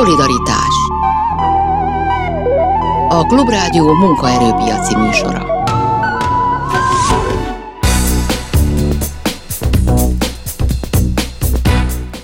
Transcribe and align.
Szolidaritás 0.00 0.74
A 3.08 3.26
Klubrádió 3.26 3.94
munkaerőpiaci 3.94 4.96
műsora 4.96 5.64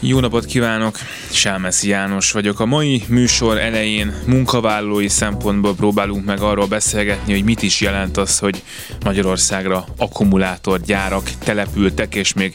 Jó 0.00 0.20
napot 0.20 0.44
kívánok! 0.44 0.96
Sámeszi 1.30 1.88
János 1.88 2.32
vagyok. 2.32 2.60
A 2.60 2.66
mai 2.66 3.02
műsor 3.08 3.58
elején 3.58 4.14
munkavállalói 4.26 5.08
szempontból 5.08 5.74
próbálunk 5.74 6.24
meg 6.24 6.40
arról 6.40 6.66
beszélgetni, 6.66 7.32
hogy 7.32 7.44
mit 7.44 7.62
is 7.62 7.80
jelent 7.80 8.16
az, 8.16 8.38
hogy 8.38 8.62
Magyarországra 9.04 9.84
akkumulátorgyárak 9.96 11.30
települtek, 11.44 12.14
és 12.14 12.32
még 12.32 12.54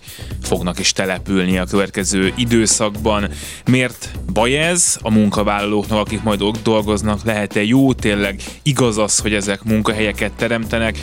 fognak 0.52 0.80
is 0.80 0.92
települni 0.92 1.58
a 1.58 1.66
következő 1.66 2.34
időszakban. 2.36 3.30
Miért 3.66 4.12
baj 4.34 4.58
ez 4.58 4.98
a 5.02 5.12
munkavállalóknak, 5.12 6.00
akik 6.00 6.24
majd 6.24 6.42
ott 6.42 6.64
dolgoznak? 6.64 7.24
Lehet-e 7.24 7.64
jó 7.64 7.94
tényleg 7.94 8.42
igaz 8.64 8.98
az, 8.98 9.20
hogy 9.20 9.34
ezek 9.34 9.64
munkahelyeket 9.64 10.32
teremtenek, 10.32 10.98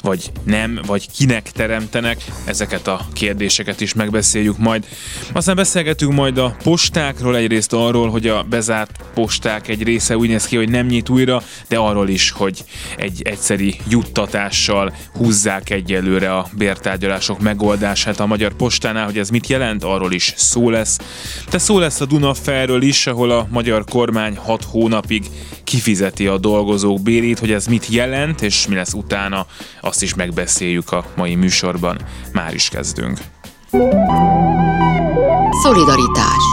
vagy 0.00 0.32
nem, 0.44 0.80
vagy 0.86 1.10
kinek 1.10 1.50
teremtenek? 1.52 2.24
Ezeket 2.44 2.86
a 2.86 3.06
kérdéseket 3.12 3.80
is 3.80 3.94
megbeszéljük 3.94 4.58
majd. 4.58 4.86
Aztán 5.32 5.56
beszélgetünk 5.56 6.12
majd 6.12 6.38
a 6.38 6.56
postákról, 6.62 7.36
egyrészt 7.36 7.72
arról, 7.72 8.10
hogy 8.10 8.26
a 8.26 8.42
bezárt 8.42 9.00
posták 9.14 9.68
egy 9.68 9.82
része 9.82 10.16
úgy 10.16 10.28
néz 10.28 10.46
ki, 10.46 10.56
hogy 10.56 10.68
nem 10.68 10.86
nyit 10.86 11.08
újra, 11.08 11.42
de 11.68 11.76
arról 11.76 12.08
is, 12.08 12.30
hogy 12.30 12.64
egy 12.96 13.22
egyszeri 13.22 13.76
juttatással 13.88 14.94
húzzák 15.12 15.70
egyelőre 15.70 16.36
a 16.36 16.46
bértárgyalások 16.56 17.40
megoldását 17.40 18.20
a 18.20 18.26
magyar 18.26 18.52
postán 18.54 18.92
Dunánál, 18.94 19.12
hogy 19.12 19.22
ez 19.22 19.30
mit 19.30 19.46
jelent, 19.46 19.84
arról 19.84 20.12
is 20.12 20.32
szó 20.36 20.70
lesz. 20.70 20.98
De 21.50 21.58
szó 21.58 21.78
lesz 21.78 22.00
a 22.00 22.04
Dunaferről 22.04 22.82
is, 22.82 23.06
ahol 23.06 23.30
a 23.30 23.46
magyar 23.50 23.84
kormány 23.84 24.36
6 24.36 24.64
hónapig 24.64 25.26
kifizeti 25.64 26.26
a 26.26 26.38
dolgozók 26.38 27.02
bérét, 27.02 27.38
hogy 27.38 27.52
ez 27.52 27.66
mit 27.66 27.86
jelent, 27.86 28.42
és 28.42 28.66
mi 28.66 28.74
lesz 28.74 28.92
utána, 28.92 29.46
azt 29.80 30.02
is 30.02 30.14
megbeszéljük 30.14 30.92
a 30.92 31.04
mai 31.16 31.34
műsorban. 31.34 31.98
Már 32.32 32.54
is 32.54 32.68
kezdünk. 32.68 33.18
Szolidaritás 35.62 36.44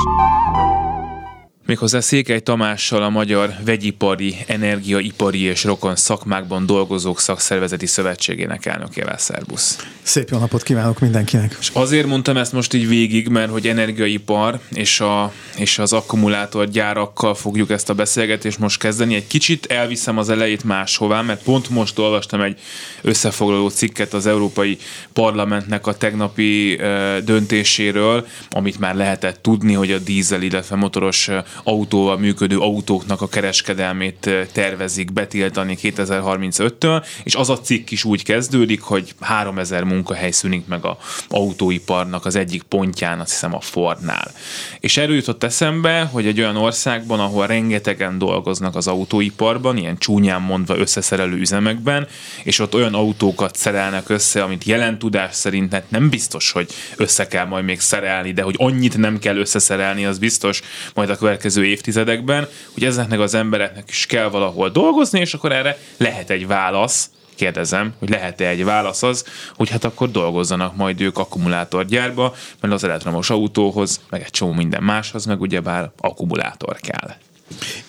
Méghozzá 1.71 1.99
Székely 1.99 2.39
Tamással 2.39 3.03
a 3.03 3.09
Magyar 3.09 3.53
Vegyipari, 3.65 4.35
Energiaipari 4.47 5.41
és 5.41 5.63
Rokon 5.63 5.95
Szakmákban 5.95 6.65
Dolgozók 6.65 7.19
Szakszervezeti 7.19 7.85
Szövetségének 7.85 8.65
elnökével. 8.65 9.17
Szerbusz! 9.17 9.87
Szép 10.01 10.29
jó 10.29 10.37
napot 10.37 10.63
kívánok 10.63 10.99
mindenkinek! 10.99 11.57
És 11.59 11.69
azért 11.73 12.07
mondtam 12.07 12.37
ezt 12.37 12.51
most 12.51 12.73
így 12.73 12.87
végig, 12.87 13.27
mert 13.27 13.51
hogy 13.51 13.67
energiaipar 13.67 14.59
és, 14.69 14.99
a, 14.99 15.31
és 15.55 15.79
az 15.79 15.93
akkumulátorgyárakkal 15.93 17.35
fogjuk 17.35 17.69
ezt 17.69 17.89
a 17.89 17.93
beszélgetést 17.93 18.59
most 18.59 18.79
kezdeni. 18.79 19.15
Egy 19.15 19.27
kicsit 19.27 19.65
elviszem 19.65 20.17
az 20.17 20.29
elejét 20.29 20.63
máshová, 20.63 21.21
mert 21.21 21.43
pont 21.43 21.69
most 21.69 21.99
olvastam 21.99 22.41
egy 22.41 22.59
összefoglaló 23.01 23.69
cikket 23.69 24.13
az 24.13 24.25
Európai 24.25 24.77
Parlamentnek 25.13 25.87
a 25.87 25.93
tegnapi 25.93 26.79
döntéséről, 27.23 28.27
amit 28.49 28.79
már 28.79 28.95
lehetett 28.95 29.41
tudni, 29.41 29.73
hogy 29.73 29.91
a 29.91 29.99
dízel, 29.99 30.41
illetve 30.41 30.75
motoros 30.75 31.29
autóval 31.63 32.17
működő 32.17 32.57
autóknak 32.57 33.21
a 33.21 33.27
kereskedelmét 33.27 34.29
tervezik 34.51 35.13
betiltani 35.13 35.77
2035-től, 35.81 37.05
és 37.23 37.35
az 37.35 37.49
a 37.49 37.59
cikk 37.59 37.89
is 37.89 38.03
úgy 38.03 38.23
kezdődik, 38.23 38.81
hogy 38.81 39.13
3000 39.19 39.83
munkahely 39.83 40.31
szűnik 40.31 40.67
meg 40.67 40.85
a 40.85 40.97
autóiparnak 41.29 42.25
az 42.25 42.35
egyik 42.35 42.63
pontján, 42.63 43.19
azt 43.19 43.31
hiszem 43.31 43.55
a 43.55 43.61
Fordnál. 43.61 44.31
És 44.79 44.97
erről 44.97 45.15
jutott 45.15 45.43
eszembe, 45.43 46.01
hogy 46.11 46.25
egy 46.25 46.39
olyan 46.39 46.55
országban, 46.55 47.19
ahol 47.19 47.47
rengetegen 47.47 48.17
dolgoznak 48.17 48.75
az 48.75 48.87
autóiparban, 48.87 49.77
ilyen 49.77 49.97
csúnyán 49.97 50.41
mondva 50.41 50.77
összeszerelő 50.77 51.37
üzemekben, 51.37 52.07
és 52.43 52.59
ott 52.59 52.75
olyan 52.75 52.93
autókat 52.93 53.55
szerelnek 53.55 54.09
össze, 54.09 54.43
amit 54.43 54.63
jelen 54.63 54.99
tudás 54.99 55.35
szerint 55.35 55.73
hát 55.73 55.89
nem 55.89 56.09
biztos, 56.09 56.51
hogy 56.51 56.73
össze 56.95 57.27
kell 57.27 57.45
majd 57.45 57.65
még 57.65 57.79
szerelni, 57.79 58.31
de 58.31 58.41
hogy 58.41 58.55
annyit 58.57 58.97
nem 58.97 59.19
kell 59.19 59.37
összeszerelni, 59.37 60.05
az 60.05 60.17
biztos 60.17 60.61
majd 60.93 61.09
a 61.09 61.17
következő 61.17 61.50
évtizedekben, 61.57 62.47
hogy 62.73 62.83
ezeknek 62.83 63.19
az 63.19 63.33
embereknek 63.33 63.89
is 63.89 64.05
kell 64.05 64.29
valahol 64.29 64.69
dolgozni, 64.69 65.19
és 65.19 65.33
akkor 65.33 65.51
erre 65.51 65.77
lehet 65.97 66.29
egy 66.29 66.47
válasz, 66.47 67.09
kérdezem, 67.35 67.93
hogy 67.99 68.09
lehet-e 68.09 68.47
egy 68.47 68.63
válasz 68.63 69.03
az, 69.03 69.25
hogy 69.55 69.69
hát 69.69 69.83
akkor 69.83 70.11
dolgozzanak 70.11 70.75
majd 70.75 71.01
ők 71.01 71.17
akkumulátorgyárba, 71.17 72.35
mert 72.59 72.73
az 72.73 72.83
elektromos 72.83 73.29
autóhoz, 73.29 74.01
meg 74.09 74.21
egy 74.21 74.29
csomó 74.29 74.51
minden 74.51 74.83
máshoz, 74.83 75.25
meg 75.25 75.41
ugyebár 75.41 75.91
akkumulátor 75.97 76.77
kell. 76.79 77.15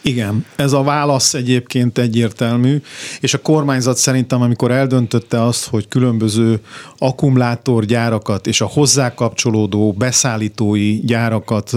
Igen, 0.03 0.47
ez 0.57 0.73
a 0.73 0.83
válasz 0.83 1.35
egyébként 1.35 1.99
egyértelmű, 1.99 2.81
és 3.21 3.35
a 3.35 3.39
kormányzat 3.39 3.97
szerintem, 3.97 4.43
amikor 4.43 4.71
eldöntötte 4.71 5.43
azt, 5.43 5.69
hogy 5.69 5.89
különböző 5.89 6.61
akkumulátorgyárakat 6.99 8.47
és 8.47 8.61
a 8.61 8.67
hozzá 8.67 9.15
kapcsolódó 9.15 9.93
beszállítói 9.93 11.01
gyárakat 11.01 11.71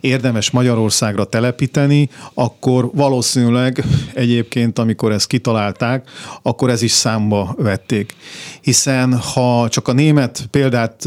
érdemes 0.00 0.50
Magyarországra 0.50 1.24
telepíteni, 1.24 2.08
akkor 2.34 2.90
valószínűleg 2.94 3.84
egyébként, 4.14 4.78
amikor 4.78 5.12
ezt 5.12 5.26
kitalálták, 5.26 6.10
akkor 6.42 6.70
ez 6.70 6.82
is 6.82 6.92
számba 6.92 7.54
vették. 7.58 8.14
Hiszen 8.60 9.18
ha 9.18 9.68
csak 9.68 9.88
a 9.88 9.92
német 9.92 10.46
példát 10.50 11.04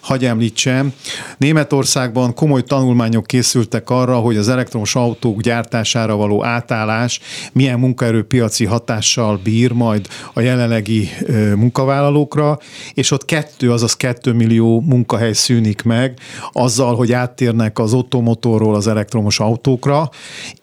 hagy 0.00 0.24
említsem, 0.24 0.92
Németországban 1.38 2.34
komoly 2.34 2.62
tanulmányok 2.62 3.26
készültek 3.26 3.90
arra, 3.90 4.16
hogy 4.16 4.36
az 4.36 4.48
elektromos 4.48 4.94
autók 4.94 5.40
gyártására 5.60 6.16
való 6.16 6.44
átállás 6.44 7.20
milyen 7.52 7.78
munkaerőpiaci 7.78 8.64
hatással 8.64 9.40
bír 9.42 9.72
majd 9.72 10.06
a 10.32 10.40
jelenlegi 10.40 11.08
munkavállalókra, 11.56 12.58
és 12.94 13.10
ott 13.10 13.24
kettő, 13.24 13.72
azaz 13.72 13.96
kettő 13.96 14.32
millió 14.32 14.80
munkahely 14.80 15.32
szűnik 15.32 15.82
meg 15.82 16.18
azzal, 16.52 16.94
hogy 16.96 17.12
áttérnek 17.12 17.78
az 17.78 17.92
ottomotorról 17.92 18.74
az 18.74 18.86
elektromos 18.86 19.40
autókra. 19.40 20.10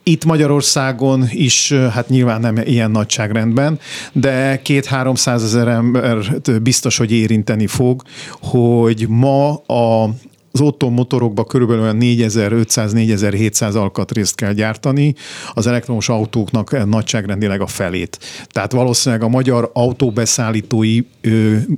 Itt 0.04 0.26
Magyarországon 0.26 1.26
is, 1.30 1.74
hát 1.74 2.10
nyilván 2.10 2.42
nem 2.42 2.58
ilyen 2.58 2.92
nagyságrendben, 2.92 3.80
de 4.12 4.62
két-háromszázezer 4.62 5.68
ember 5.68 6.18
biztos, 6.62 6.98
hogy 6.98 7.12
érinteni 7.12 7.68
fog, 7.68 8.02
hogy 8.42 9.06
ma 9.10 9.54
a 9.56 10.10
az 10.58 10.68
Otto 10.68 10.90
motorokba 10.90 11.44
körülbelül 11.44 11.82
olyan 11.82 11.98
4500-4700 12.00 13.76
alkatrészt 13.76 14.36
kell 14.36 14.54
gyártani, 14.54 15.16
az 15.54 15.68
elektromos 15.68 16.10
autóknak 16.10 16.86
nagyságrendileg 16.86 17.62
a 17.62 17.68
felét. 17.68 18.20
Tehát 18.48 18.72
valószínűleg 18.72 19.24
a 19.24 19.28
magyar 19.28 19.70
autóbeszállítói 19.74 21.00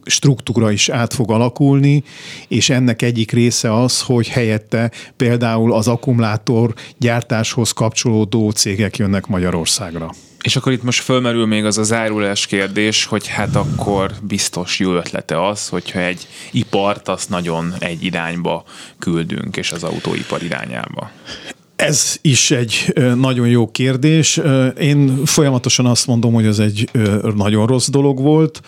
struktúra 0.03 0.71
is 0.71 0.89
át 0.89 1.13
fog 1.13 1.31
alakulni, 1.31 2.03
és 2.47 2.69
ennek 2.69 3.01
egyik 3.01 3.31
része 3.31 3.81
az, 3.81 4.01
hogy 4.01 4.27
helyette 4.27 4.91
például 5.17 5.73
az 5.73 5.87
akkumulátor 5.87 6.73
gyártáshoz 6.97 7.71
kapcsolódó 7.71 8.49
cégek 8.49 8.97
jönnek 8.97 9.27
Magyarországra. 9.27 10.11
És 10.43 10.55
akkor 10.55 10.71
itt 10.71 10.83
most 10.83 11.01
fölmerül 11.01 11.45
még 11.45 11.65
az 11.65 11.77
a 11.77 11.83
zárulás 11.83 12.45
kérdés, 12.45 13.05
hogy 13.05 13.27
hát 13.27 13.55
akkor 13.55 14.11
biztos 14.21 14.79
jó 14.79 14.93
ötlete 14.93 15.47
az, 15.47 15.67
hogyha 15.67 15.99
egy 15.99 16.27
ipart 16.51 17.07
azt 17.07 17.29
nagyon 17.29 17.73
egy 17.79 18.03
irányba 18.03 18.63
küldünk, 18.99 19.57
és 19.57 19.71
az 19.71 19.83
autóipar 19.83 20.43
irányába. 20.43 21.11
Ez 21.79 22.17
is 22.21 22.51
egy 22.51 22.93
nagyon 23.15 23.47
jó 23.47 23.71
kérdés. 23.71 24.39
Én 24.79 25.25
folyamatosan 25.25 25.85
azt 25.85 26.07
mondom, 26.07 26.33
hogy 26.33 26.45
ez 26.45 26.59
egy 26.59 26.89
nagyon 27.35 27.67
rossz 27.67 27.89
dolog 27.89 28.21
volt. 28.21 28.61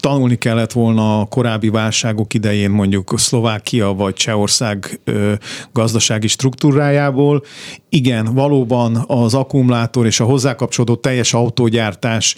Tanulni 0.00 0.36
kellett 0.36 0.72
volna 0.72 1.20
a 1.20 1.24
korábbi 1.24 1.68
válságok 1.68 2.34
idején 2.34 2.70
mondjuk 2.70 3.14
Szlovákia 3.16 3.92
vagy 3.92 4.14
Csehország 4.14 5.00
gazdasági 5.72 6.28
struktúrájából. 6.28 7.44
Igen, 7.88 8.34
valóban 8.34 9.04
az 9.06 9.34
akkumulátor 9.34 10.06
és 10.06 10.20
a 10.20 10.24
hozzákapcsolódó 10.24 10.94
teljes 10.94 11.34
autógyártás 11.34 12.36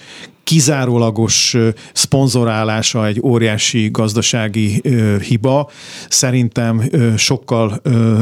kizárólagos 0.50 1.56
szponzorálása 1.92 3.06
egy 3.06 3.20
óriási 3.22 3.88
gazdasági 3.90 4.82
hiba. 5.28 5.70
Szerintem 6.08 6.82
sokkal 7.16 7.80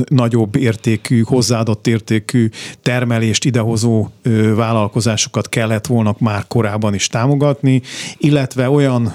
nagyobb 0.09 0.57
értékű, 0.57 1.23
hozzáadott 1.23 1.87
értékű 1.87 2.49
termelést 2.83 3.45
idehozó 3.45 4.09
vállalkozásokat 4.55 5.49
kellett 5.49 5.87
volna 5.87 6.17
már 6.19 6.47
korábban 6.47 6.95
is 6.95 7.07
támogatni, 7.07 7.83
illetve 8.19 8.71
olyan 8.71 9.15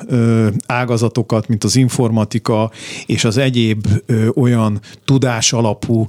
ágazatokat, 0.66 1.48
mint 1.48 1.63
az 1.63 1.75
informatika 1.75 2.71
és 3.06 3.24
az 3.24 3.38
egyéb 3.38 3.88
olyan 4.36 4.80
tudás 5.06 5.54
alapú 5.54 6.07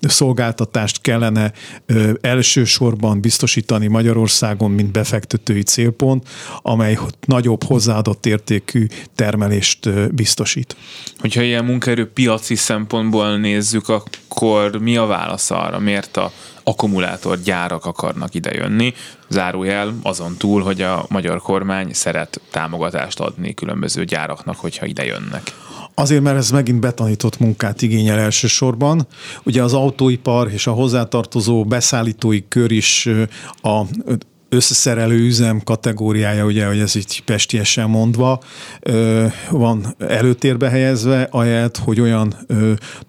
szolgáltatást 0.00 1.00
kellene 1.00 1.52
elsősorban 2.20 3.20
biztosítani 3.20 3.86
Magyarországon, 3.86 4.70
mint 4.70 4.92
befektetői 4.92 5.62
célpont, 5.62 6.00
központ, 6.02 6.28
amely 6.62 6.98
nagyobb 7.26 7.64
hozzáadott 7.64 8.26
értékű 8.26 8.86
termelést 9.14 10.12
biztosít. 10.14 10.76
Hogyha 11.18 11.42
ilyen 11.42 11.64
munkaerő 11.64 12.10
piaci 12.10 12.54
szempontból 12.54 13.36
nézzük, 13.36 13.88
akkor 13.88 14.78
mi 14.80 14.96
a 14.96 15.06
válasz 15.06 15.50
arra? 15.50 15.78
Miért 15.78 16.16
a 16.16 16.32
akkumulátorgyárak 16.64 17.84
akarnak 17.84 18.34
idejönni? 18.34 18.94
Zárójel 19.28 19.94
azon 20.02 20.36
túl, 20.36 20.62
hogy 20.62 20.82
a 20.82 21.06
magyar 21.08 21.40
kormány 21.40 21.92
szeret 21.92 22.40
támogatást 22.50 23.20
adni 23.20 23.54
különböző 23.54 24.04
gyáraknak, 24.04 24.56
hogyha 24.56 24.86
idejönnek. 24.86 25.42
Azért, 25.94 26.22
mert 26.22 26.36
ez 26.36 26.50
megint 26.50 26.80
betanított 26.80 27.38
munkát 27.38 27.82
igényel 27.82 28.18
elsősorban. 28.18 29.06
Ugye 29.42 29.62
az 29.62 29.72
autóipar 29.72 30.50
és 30.52 30.66
a 30.66 30.72
hozzátartozó 30.72 31.64
beszállítói 31.64 32.48
kör 32.48 32.70
is 32.70 33.08
a 33.62 33.82
összeszerelő 34.52 35.18
üzem 35.18 35.60
kategóriája, 35.64 36.44
ugye, 36.44 36.66
hogy 36.66 36.78
ez 36.78 36.96
így 36.96 37.22
pestiesen 37.24 37.90
mondva, 37.90 38.40
van 39.50 39.94
előtérbe 39.98 40.68
helyezve, 40.68 41.28
ahelyett, 41.30 41.76
hogy 41.76 42.00
olyan 42.00 42.34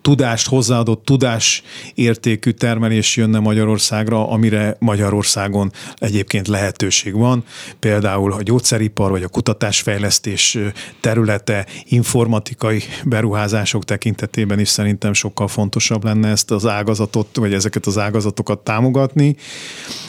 tudást, 0.01 0.47
hozzáadott 0.47 1.05
tudás 1.05 1.63
értékű 1.93 2.51
termelés 2.51 3.15
jönne 3.15 3.39
Magyarországra, 3.39 4.29
amire 4.29 4.75
Magyarországon 4.79 5.71
egyébként 5.95 6.47
lehetőség 6.47 7.13
van. 7.13 7.43
Például 7.79 8.33
a 8.33 8.41
gyógyszeripar 8.41 9.11
vagy 9.11 9.23
a 9.23 9.27
kutatásfejlesztés 9.27 10.57
területe, 10.99 11.65
informatikai 11.83 12.83
beruházások 13.05 13.85
tekintetében 13.85 14.59
is 14.59 14.69
szerintem 14.69 15.13
sokkal 15.13 15.47
fontosabb 15.47 16.03
lenne 16.03 16.29
ezt 16.29 16.51
az 16.51 16.65
ágazatot, 16.65 17.37
vagy 17.37 17.53
ezeket 17.53 17.85
az 17.85 17.97
ágazatokat 17.97 18.59
támogatni. 18.59 19.35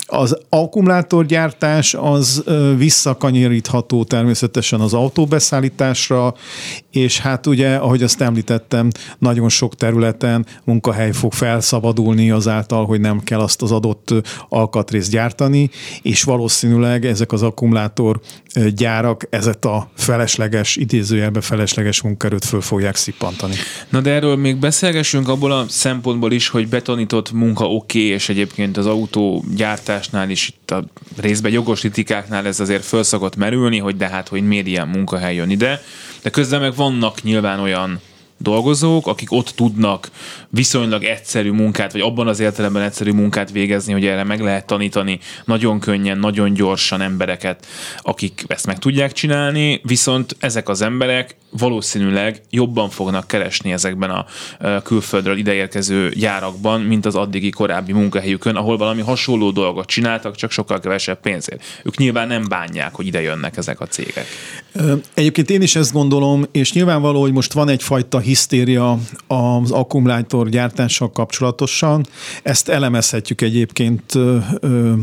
Az 0.06 0.38
akkumulátorgyártás 1.25 1.94
az 1.94 2.44
visszakanyarítható 2.76 4.05
természetesen 4.05 4.81
az 4.81 4.94
autóbeszállításra, 4.94 6.35
és 6.91 7.21
hát 7.21 7.47
ugye, 7.47 7.75
ahogy 7.75 8.03
azt 8.03 8.21
említettem, 8.21 8.91
nagyon 9.19 9.49
sok 9.49 9.75
területen 9.75 10.47
munkahely 10.65 11.12
fog 11.12 11.32
felszabadulni 11.32 12.31
azáltal, 12.31 12.87
hogy 12.87 13.00
nem 13.00 13.21
kell 13.21 13.41
azt 13.41 13.62
az 13.62 13.73
adott 13.73 14.15
alkatrészt 14.49 15.11
gyártani, 15.11 15.71
és 16.03 16.23
valószínűleg 16.23 17.05
ezek 17.05 17.32
az 17.32 17.43
akkumulátor 17.43 18.21
gyárak 18.74 19.26
ezet 19.30 19.64
a 19.64 19.90
felesleges, 19.94 20.76
idézőjelbe 20.76 21.40
felesleges 21.40 22.02
munkerőt 22.02 22.44
föl 22.44 22.60
fogják 22.60 22.96
szippantani. 22.96 23.54
Na 23.88 24.00
de 24.00 24.10
erről 24.10 24.36
még 24.36 24.56
beszélgessünk 24.56 25.28
abból 25.28 25.52
a 25.52 25.64
szempontból 25.68 26.32
is, 26.32 26.48
hogy 26.48 26.68
betonított 26.68 27.32
munka 27.32 27.64
oké, 27.64 27.98
okay, 27.98 28.10
és 28.10 28.28
egyébként 28.28 28.76
az 28.76 28.86
autógyártásnál 28.86 30.30
is 30.30 30.48
itt 30.48 30.70
a 30.70 30.84
részben 31.16 31.52
jogos 31.52 31.80
kritikáknál 31.80 32.46
ez 32.46 32.60
azért 32.60 32.84
föl 32.84 33.02
szokott 33.02 33.36
merülni, 33.36 33.78
hogy 33.78 33.96
de 33.96 34.08
hát, 34.08 34.28
hogy 34.28 34.46
miért 34.46 34.66
ilyen 34.66 34.88
munkahely 34.88 35.34
jön 35.34 35.50
ide, 35.50 35.82
de 36.22 36.30
közben 36.30 36.60
meg 36.60 36.74
vannak 36.74 37.22
nyilván 37.22 37.60
olyan 37.60 38.00
dolgozók, 38.44 39.06
akik 39.06 39.32
ott 39.32 39.49
tudnak 39.49 40.11
viszonylag 40.49 41.05
egyszerű 41.05 41.50
munkát, 41.50 41.93
vagy 41.93 42.00
abban 42.00 42.29
az 42.29 42.41
értelemben 42.41 42.82
egyszerű 42.82 43.12
munkát 43.12 43.50
végezni, 43.50 43.93
hogy 43.93 44.06
erre 44.06 44.25
meg 44.25 44.41
lehet 44.41 44.67
tanítani 44.67 45.19
nagyon 45.44 45.81
könnyen, 45.81 46.19
nagyon 46.19 46.52
gyorsan 46.52 47.00
embereket, 47.00 47.67
akik 48.02 48.44
ezt 48.46 48.67
meg 48.67 48.79
tudják 48.79 49.12
csinálni, 49.12 49.81
viszont 49.82 50.37
ezek 50.38 50.69
az 50.69 50.82
emberek 50.82 51.37
valószínűleg 51.58 52.43
jobban 52.50 52.91
fognak 52.91 53.26
keresni 53.26 53.73
ezekben 53.73 54.11
a 54.11 54.26
külföldről 54.81 55.37
ideérkező 55.37 56.08
gyárakban, 56.08 56.81
mint 56.81 57.06
az 57.06 57.14
addigi 57.14 57.50
korábbi 57.50 57.93
munkahelyükön, 57.93 58.56
ahol 58.56 58.76
valami 58.76 59.00
hasonló 59.00 59.50
dolgot 59.50 59.87
csináltak, 59.87 60.37
csak 60.37 60.50
sokkal 60.50 60.81
kevesebb 60.81 61.20
pénzért. 61.20 61.62
Ők 61.82 61.97
nyilván 61.97 62.29
nem 62.29 62.44
bánják, 62.49 62.94
hogy 62.94 63.06
ide 63.06 63.20
jönnek 63.20 63.56
ezek 63.56 63.81
a 63.81 63.87
cégek. 63.87 64.26
Egyébként 65.14 65.50
én 65.50 65.62
is 65.62 65.76
ezt 65.76 65.93
gondolom, 65.93 66.44
és 66.52 66.73
nyilvánvaló, 66.73 67.20
hogy 67.20 67.32
most 67.32 67.52
van 67.52 67.69
egyfajta 67.69 68.19
hisztéria 68.34 68.98
az 69.26 69.70
akkumulátor 69.70 70.48
gyártással 70.48 71.10
kapcsolatosan. 71.10 72.06
Ezt 72.42 72.69
elemezhetjük 72.69 73.40
egyébként, 73.40 74.02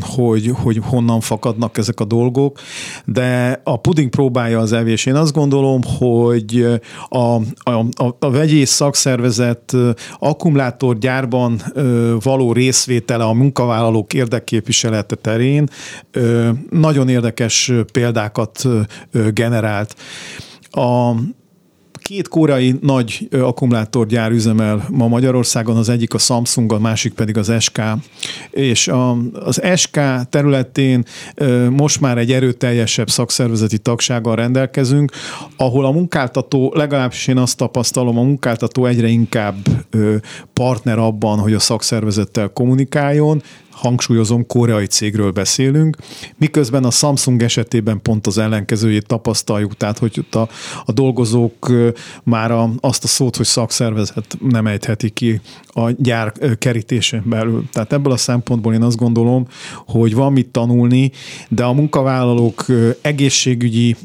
hogy, 0.02 0.52
hogy 0.54 0.80
honnan 0.84 1.20
fakadnak 1.20 1.78
ezek 1.78 2.00
a 2.00 2.06
dolgok, 2.06 2.60
de 3.06 3.62
a 3.64 3.80
puding 3.80 4.10
próbálja 4.10 4.60
az 4.60 4.74
evés. 4.74 5.06
Én 5.06 5.16
azt 5.16 5.34
gondolom, 5.34 5.82
hogy 5.98 6.80
a, 7.10 7.18
a, 7.18 7.80
a, 7.94 8.16
a 8.20 8.30
vegyész 8.30 8.72
szakszervezet 8.72 9.76
akkumulátorgyárban 10.20 11.62
való 12.24 12.54
részvétele 12.54 13.24
a 13.24 13.34
munkavállalók 13.34 14.14
érdekképviselete 14.14 15.16
terén 15.16 15.68
nagyon 16.70 17.10
érdekes 17.10 17.72
példákat 17.92 18.68
generált. 19.34 19.96
A, 20.72 21.16
Két 22.02 22.28
koreai 22.28 22.76
nagy 22.82 23.28
akkumulátorgyár 23.32 24.32
üzemel 24.32 24.86
ma 24.90 25.08
Magyarországon, 25.08 25.78
az 25.78 25.90
egyik 25.90 26.14
a 26.14 26.18
Samsung, 26.18 26.72
a 26.72 26.80
másik 26.80 27.14
pedig 27.14 27.38
az 27.38 27.54
SK. 27.60 27.82
És 28.50 28.88
a, 28.88 29.18
az 29.34 29.62
SK 29.76 30.00
területén 30.30 31.06
most 31.70 32.02
már 32.02 32.18
egy 32.18 32.32
erőteljesebb 32.32 33.10
szakszervezeti 33.10 33.78
tagsággal 33.78 34.36
rendelkezünk, 34.36 35.12
ahol 35.58 35.86
a 35.86 35.92
munkáltató, 35.92 36.74
legalábbis 36.76 37.28
én 37.28 37.38
azt 37.38 37.58
tapasztalom, 37.58 38.18
a 38.18 38.24
munkáltató 38.24 38.86
egyre 38.86 39.08
inkább 39.08 39.56
partner 40.54 40.98
abban, 40.98 41.40
hogy 41.40 41.54
a 41.54 41.60
szakszervezettel 41.60 42.50
kommunikáljon, 42.50 43.42
hangsúlyozom, 43.72 44.48
koreai 44.48 44.86
cégről 44.86 45.32
beszélünk, 45.32 45.98
miközben 46.38 46.84
a 46.84 46.92
Samsung 46.92 47.44
esetében 47.44 48.02
pont 48.02 48.28
az 48.28 48.38
ellenkezőjét 48.38 49.06
tapasztaljuk, 49.06 49.78
tehát 49.78 49.98
hogy 49.98 50.26
a, 50.32 50.38
a 50.86 50.92
dolgozók 50.92 51.72
már 52.24 52.52
a, 52.52 52.70
azt 52.80 53.04
a 53.04 53.08
szót, 53.08 53.36
hogy 53.36 53.46
szakszervezet 53.46 54.38
nem 54.50 54.68
ejtheti 54.68 55.10
ki 55.10 55.42
a 55.68 55.90
gyár 55.90 56.34
kerítésén 56.58 57.24
belül. 57.26 57.64
Tehát 57.72 57.94
ebből 57.94 58.14
a 58.14 58.18
szempontból 58.18 58.74
én 58.74 58.84
azt 58.84 58.98
gondolom, 58.98 59.48
hogy 59.86 60.14
van 60.16 60.32
mit 60.32 60.48
tanulni, 60.48 61.12
de 61.50 61.64
a 61.64 61.74
munkavállalók 61.74 62.66
egészségügyi 63.02 63.96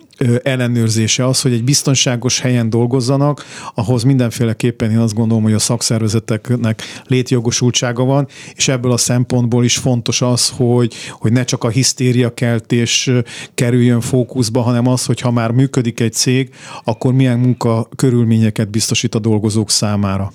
ellenőrzése 0.43 1.27
az, 1.27 1.41
hogy 1.41 1.53
egy 1.53 1.65
biztonságos 1.65 2.41
helyen 2.41 2.71
dolgozzanak, 2.71 3.45
ahhoz 3.75 4.03
mindenféleképpen 4.03 4.91
én 4.91 4.99
azt 4.99 5.15
gondolom, 5.15 5.43
hogy 5.43 5.53
a 5.53 5.59
szakszervezeteknek 5.59 6.83
létjogosultsága 7.07 8.05
van, 8.05 8.29
és 8.55 8.69
ebből 8.69 8.93
a 8.93 8.97
szempontból 8.97 9.65
is 9.65 9.77
fontos 9.77 10.23
az, 10.23 10.49
hogy, 10.49 10.95
hogy 11.11 11.33
ne 11.33 11.45
csak 11.45 11.65
a 11.65 11.69
hisztériakeltés 11.69 13.11
kerüljön 13.55 14.01
fókuszba, 14.01 14.61
hanem 14.61 14.87
az, 14.87 15.05
hogy 15.05 15.21
ha 15.21 15.31
már 15.31 15.51
működik 15.51 16.01
egy 16.01 16.13
cég, 16.13 16.51
akkor 16.85 17.13
milyen 17.13 17.39
munka 17.39 17.89
körülményeket 17.97 18.71
biztosít 18.71 19.15
a 19.15 19.19
dolgozók 19.19 19.71
számára. 19.71 20.33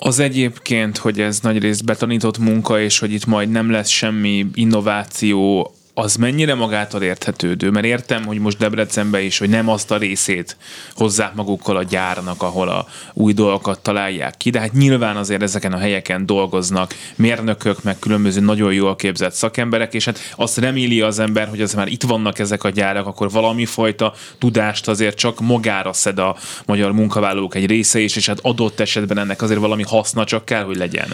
Az 0.00 0.18
egyébként, 0.18 0.96
hogy 0.96 1.20
ez 1.20 1.40
nagyrészt 1.40 1.84
betanított 1.84 2.38
munka, 2.38 2.80
és 2.80 2.98
hogy 2.98 3.12
itt 3.12 3.26
majd 3.26 3.50
nem 3.50 3.70
lesz 3.70 3.88
semmi 3.88 4.46
innováció 4.54 5.72
az 5.98 6.16
mennyire 6.16 6.54
magától 6.54 7.02
érthetődő? 7.02 7.70
Mert 7.70 7.86
értem, 7.86 8.24
hogy 8.24 8.38
most 8.38 8.58
Debrecenbe 8.58 9.20
is, 9.20 9.38
hogy 9.38 9.48
nem 9.48 9.68
azt 9.68 9.90
a 9.90 9.96
részét 9.96 10.56
hozzák 10.94 11.34
magukkal 11.34 11.76
a 11.76 11.82
gyárnak, 11.82 12.42
ahol 12.42 12.68
a 12.68 12.86
új 13.12 13.32
dolgokat 13.32 13.80
találják 13.80 14.36
ki, 14.36 14.50
de 14.50 14.60
hát 14.60 14.72
nyilván 14.72 15.16
azért 15.16 15.42
ezeken 15.42 15.72
a 15.72 15.78
helyeken 15.78 16.26
dolgoznak 16.26 16.94
mérnökök, 17.14 17.82
meg 17.82 17.98
különböző 17.98 18.40
nagyon 18.40 18.72
jól 18.72 18.96
képzett 18.96 19.32
szakemberek, 19.32 19.94
és 19.94 20.04
hát 20.04 20.18
azt 20.36 20.58
reméli 20.58 21.00
az 21.00 21.18
ember, 21.18 21.48
hogy 21.48 21.60
az 21.60 21.74
már 21.74 21.88
itt 21.88 22.02
vannak 22.02 22.38
ezek 22.38 22.64
a 22.64 22.70
gyárak, 22.70 23.06
akkor 23.06 23.30
valami 23.30 23.64
fajta 23.64 24.14
tudást 24.38 24.88
azért 24.88 25.16
csak 25.16 25.40
magára 25.40 25.92
szed 25.92 26.18
a 26.18 26.36
magyar 26.66 26.92
munkavállalók 26.92 27.54
egy 27.54 27.66
része 27.66 27.98
is, 27.98 28.16
és 28.16 28.26
hát 28.26 28.38
adott 28.42 28.80
esetben 28.80 29.18
ennek 29.18 29.42
azért 29.42 29.60
valami 29.60 29.82
haszna 29.82 30.24
csak 30.24 30.44
kell, 30.44 30.62
hogy 30.62 30.76
legyen. 30.76 31.08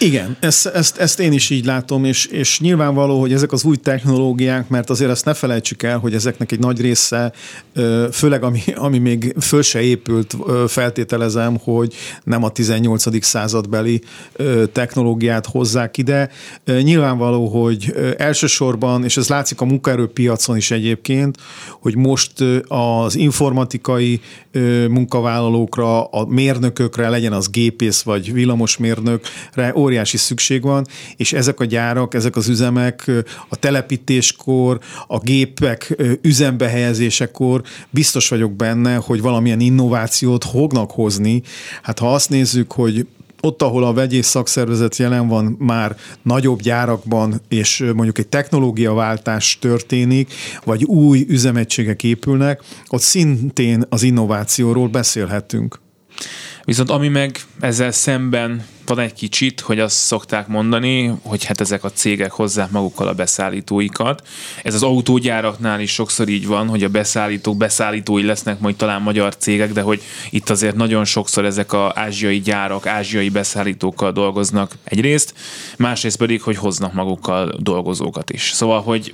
Igen, 0.00 0.36
ezt, 0.40 0.66
ezt, 0.66 0.96
ezt 0.96 1.20
én 1.20 1.32
is 1.32 1.50
így 1.50 1.64
látom, 1.64 2.04
és, 2.04 2.26
és 2.26 2.60
nyilvánvaló, 2.60 3.20
hogy 3.20 3.32
ezek 3.32 3.52
az 3.52 3.64
új 3.64 3.76
technológiák, 3.76 4.68
mert 4.68 4.90
azért 4.90 5.10
azt 5.10 5.24
ne 5.24 5.34
felejtsük 5.34 5.82
el, 5.82 5.98
hogy 5.98 6.14
ezeknek 6.14 6.52
egy 6.52 6.58
nagy 6.58 6.80
része, 6.80 7.32
főleg 8.12 8.42
ami, 8.42 8.60
ami 8.74 8.98
még 8.98 9.34
föl 9.40 9.62
se 9.62 9.80
épült, 9.80 10.36
feltételezem, 10.66 11.58
hogy 11.62 11.94
nem 12.24 12.44
a 12.44 12.50
18. 12.50 13.24
századbeli 13.24 14.00
technológiát 14.72 15.46
hozzák 15.46 15.96
ide. 15.96 16.30
Nyilvánvaló, 16.64 17.46
hogy 17.46 17.94
elsősorban, 18.16 19.04
és 19.04 19.16
ez 19.16 19.28
látszik 19.28 19.60
a 19.60 19.64
munkaerőpiacon 19.64 20.56
is 20.56 20.70
egyébként, 20.70 21.36
hogy 21.80 21.96
most 21.96 22.32
az 22.68 23.16
informatikai 23.16 24.20
munkavállalókra, 24.88 26.04
a 26.04 26.26
mérnökökre, 26.26 27.08
legyen 27.08 27.32
az 27.32 27.50
gépész 27.50 28.02
vagy 28.02 28.32
villamosmérnökre, 28.32 29.72
óriási 29.88 30.16
szükség 30.16 30.62
van, 30.62 30.86
és 31.16 31.32
ezek 31.32 31.60
a 31.60 31.64
gyárak, 31.64 32.14
ezek 32.14 32.36
az 32.36 32.48
üzemek 32.48 33.10
a 33.48 33.56
telepítéskor, 33.56 34.78
a 35.06 35.18
gépek 35.18 35.96
üzembe 36.22 36.68
helyezésekor 36.68 37.62
biztos 37.90 38.28
vagyok 38.28 38.52
benne, 38.52 38.94
hogy 38.94 39.20
valamilyen 39.20 39.60
innovációt 39.60 40.44
fognak 40.44 40.90
hozni. 40.90 41.42
Hát 41.82 41.98
ha 41.98 42.14
azt 42.14 42.30
nézzük, 42.30 42.72
hogy 42.72 43.06
ott, 43.40 43.62
ahol 43.62 43.84
a 43.84 43.92
vegyész 43.92 44.26
szakszervezet 44.26 44.96
jelen 44.96 45.28
van, 45.28 45.56
már 45.58 45.96
nagyobb 46.22 46.60
gyárakban, 46.60 47.40
és 47.48 47.84
mondjuk 47.94 48.18
egy 48.18 48.28
technológiaváltás 48.28 49.58
történik, 49.60 50.32
vagy 50.64 50.84
új 50.84 51.24
üzemegységek 51.28 52.02
épülnek, 52.02 52.62
ott 52.88 53.00
szintén 53.00 53.84
az 53.88 54.02
innovációról 54.02 54.88
beszélhetünk. 54.88 55.80
Viszont 56.64 56.90
ami 56.90 57.08
meg 57.08 57.40
ezzel 57.60 57.90
szemben 57.90 58.64
van 58.88 58.98
egy 58.98 59.12
kicsit, 59.12 59.60
hogy 59.60 59.80
azt 59.80 59.96
szokták 59.96 60.46
mondani, 60.46 61.12
hogy 61.22 61.44
hát 61.44 61.60
ezek 61.60 61.84
a 61.84 61.90
cégek 61.90 62.30
hozzák 62.30 62.70
magukkal 62.70 63.08
a 63.08 63.12
beszállítóikat. 63.12 64.26
Ez 64.62 64.74
az 64.74 64.82
autógyáraknál 64.82 65.80
is 65.80 65.92
sokszor 65.92 66.28
így 66.28 66.46
van, 66.46 66.68
hogy 66.68 66.84
a 66.84 66.88
beszállítók 66.88 67.56
beszállítói 67.56 68.24
lesznek 68.24 68.60
majd 68.60 68.76
talán 68.76 69.02
magyar 69.02 69.36
cégek, 69.36 69.72
de 69.72 69.80
hogy 69.80 70.02
itt 70.30 70.50
azért 70.50 70.76
nagyon 70.76 71.04
sokszor 71.04 71.44
ezek 71.44 71.72
a 71.72 71.92
ázsiai 71.94 72.40
gyárak, 72.40 72.86
ázsiai 72.86 73.28
beszállítókkal 73.28 74.12
dolgoznak 74.12 74.72
egyrészt, 74.84 75.34
másrészt 75.76 76.16
pedig, 76.16 76.42
hogy 76.42 76.56
hoznak 76.56 76.92
magukkal 76.92 77.54
dolgozókat 77.58 78.30
is. 78.30 78.50
Szóval, 78.54 78.82
hogy 78.82 79.12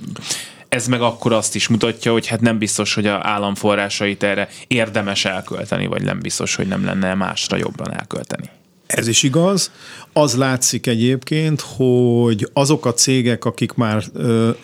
ez 0.69 0.87
meg 0.87 1.01
akkor 1.01 1.33
azt 1.33 1.55
is 1.55 1.67
mutatja, 1.67 2.11
hogy 2.11 2.27
hát 2.27 2.41
nem 2.41 2.57
biztos, 2.57 2.93
hogy 2.93 3.07
a 3.07 3.19
államforrásait 3.23 4.23
erre 4.23 4.49
érdemes 4.67 5.25
elkölteni, 5.25 5.87
vagy 5.87 6.03
nem 6.03 6.19
biztos, 6.19 6.55
hogy 6.55 6.67
nem 6.67 6.85
lenne 6.85 7.13
másra 7.13 7.57
jobban 7.57 7.93
elkölteni. 7.93 8.49
Ez 8.87 9.07
is 9.07 9.23
igaz. 9.23 9.71
Az 10.13 10.35
látszik 10.35 10.87
egyébként, 10.87 11.61
hogy 11.61 12.49
azok 12.53 12.85
a 12.85 12.93
cégek, 12.93 13.45
akik 13.45 13.73
már 13.73 14.03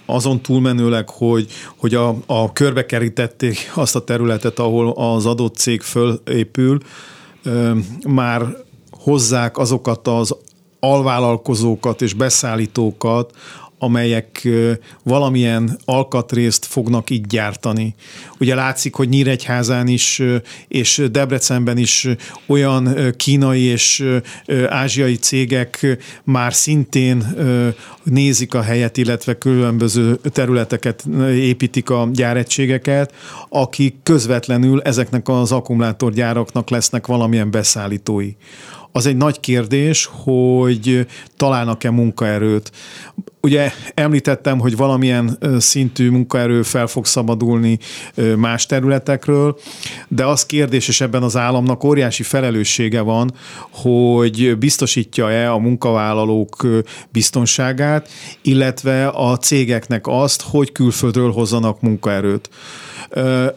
azon 0.05 0.41
túlmenőleg, 0.41 1.09
hogy, 1.09 1.47
hogy 1.75 1.95
a, 1.95 2.15
a 2.25 2.53
körbe 2.53 2.85
kerítették 2.85 3.71
azt 3.73 3.95
a 3.95 4.03
területet, 4.03 4.59
ahol 4.59 4.91
az 4.91 5.25
adott 5.25 5.55
cég 5.55 5.81
fölépül, 5.81 6.79
már 8.07 8.57
hozzák 8.91 9.57
azokat 9.57 10.07
az 10.07 10.35
alvállalkozókat 10.79 12.01
és 12.01 12.13
beszállítókat, 12.13 13.31
amelyek 13.83 14.47
valamilyen 15.03 15.79
alkatrészt 15.85 16.65
fognak 16.65 17.09
így 17.09 17.27
gyártani. 17.27 17.95
Ugye 18.39 18.55
látszik, 18.55 18.95
hogy 18.95 19.09
Nyíregyházán 19.09 19.87
is 19.87 20.21
és 20.67 21.03
Debrecenben 21.11 21.77
is 21.77 22.07
olyan 22.45 22.95
kínai 23.17 23.61
és 23.61 24.05
ázsiai 24.67 25.15
cégek 25.15 25.97
már 26.23 26.53
szintén 26.53 27.35
nézik 28.03 28.53
a 28.53 28.61
helyet, 28.61 28.97
illetve 28.97 29.37
különböző 29.37 30.15
területeket 30.15 31.05
építik 31.29 31.89
a 31.89 32.09
gyáregységeket, 32.13 33.13
akik 33.49 33.95
közvetlenül 34.03 34.81
ezeknek 34.81 35.29
az 35.29 35.51
akkumulátorgyáraknak 35.51 36.69
lesznek 36.69 37.07
valamilyen 37.07 37.51
beszállítói 37.51 38.31
az 38.91 39.05
egy 39.05 39.17
nagy 39.17 39.39
kérdés, 39.39 40.09
hogy 40.11 41.07
találnak-e 41.37 41.91
munkaerőt. 41.91 42.71
Ugye 43.41 43.71
említettem, 43.93 44.59
hogy 44.59 44.75
valamilyen 44.75 45.37
szintű 45.57 46.09
munkaerő 46.09 46.61
fel 46.61 46.87
fog 46.87 47.05
szabadulni 47.05 47.79
más 48.37 48.65
területekről, 48.65 49.59
de 50.07 50.25
az 50.25 50.45
kérdés, 50.45 50.87
és 50.87 51.01
ebben 51.01 51.23
az 51.23 51.37
államnak 51.37 51.83
óriási 51.83 52.23
felelőssége 52.23 53.01
van, 53.01 53.33
hogy 53.71 54.57
biztosítja-e 54.57 55.51
a 55.51 55.57
munkavállalók 55.57 56.67
biztonságát, 57.09 58.09
illetve 58.41 59.07
a 59.07 59.37
cégeknek 59.37 60.07
azt, 60.07 60.41
hogy 60.41 60.71
külföldről 60.71 61.31
hozzanak 61.31 61.81
munkaerőt. 61.81 62.49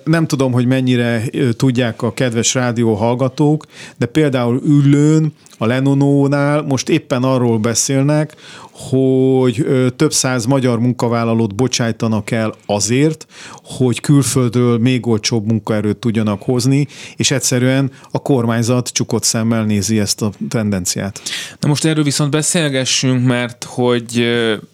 Nem 0.04 0.26
tudom, 0.26 0.52
hogy 0.52 0.66
mennyire 0.66 1.22
tudják 1.56 2.02
a 2.02 2.14
kedves 2.14 2.54
rádió 2.54 2.94
hallgatók, 2.94 3.64
de 3.96 4.06
például 4.06 4.60
Üllőn, 4.66 5.32
a 5.58 5.66
Lenonónál 5.66 6.62
most 6.62 6.88
éppen 6.88 7.22
arról 7.22 7.58
beszélnek, 7.58 8.36
hogy 8.72 9.66
több 9.96 10.12
száz 10.12 10.44
magyar 10.44 10.78
munkavállalót 10.78 11.54
bocsájtanak 11.54 12.30
el 12.30 12.54
azért, 12.66 13.26
hogy 13.62 14.00
külföldről 14.00 14.78
még 14.78 15.06
olcsóbb 15.06 15.46
munkaerőt 15.46 15.96
tudjanak 15.96 16.42
hozni, 16.42 16.86
és 17.16 17.30
egyszerűen 17.30 17.90
a 18.10 18.18
kormányzat 18.18 18.88
csukott 18.88 19.22
szemmel 19.22 19.64
nézi 19.64 19.98
ezt 19.98 20.22
a 20.22 20.32
tendenciát. 20.48 21.20
Na 21.60 21.68
most 21.68 21.84
erről 21.84 22.04
viszont 22.04 22.30
beszélgessünk, 22.30 23.26
mert 23.26 23.64
hogy 23.68 24.16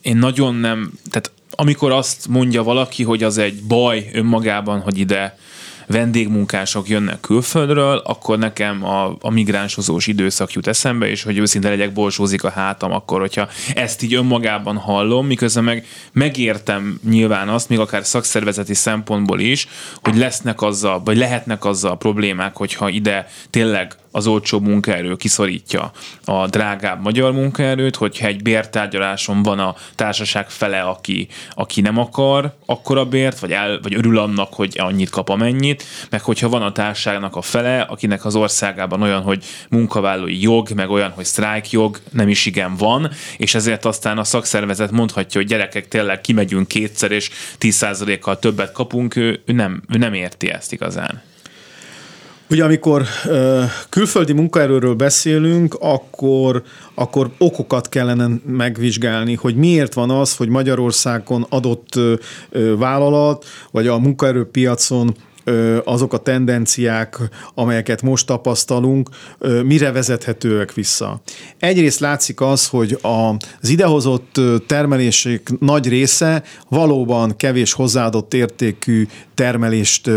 én 0.03 0.17
nagyon 0.17 0.55
nem, 0.55 0.93
tehát 1.11 1.31
amikor 1.51 1.93
azt 1.93 2.29
mondja 2.29 2.63
valaki, 2.63 3.03
hogy 3.03 3.23
az 3.23 3.39
egy 3.39 3.63
baj 3.63 4.11
önmagában, 4.13 4.81
hogy 4.81 4.99
ide 4.99 5.39
vendégmunkások 5.91 6.89
jönnek 6.89 7.21
külföldről, 7.21 7.97
akkor 7.97 8.39
nekem 8.39 8.85
a, 8.85 9.17
a 9.21 9.31
migránsozós 9.31 10.07
időszak 10.07 10.53
jut 10.53 10.67
eszembe, 10.67 11.09
és 11.09 11.23
hogy 11.23 11.39
őszinte 11.39 11.69
legyek, 11.69 11.93
bolsózik 11.93 12.45
a 12.45 12.51
hátam 12.51 12.93
akkor, 12.93 13.21
hogyha 13.21 13.49
ezt 13.75 14.03
így 14.03 14.15
önmagában 14.15 14.77
hallom, 14.77 15.27
miközben 15.27 15.65
meg 15.65 15.87
megértem 16.13 17.01
nyilván 17.09 17.49
azt, 17.49 17.69
még 17.69 17.79
akár 17.79 18.05
szakszervezeti 18.05 18.75
szempontból 18.75 19.41
is, 19.41 19.69
hogy 20.03 20.17
lesznek 20.17 20.63
azzal, 20.63 21.03
vagy 21.05 21.17
lehetnek 21.17 21.65
azzal 21.65 21.99
problémák, 21.99 22.57
hogyha 22.57 22.89
ide 22.89 23.27
tényleg 23.51 23.97
az 24.11 24.27
olcsó 24.27 24.61
munkaerő 24.61 25.17
kiszorítja 25.17 25.93
a 26.25 26.47
drágább 26.47 27.03
magyar 27.03 27.33
munkaerőt, 27.33 27.97
hogyha 27.97 28.27
egy 28.27 28.43
bértárgyaláson 28.43 29.43
van 29.43 29.59
a 29.59 29.75
társaság 29.95 30.51
fele, 30.51 30.81
aki, 30.81 31.29
aki 31.55 31.81
nem 31.81 31.99
akar 31.99 32.55
akkor 32.67 32.99
a 32.99 33.05
bért, 33.05 33.39
vagy, 33.39 33.53
el, 33.53 33.79
vagy 33.83 33.95
örül 33.95 34.19
annak, 34.19 34.55
hogy 34.55 34.77
annyit 34.79 35.11
kap 35.11 35.29
amennyit, 35.29 35.85
meg 36.11 36.23
hogyha 36.23 36.49
van 36.49 36.63
a 36.63 36.73
társaságnak 36.73 37.37
a 37.37 37.43
fele, 37.43 37.81
akinek 37.81 38.25
az 38.25 38.35
országában 38.35 39.03
olyan, 39.03 39.23
hogy 39.23 39.45
munkavállalói 39.69 40.43
jog, 40.43 40.71
meg 40.71 40.91
olyan, 40.91 41.11
hogy 41.11 41.25
sztrájkjog 41.25 42.01
nem 42.13 42.29
is 42.29 42.47
igen 42.47 42.77
van, 42.77 43.11
és 43.37 43.55
ezért 43.55 43.85
aztán 43.85 44.19
a 44.19 44.25
szakszervezet 44.25 44.91
mondhatja, 44.91 45.41
hogy 45.41 45.51
gyerekek 45.51 45.89
tényleg 45.89 46.21
kimegyünk 46.21 46.69
kétszer, 46.69 47.11
és 47.11 47.31
10%-kal 47.61 48.39
többet 48.39 48.73
kapunk, 48.73 49.17
ő, 49.17 49.43
ő, 49.47 49.53
nem, 49.53 49.83
ő 49.89 49.99
nem 49.99 50.15
érti 50.15 50.51
ezt 50.51 50.73
igazán. 50.73 51.23
Ugye 52.51 52.65
amikor 52.65 53.07
külföldi 53.89 54.33
munkaerőről 54.33 54.95
beszélünk, 54.95 55.77
akkor, 55.81 56.63
akkor 56.95 57.31
okokat 57.39 57.89
kellene 57.89 58.29
megvizsgálni, 58.47 59.35
hogy 59.35 59.55
miért 59.55 59.95
van 59.95 60.11
az, 60.11 60.37
hogy 60.37 60.49
Magyarországon 60.49 61.47
adott 61.49 61.99
vállalat, 62.79 63.45
vagy 63.71 63.87
a 63.87 63.99
munkaerőpiacon 63.99 65.15
azok 65.85 66.13
a 66.13 66.19
tendenciák, 66.19 67.19
amelyeket 67.55 68.03
most 68.03 68.27
tapasztalunk, 68.27 69.09
mire 69.65 69.93
vezethetőek 69.93 70.75
vissza. 70.75 71.21
Egyrészt 71.59 72.01
látszik 72.01 72.41
az, 72.41 72.67
hogy 72.67 72.99
az 73.61 73.69
idehozott 73.69 74.41
termelések 74.67 75.53
nagy 75.59 75.89
része 75.89 76.43
valóban 76.69 77.37
kevés 77.37 77.73
hozzáadott 77.73 78.35
értékű 78.35 79.07
termelést 79.35 80.11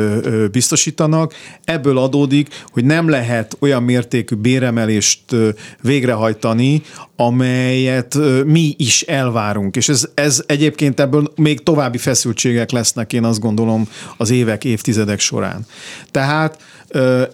biztosítanak. 0.51 1.33
Ebből 1.63 1.97
adódik, 1.97 2.63
hogy 2.71 2.85
nem 2.85 3.09
lehet 3.09 3.57
olyan 3.59 3.83
mértékű 3.83 4.35
béremelést 4.35 5.35
végrehajtani, 5.81 6.81
amelyet 7.15 8.17
mi 8.45 8.73
is 8.77 9.01
elvárunk. 9.01 9.75
És 9.75 9.89
ez, 9.89 10.09
ez 10.13 10.43
egyébként 10.45 10.99
ebből 10.99 11.31
még 11.35 11.63
további 11.63 11.97
feszültségek 11.97 12.71
lesznek, 12.71 13.13
én 13.13 13.23
azt 13.23 13.39
gondolom, 13.39 13.87
az 14.17 14.29
évek, 14.29 14.63
évtizedek 14.63 15.12
során. 15.19 15.65
Tehát 16.11 16.61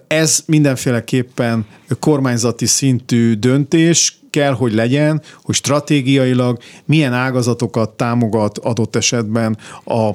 ez 0.06 0.42
mindenféleképpen 0.46 1.66
kormányzati 1.98 2.66
szintű 2.66 3.34
döntés, 3.34 4.18
kell, 4.30 4.52
hogy 4.52 4.74
legyen, 4.74 5.22
hogy 5.42 5.54
stratégiailag 5.54 6.58
milyen 6.84 7.12
ágazatokat 7.12 7.90
támogat 7.90 8.58
adott 8.58 8.96
esetben 8.96 9.58
a 9.84 10.10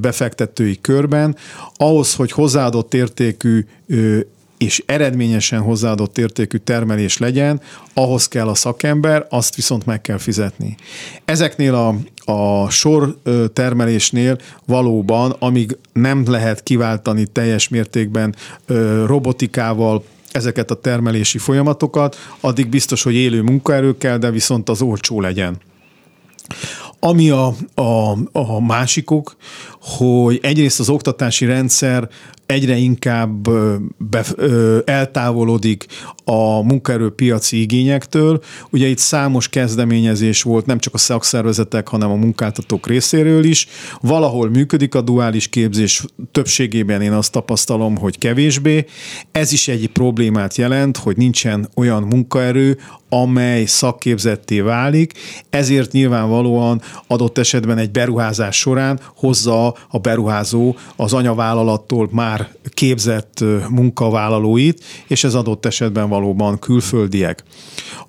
befektetői 0.00 0.78
körben, 0.80 1.36
ahhoz, 1.76 2.14
hogy 2.14 2.32
hozzáadott 2.32 2.94
értékű 2.94 3.64
és 4.60 4.82
eredményesen 4.86 5.60
hozzáadott 5.60 6.18
értékű 6.18 6.56
termelés 6.56 7.18
legyen, 7.18 7.60
ahhoz 7.94 8.28
kell 8.28 8.48
a 8.48 8.54
szakember, 8.54 9.26
azt 9.28 9.56
viszont 9.56 9.86
meg 9.86 10.00
kell 10.00 10.18
fizetni. 10.18 10.76
Ezeknél 11.24 11.74
a, 11.74 11.94
a 12.32 12.70
sor 12.70 13.16
termelésnél 13.52 14.38
valóban, 14.66 15.36
amíg 15.38 15.76
nem 15.92 16.24
lehet 16.26 16.62
kiváltani 16.62 17.26
teljes 17.26 17.68
mértékben 17.68 18.34
robotikával, 19.06 20.04
ezeket 20.32 20.70
a 20.70 20.80
termelési 20.80 21.38
folyamatokat, 21.38 22.16
addig 22.40 22.68
biztos, 22.68 23.02
hogy 23.02 23.14
élő 23.14 23.42
munkaerő 23.42 23.96
kell, 23.98 24.18
de 24.18 24.30
viszont 24.30 24.68
az 24.68 24.82
olcsó 24.82 25.20
legyen. 25.20 25.58
Ami 26.98 27.30
a, 27.30 27.54
a, 27.74 28.18
a 28.32 28.60
másikok, 28.60 29.36
hogy 29.80 30.38
egyrészt 30.42 30.80
az 30.80 30.88
oktatási 30.88 31.44
rendszer 31.44 32.08
egyre 32.50 32.76
inkább 32.76 33.50
be, 33.98 34.24
eltávolodik 34.84 35.86
a 36.30 36.62
munkaerőpiaci 36.62 37.60
igényektől. 37.60 38.40
Ugye 38.70 38.86
itt 38.86 38.98
számos 38.98 39.48
kezdeményezés 39.48 40.42
volt, 40.42 40.66
nem 40.66 40.78
csak 40.78 40.94
a 40.94 40.98
szakszervezetek, 40.98 41.88
hanem 41.88 42.10
a 42.10 42.14
munkáltatók 42.14 42.86
részéről 42.86 43.44
is. 43.44 43.66
Valahol 44.00 44.50
működik 44.50 44.94
a 44.94 45.00
duális 45.00 45.48
képzés, 45.48 46.04
többségében 46.32 47.02
én 47.02 47.12
azt 47.12 47.32
tapasztalom, 47.32 47.96
hogy 47.96 48.18
kevésbé. 48.18 48.84
Ez 49.32 49.52
is 49.52 49.68
egy 49.68 49.90
problémát 49.92 50.56
jelent, 50.56 50.96
hogy 50.96 51.16
nincsen 51.16 51.68
olyan 51.74 52.02
munkaerő, 52.02 52.78
amely 53.08 53.64
szakképzetté 53.64 54.60
válik, 54.60 55.12
ezért 55.50 55.92
nyilvánvalóan 55.92 56.80
adott 57.06 57.38
esetben 57.38 57.78
egy 57.78 57.90
beruházás 57.90 58.56
során 58.56 59.00
hozza 59.16 59.74
a 59.88 59.98
beruházó 59.98 60.76
az 60.96 61.12
anyavállalattól 61.12 62.08
már 62.12 62.48
képzett 62.74 63.44
munkavállalóit, 63.68 64.84
és 65.06 65.24
ez 65.24 65.34
adott 65.34 65.66
esetben 65.66 66.08
valóban 66.08 66.19
külföldiek. 66.58 67.44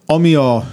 Ami 0.05 0.35
a 0.35 0.69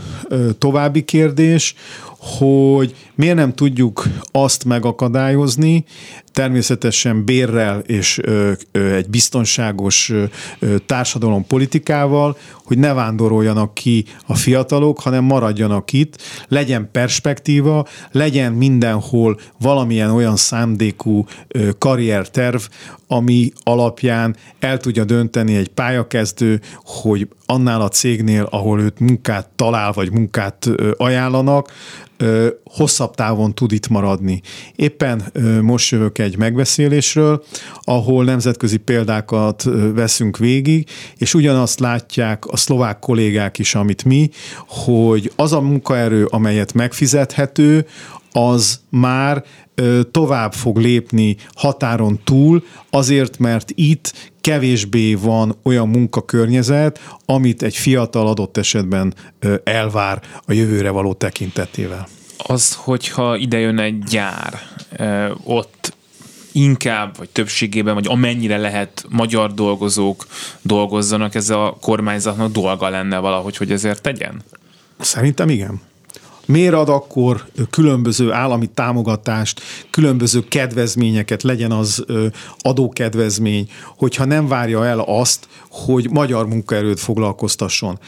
további 0.58 1.02
kérdés, 1.02 1.74
hogy 2.18 2.94
miért 3.18 3.36
nem 3.36 3.54
tudjuk 3.54 4.04
azt 4.32 4.64
megakadályozni, 4.64 5.84
természetesen 6.32 7.24
bérrel 7.24 7.78
és 7.78 8.18
egy 8.72 9.08
biztonságos 9.08 10.12
társadalom 10.86 11.46
politikával, 11.46 12.36
hogy 12.64 12.78
ne 12.78 12.92
vándoroljanak 12.92 13.74
ki 13.74 14.04
a 14.26 14.34
fiatalok, 14.34 15.00
hanem 15.00 15.24
maradjanak 15.24 15.92
itt, 15.92 16.22
legyen 16.48 16.88
perspektíva, 16.92 17.86
legyen 18.12 18.52
mindenhol 18.52 19.38
valamilyen 19.60 20.10
olyan 20.10 20.36
szándékú 20.36 21.26
karrierterv, 21.78 22.60
ami 23.06 23.52
alapján 23.62 24.36
el 24.58 24.78
tudja 24.78 25.04
dönteni 25.04 25.56
egy 25.56 25.68
pályakezdő, 25.68 26.60
hogy 26.84 27.28
annál 27.46 27.80
a 27.80 27.88
cégnél, 27.88 28.48
ahol 28.50 28.80
őt 28.80 29.00
munkát 29.00 29.48
talál, 29.56 29.92
vagy 29.92 30.12
munkát 30.12 30.68
ajánlanak, 30.96 31.72
hosszabb 32.64 33.07
távon 33.14 33.54
tud 33.54 33.72
itt 33.72 33.88
maradni. 33.88 34.40
Éppen 34.76 35.32
most 35.62 35.90
jövök 35.90 36.18
egy 36.18 36.36
megbeszélésről, 36.36 37.44
ahol 37.82 38.24
nemzetközi 38.24 38.76
példákat 38.76 39.62
veszünk 39.94 40.38
végig, 40.38 40.88
és 41.16 41.34
ugyanazt 41.34 41.80
látják 41.80 42.46
a 42.46 42.56
szlovák 42.56 42.98
kollégák 42.98 43.58
is, 43.58 43.74
amit 43.74 44.04
mi, 44.04 44.30
hogy 44.68 45.32
az 45.36 45.52
a 45.52 45.60
munkaerő, 45.60 46.24
amelyet 46.24 46.72
megfizethető, 46.72 47.86
az 48.32 48.80
már 48.88 49.44
tovább 50.10 50.52
fog 50.52 50.76
lépni 50.76 51.36
határon 51.54 52.20
túl, 52.24 52.64
azért, 52.90 53.38
mert 53.38 53.70
itt 53.74 54.30
kevésbé 54.40 55.14
van 55.14 55.56
olyan 55.62 55.88
munkakörnyezet, 55.88 57.00
amit 57.24 57.62
egy 57.62 57.76
fiatal 57.76 58.26
adott 58.26 58.56
esetben 58.56 59.14
elvár 59.64 60.22
a 60.46 60.52
jövőre 60.52 60.90
való 60.90 61.12
tekintetével. 61.12 62.08
Az, 62.46 62.74
hogyha 62.74 63.36
ide 63.36 63.58
jön 63.58 63.78
egy 63.78 63.98
gyár, 63.98 64.60
ott 65.44 65.96
inkább, 66.52 67.16
vagy 67.16 67.28
többségében, 67.28 67.94
vagy 67.94 68.06
amennyire 68.06 68.56
lehet 68.56 69.06
magyar 69.08 69.54
dolgozók 69.54 70.26
dolgozzanak, 70.62 71.34
ez 71.34 71.50
a 71.50 71.76
kormányzatnak 71.80 72.52
dolga 72.52 72.88
lenne 72.88 73.18
valahogy, 73.18 73.56
hogy 73.56 73.72
ezért 73.72 74.02
tegyen? 74.02 74.42
Szerintem 74.98 75.48
igen. 75.48 75.80
Miért 76.46 76.74
ad 76.74 76.88
akkor 76.88 77.46
különböző 77.70 78.32
állami 78.32 78.66
támogatást, 78.66 79.60
különböző 79.90 80.44
kedvezményeket, 80.48 81.42
legyen 81.42 81.70
az 81.72 82.04
adókedvezmény, 82.58 83.70
hogyha 83.96 84.24
nem 84.24 84.48
várja 84.48 84.86
el 84.86 85.00
azt, 85.00 85.48
hogy 85.70 86.10
magyar 86.10 86.46
munkaerőt 86.46 87.00
foglalkoztasson. 87.00 87.98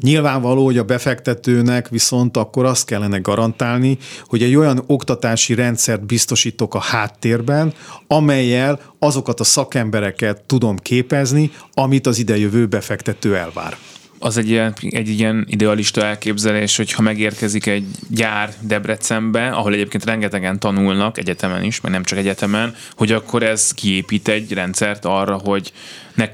Nyilvánvaló, 0.00 0.64
hogy 0.64 0.78
a 0.78 0.84
befektetőnek 0.84 1.88
viszont 1.88 2.36
akkor 2.36 2.64
azt 2.64 2.86
kellene 2.86 3.18
garantálni, 3.18 3.98
hogy 4.24 4.42
egy 4.42 4.54
olyan 4.54 4.82
oktatási 4.86 5.54
rendszert 5.54 6.06
biztosítok 6.06 6.74
a 6.74 6.80
háttérben, 6.80 7.74
amelyel 8.06 8.80
azokat 8.98 9.40
a 9.40 9.44
szakembereket 9.44 10.42
tudom 10.42 10.76
képezni, 10.76 11.50
amit 11.74 12.06
az 12.06 12.18
idejövő 12.18 12.66
befektető 12.66 13.36
elvár 13.36 13.76
az 14.18 14.36
egy 14.36 14.50
ilyen, 14.50 14.74
egy 14.90 15.08
ilyen 15.08 15.46
idealista 15.48 16.04
elképzelés, 16.04 16.76
hogy 16.76 16.92
ha 16.92 17.02
megérkezik 17.02 17.66
egy 17.66 17.86
gyár 18.08 18.54
Debrecenbe, 18.60 19.48
ahol 19.48 19.72
egyébként 19.72 20.04
rengetegen 20.04 20.58
tanulnak, 20.58 21.18
egyetemen 21.18 21.62
is, 21.62 21.80
meg 21.80 21.92
nem 21.92 22.04
csak 22.04 22.18
egyetemen, 22.18 22.74
hogy 22.96 23.12
akkor 23.12 23.42
ez 23.42 23.72
kiépít 23.72 24.28
egy 24.28 24.52
rendszert 24.52 25.04
arra, 25.04 25.34
hogy 25.44 25.72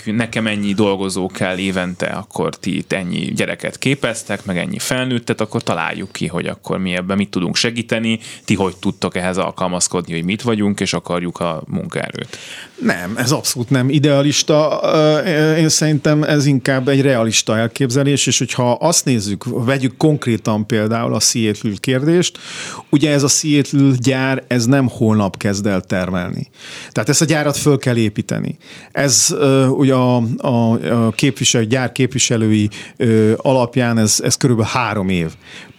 nekem 0.04 0.46
ennyi 0.46 0.72
dolgozó 0.72 1.26
kell 1.26 1.58
évente, 1.58 2.06
akkor 2.06 2.56
ti 2.56 2.76
itt 2.76 2.92
ennyi 2.92 3.32
gyereket 3.32 3.78
képeztek, 3.78 4.44
meg 4.44 4.58
ennyi 4.58 4.78
felnőttet, 4.78 5.40
akkor 5.40 5.62
találjuk 5.62 6.12
ki, 6.12 6.26
hogy 6.26 6.46
akkor 6.46 6.78
mi 6.78 6.95
ebben 6.95 7.16
mit 7.16 7.30
tudunk 7.30 7.56
segíteni, 7.56 8.18
ti 8.45 8.54
hogy 8.54 8.76
tudtok 8.76 9.16
ehhez 9.16 9.38
alkalmazkodni, 9.38 10.12
hogy 10.12 10.25
mit 10.25 10.42
vagyunk, 10.42 10.80
és 10.80 10.92
akarjuk 10.92 11.40
a 11.40 11.62
munkaerőt. 11.66 12.38
Nem, 12.78 13.16
ez 13.16 13.30
abszolút 13.30 13.71
nem 13.71 13.88
idealista. 13.88 14.80
Én 15.58 15.68
szerintem 15.68 16.23
ez 16.23 16.47
inkább 16.47 16.88
egy 16.88 17.00
realista 17.00 17.56
elképzelés, 17.56 17.71
és 17.78 18.39
hogyha 18.39 18.73
azt 18.73 19.04
nézzük, 19.04 19.45
vegyük 19.65 19.97
konkrétan 19.97 20.67
például 20.67 21.15
a 21.15 21.21
Seattle 21.21 21.73
kérdést, 21.80 22.39
ugye 22.91 23.11
ez 23.11 23.23
a 23.23 23.28
Seattle 23.28 23.93
gyár, 23.99 24.45
ez 24.47 24.67
nem 24.67 24.89
holnap 24.89 25.37
kezd 25.37 25.67
el 25.67 25.80
termelni. 25.80 26.50
Tehát 26.91 27.08
ezt 27.08 27.21
a 27.23 27.25
gyárat 27.25 27.56
föl 27.56 27.78
kell 27.78 27.97
építeni. 27.97 28.56
Ez 28.93 29.35
ugye 29.71 29.95
a, 29.95 30.23
a, 30.37 30.49
a 30.91 31.11
képviselő, 31.11 31.65
gyár 31.65 31.93
képviselői 31.93 32.69
alapján 33.37 33.99
ez, 33.99 34.21
ez 34.25 34.37
körülbelül 34.37 34.71
három 34.73 35.08
év. 35.08 35.30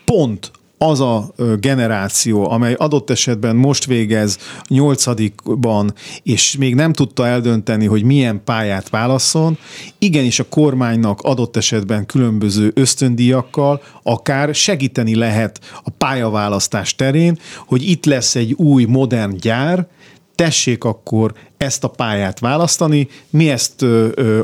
Pont 0.06 0.51
az 0.77 0.99
a 0.99 1.33
generáció, 1.59 2.49
amely 2.51 2.73
adott 2.73 3.09
esetben 3.09 3.55
most 3.55 3.86
végez 3.86 4.38
nyolcadikban, 4.67 5.93
és 6.23 6.57
még 6.57 6.75
nem 6.75 6.93
tudta 6.93 7.27
eldönteni, 7.27 7.86
hogy 7.86 8.03
milyen 8.03 8.41
pályát 8.43 8.89
válasszon, 8.89 9.57
igenis 9.97 10.39
a 10.39 10.45
kormánynak 10.49 11.21
adott 11.21 11.57
esetben 11.57 12.05
különböző 12.05 12.71
ösztöndíjakkal 12.75 13.81
akár 14.03 14.55
segíteni 14.55 15.15
lehet 15.15 15.59
a 15.83 15.89
pályaválasztás 15.89 16.95
terén, 16.95 17.39
hogy 17.65 17.89
itt 17.89 18.05
lesz 18.05 18.36
egy 18.36 18.53
új 18.53 18.83
modern 18.83 19.38
gyár, 19.38 19.88
tessék 20.35 20.83
akkor 20.83 21.33
ezt 21.57 21.83
a 21.83 21.87
pályát 21.87 22.39
választani, 22.39 23.07
mi 23.29 23.49
ezt 23.49 23.85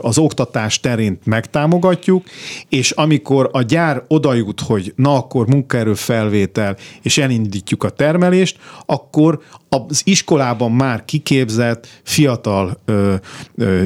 az 0.01 0.17
oktatás 0.17 0.79
terén 0.79 1.19
megtámogatjuk, 1.23 2.25
és 2.69 2.91
amikor 2.91 3.49
a 3.51 3.61
gyár 3.61 4.03
odajut, 4.07 4.59
hogy 4.59 4.93
na 4.95 5.15
akkor 5.15 5.47
munkaerő 5.47 5.93
felvétel, 5.93 6.77
és 7.01 7.17
elindítjuk 7.17 7.83
a 7.83 7.89
termelést, 7.89 8.57
akkor 8.85 9.39
az 9.69 10.01
iskolában 10.03 10.71
már 10.71 11.05
kiképzett 11.05 11.87
fiatal 12.03 12.79
ö, 12.85 13.15
ö, 13.55 13.83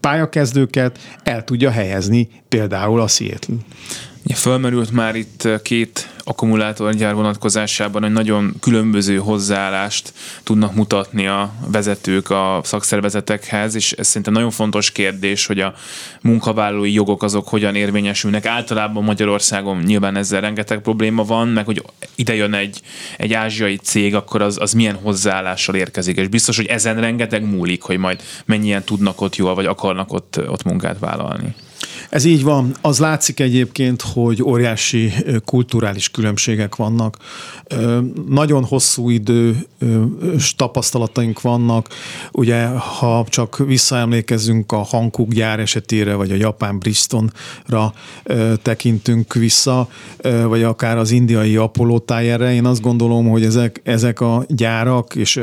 pályakezdőket 0.00 0.98
el 1.22 1.44
tudja 1.44 1.70
helyezni 1.70 2.28
például 2.48 3.00
a 3.00 3.08
Seattle. 3.08 3.56
Fölmerült 4.34 4.90
már 4.90 5.14
itt 5.14 5.48
két 5.62 6.08
akkumulátorgyár 6.24 7.14
vonatkozásában, 7.14 8.02
hogy 8.02 8.12
nagyon 8.12 8.54
különböző 8.60 9.16
hozzáállást 9.16 10.12
tudnak 10.42 10.74
mutatni 10.74 11.26
a 11.26 11.52
vezetők 11.66 12.30
a 12.30 12.60
szakszervezetekhez, 12.64 13.74
és 13.74 13.92
ez 13.92 14.06
szerintem 14.06 14.32
nagyon 14.32 14.50
fontos 14.50 14.90
kérdés, 14.90 15.46
hogy 15.46 15.60
a 15.60 15.74
munkavállalói 16.22 16.92
jogok 16.92 17.22
azok 17.22 17.48
hogyan 17.48 17.74
érvényesülnek. 17.74 18.46
Általában 18.46 19.04
Magyarországon 19.04 19.78
nyilván 19.78 20.16
ezzel 20.16 20.40
rengeteg 20.40 20.80
probléma 20.80 21.24
van, 21.24 21.48
meg 21.48 21.64
hogy 21.64 21.82
ide 22.14 22.34
jön 22.34 22.54
egy, 22.54 22.80
egy 23.16 23.32
ázsiai 23.32 23.76
cég, 23.76 24.14
akkor 24.14 24.42
az, 24.42 24.56
az 24.60 24.72
milyen 24.72 24.94
hozzáállással 24.94 25.74
érkezik, 25.74 26.16
és 26.16 26.28
biztos, 26.28 26.56
hogy 26.56 26.66
ezen 26.66 27.00
rengeteg 27.00 27.44
múlik, 27.44 27.82
hogy 27.82 27.98
majd 27.98 28.22
mennyien 28.44 28.84
tudnak 28.84 29.20
ott 29.20 29.36
jól, 29.36 29.54
vagy 29.54 29.66
akarnak 29.66 30.12
ott, 30.12 30.40
ott 30.48 30.62
munkát 30.62 30.98
vállalni. 30.98 31.54
Ez 32.08 32.24
így 32.24 32.42
van. 32.42 32.74
Az 32.80 32.98
látszik 32.98 33.40
egyébként, 33.40 34.02
hogy 34.02 34.42
óriási 34.42 35.12
kulturális 35.44 36.10
különbségek 36.10 36.76
vannak. 36.76 37.16
Nagyon 38.28 38.64
hosszú 38.64 39.10
idő 39.10 39.66
tapasztalataink 40.56 41.40
vannak. 41.40 41.88
Ugye, 42.32 42.66
ha 42.66 43.26
csak 43.28 43.58
visszaemlékezünk 43.58 44.72
a 44.72 44.76
Hankook 44.82 45.32
gyár 45.32 45.60
esetére, 45.60 46.14
vagy 46.14 46.30
a 46.30 46.34
japán 46.34 46.78
Bristolra 46.78 47.92
tekintünk 48.62 49.34
vissza, 49.34 49.88
vagy 50.46 50.62
akár 50.62 50.96
az 50.96 51.10
indiai 51.10 51.56
Apollo 51.56 51.98
tájerre, 51.98 52.52
én 52.52 52.64
azt 52.64 52.80
gondolom, 52.80 53.28
hogy 53.28 53.44
ezek, 53.44 53.80
ezek 53.84 54.20
a 54.20 54.44
gyárak 54.48 55.14
és 55.14 55.40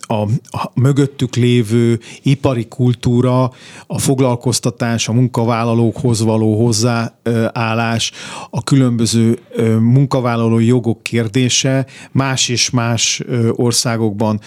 a, 0.00 0.22
a 0.54 0.70
mögöttük 0.74 1.36
lévő 1.36 2.00
ipari 2.22 2.66
kultúra, 2.68 3.52
a 3.86 3.98
foglalkoztatás, 3.98 5.08
a 5.08 5.12
munkavállalás, 5.12 5.56
munkavállalókhoz 5.58 6.22
való 6.22 6.64
hozzáállás, 6.64 8.12
a 8.50 8.62
különböző 8.62 9.38
munkavállalói 9.80 10.66
jogok 10.66 11.02
kérdése 11.02 11.86
más 12.12 12.48
és 12.48 12.70
más 12.70 13.22
országokban 13.52 14.40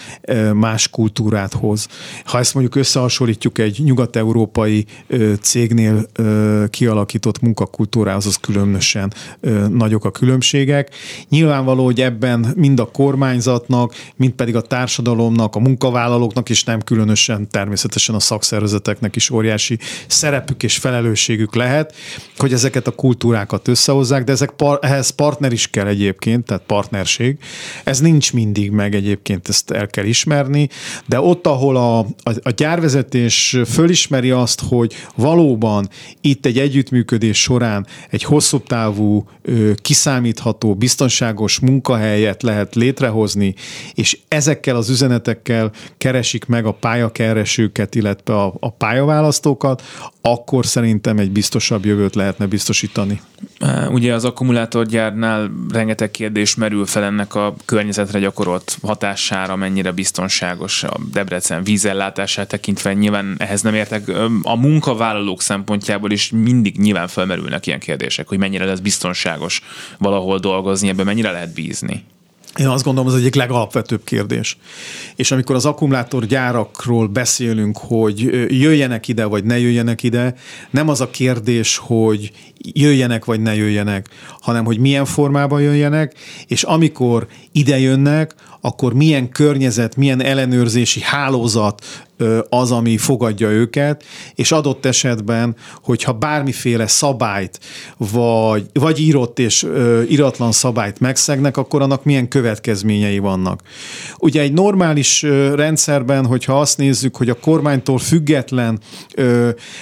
más 0.54 0.88
kultúrát 0.88 1.52
hoz. 1.52 1.88
Ha 2.24 2.38
ezt 2.38 2.54
mondjuk 2.54 2.76
összehasonlítjuk 2.76 3.58
egy 3.58 3.80
nyugat-európai 3.84 4.86
cégnél 5.40 6.06
kialakított 6.70 7.40
munkakultúrához, 7.40 8.26
az 8.26 8.36
különösen 8.36 9.12
nagyok 9.70 10.04
a 10.04 10.10
különbségek. 10.10 10.90
Nyilvánvaló, 11.28 11.84
hogy 11.84 12.00
ebben 12.00 12.52
mind 12.56 12.80
a 12.80 12.90
kormányzatnak, 12.90 13.94
mind 14.16 14.32
pedig 14.32 14.56
a 14.56 14.60
társadalomnak, 14.60 15.56
a 15.56 15.60
munkavállalóknak, 15.60 16.50
és 16.50 16.64
nem 16.64 16.80
különösen 16.80 17.48
természetesen 17.50 18.14
a 18.14 18.20
szakszervezeteknek 18.20 19.16
is 19.16 19.30
óriási 19.30 19.78
szerepük 20.06 20.62
és 20.62 20.76
felelősségük 21.02 21.54
lehet, 21.54 21.94
hogy 22.36 22.52
ezeket 22.52 22.86
a 22.86 22.90
kultúrákat 22.90 23.68
összehozzák, 23.68 24.24
de 24.24 24.32
ezek 24.32 24.50
par, 24.50 24.78
ehhez 24.82 25.10
partner 25.10 25.52
is 25.52 25.70
kell 25.70 25.86
egyébként, 25.86 26.44
tehát 26.44 26.62
partnerség. 26.66 27.38
Ez 27.84 28.00
nincs 28.00 28.32
mindig 28.32 28.70
meg 28.70 28.94
egyébként, 28.94 29.48
ezt 29.48 29.70
el 29.70 29.86
kell 29.86 30.04
ismerni, 30.04 30.68
de 31.06 31.20
ott, 31.20 31.46
ahol 31.46 31.76
a, 31.76 31.98
a, 31.98 32.32
a 32.42 32.50
gyárvezetés 32.56 33.58
fölismeri 33.66 34.30
azt, 34.30 34.62
hogy 34.68 34.94
valóban 35.16 35.88
itt 36.20 36.46
egy 36.46 36.58
együttműködés 36.58 37.40
során 37.40 37.86
egy 38.10 38.22
hosszú 38.22 38.60
távú, 38.60 39.26
kiszámítható, 39.76 40.74
biztonságos 40.74 41.60
munkahelyet 41.60 42.42
lehet 42.42 42.74
létrehozni, 42.74 43.54
és 43.94 44.18
ezekkel 44.28 44.76
az 44.76 44.88
üzenetekkel 44.88 45.70
keresik 45.98 46.44
meg 46.44 46.66
a 46.66 46.72
pályakeresőket, 46.72 47.94
illetve 47.94 48.34
a, 48.34 48.54
a 48.60 48.70
pályaválasztókat, 48.70 49.82
akkor 50.20 50.66
szerintem 50.66 50.91
egy 51.18 51.30
biztosabb 51.30 51.84
jövőt 51.84 52.14
lehetne 52.14 52.46
biztosítani. 52.46 53.20
Ugye 53.88 54.14
az 54.14 54.24
akkumulátorgyárnál 54.24 55.50
rengeteg 55.72 56.10
kérdés 56.10 56.54
merül 56.54 56.86
fel 56.86 57.04
ennek 57.04 57.34
a 57.34 57.54
környezetre 57.64 58.18
gyakorolt 58.18 58.78
hatására, 58.82 59.56
mennyire 59.56 59.92
biztonságos 59.92 60.82
a 60.82 60.96
Debrecen 61.12 61.64
vízellátását 61.64 62.48
tekintve. 62.48 62.92
Nyilván 62.92 63.34
ehhez 63.38 63.62
nem 63.62 63.74
értek. 63.74 64.08
A 64.42 64.56
munkavállalók 64.56 65.42
szempontjából 65.42 66.10
is 66.10 66.30
mindig 66.30 66.78
nyilván 66.78 67.08
felmerülnek 67.08 67.66
ilyen 67.66 67.80
kérdések, 67.80 68.28
hogy 68.28 68.38
mennyire 68.38 68.64
lesz 68.64 68.80
biztonságos 68.80 69.62
valahol 69.98 70.38
dolgozni, 70.38 70.88
ebben 70.88 71.06
mennyire 71.06 71.30
lehet 71.30 71.54
bízni. 71.54 72.04
Én 72.56 72.66
azt 72.66 72.84
gondolom, 72.84 73.08
az 73.10 73.16
egyik 73.16 73.34
legalapvetőbb 73.34 74.04
kérdés. 74.04 74.56
És 75.16 75.30
amikor 75.30 75.54
az 75.54 75.64
akkumulátorgyárakról 75.64 77.06
beszélünk, 77.06 77.78
hogy 77.78 78.20
jöjjenek 78.60 79.08
ide, 79.08 79.24
vagy 79.24 79.44
ne 79.44 79.58
jöjjenek 79.58 80.02
ide, 80.02 80.34
nem 80.70 80.88
az 80.88 81.00
a 81.00 81.10
kérdés, 81.10 81.76
hogy 81.76 82.32
jöjjenek, 82.58 83.24
vagy 83.24 83.40
ne 83.40 83.54
jöjjenek, 83.54 84.08
hanem 84.40 84.64
hogy 84.64 84.78
milyen 84.78 85.04
formában 85.04 85.62
jöjjenek, 85.62 86.14
és 86.46 86.62
amikor 86.62 87.26
ide 87.52 87.78
jönnek, 87.78 88.34
akkor 88.60 88.94
milyen 88.94 89.28
környezet, 89.28 89.96
milyen 89.96 90.22
ellenőrzési 90.22 91.00
hálózat 91.00 91.84
az, 92.48 92.72
ami 92.72 92.96
fogadja 92.96 93.50
őket, 93.50 94.04
és 94.34 94.52
adott 94.52 94.86
esetben, 94.86 95.56
hogyha 95.82 96.12
bármiféle 96.12 96.86
szabályt, 96.86 97.60
vagy, 97.96 98.66
vagy 98.72 99.00
írott 99.00 99.38
és 99.38 99.66
iratlan 100.08 100.52
szabályt 100.52 101.00
megszegnek, 101.00 101.56
akkor 101.56 101.82
annak 101.82 102.04
milyen 102.04 102.28
következményei 102.28 103.18
vannak. 103.18 103.60
Ugye 104.18 104.40
egy 104.40 104.52
normális 104.52 105.22
rendszerben, 105.54 106.26
hogyha 106.26 106.60
azt 106.60 106.78
nézzük, 106.78 107.16
hogy 107.16 107.28
a 107.28 107.34
kormánytól 107.34 107.98
független 107.98 108.80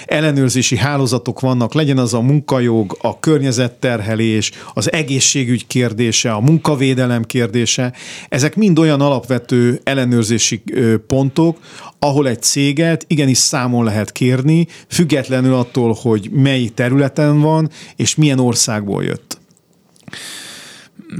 ellenőrzési 0.05 0.77
hálózatok 0.77 1.39
vannak, 1.39 1.73
legyen 1.73 1.97
az 1.97 2.13
a 2.13 2.21
munkajog, 2.21 2.97
a 3.01 3.19
környezetterhelés, 3.19 4.51
az 4.73 4.91
egészségügy 4.91 5.67
kérdése, 5.67 6.31
a 6.31 6.39
munkavédelem 6.39 7.23
kérdése, 7.23 7.93
ezek 8.29 8.55
mind 8.55 8.79
olyan 8.79 9.01
alapvető 9.01 9.81
ellenőrzési 9.83 10.63
pontok, 11.07 11.57
ahol 12.03 12.27
egy 12.27 12.41
céget 12.41 13.05
igenis 13.07 13.37
számon 13.37 13.83
lehet 13.83 14.11
kérni, 14.11 14.67
függetlenül 14.87 15.53
attól, 15.53 15.97
hogy 16.01 16.29
mely 16.31 16.67
területen 16.67 17.39
van, 17.39 17.69
és 17.95 18.15
milyen 18.15 18.39
országból 18.39 19.03
jött. 19.03 19.37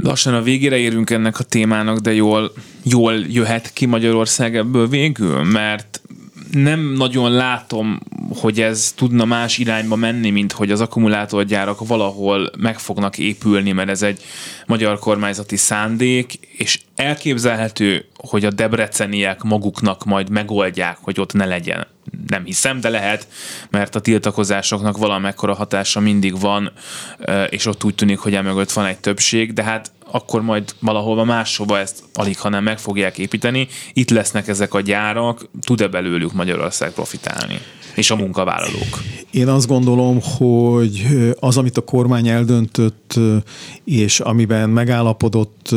Lassan 0.01 0.33
a 0.33 0.41
végére 0.41 0.77
érünk 0.77 1.09
ennek 1.09 1.39
a 1.39 1.43
témának, 1.43 1.97
de 1.97 2.13
jól, 2.13 2.51
jól 2.83 3.13
jöhet 3.13 3.73
ki 3.73 3.85
Magyarország 3.85 4.55
ebből 4.55 4.87
végül, 4.87 5.43
mert 5.43 6.01
nem 6.51 6.79
nagyon 6.79 7.31
látom, 7.31 7.99
hogy 8.39 8.61
ez 8.61 8.93
tudna 8.95 9.25
más 9.25 9.57
irányba 9.57 9.95
menni, 9.95 10.29
mint 10.29 10.51
hogy 10.51 10.71
az 10.71 10.81
akkumulátorgyárak 10.81 11.87
valahol 11.87 12.51
meg 12.57 12.79
fognak 12.79 13.17
épülni, 13.17 13.71
mert 13.71 13.89
ez 13.89 14.01
egy 14.01 14.23
magyar 14.65 14.99
kormányzati 14.99 15.57
szándék, 15.57 16.33
és 16.57 16.79
elképzelhető, 16.95 18.05
hogy 18.15 18.45
a 18.45 18.51
debreceniek 18.51 19.41
maguknak 19.41 20.05
majd 20.05 20.29
megoldják, 20.29 20.97
hogy 21.01 21.19
ott 21.19 21.33
ne 21.33 21.45
legyen. 21.45 21.87
Nem 22.27 22.45
hiszem, 22.45 22.79
de 22.79 22.89
lehet, 22.89 23.27
mert 23.69 23.95
a 23.95 23.99
tiltakozásoknak 23.99 24.97
valamekkora 24.97 25.53
hatása 25.53 25.99
mindig 25.99 26.39
van, 26.39 26.71
és 27.49 27.65
ott 27.65 27.83
úgy 27.83 27.95
tűnik, 27.95 28.19
hogy 28.19 28.35
emögött 28.35 28.71
van 28.71 28.85
egy 28.85 28.99
többség, 28.99 29.53
de 29.53 29.63
hát 29.63 29.91
akkor 30.11 30.41
majd 30.41 30.75
valahol 30.79 31.25
máshova 31.25 31.79
ezt 31.79 32.03
alig, 32.13 32.39
hanem 32.39 32.63
meg 32.63 32.79
fogják 32.79 33.17
építeni. 33.17 33.67
Itt 33.93 34.09
lesznek 34.09 34.47
ezek 34.47 34.73
a 34.73 34.81
gyárak, 34.81 35.49
tud-e 35.61 35.87
belőlük 35.87 36.33
Magyarország 36.33 36.91
profitálni? 36.91 37.59
és 37.95 38.11
a 38.11 38.15
munkavállalók? 38.15 39.01
Én 39.31 39.47
azt 39.47 39.67
gondolom, 39.67 40.19
hogy 40.37 41.07
az, 41.39 41.57
amit 41.57 41.77
a 41.77 41.81
kormány 41.81 42.27
eldöntött, 42.27 43.19
és 43.83 44.19
amiben 44.19 44.69
megállapodott 44.69 45.69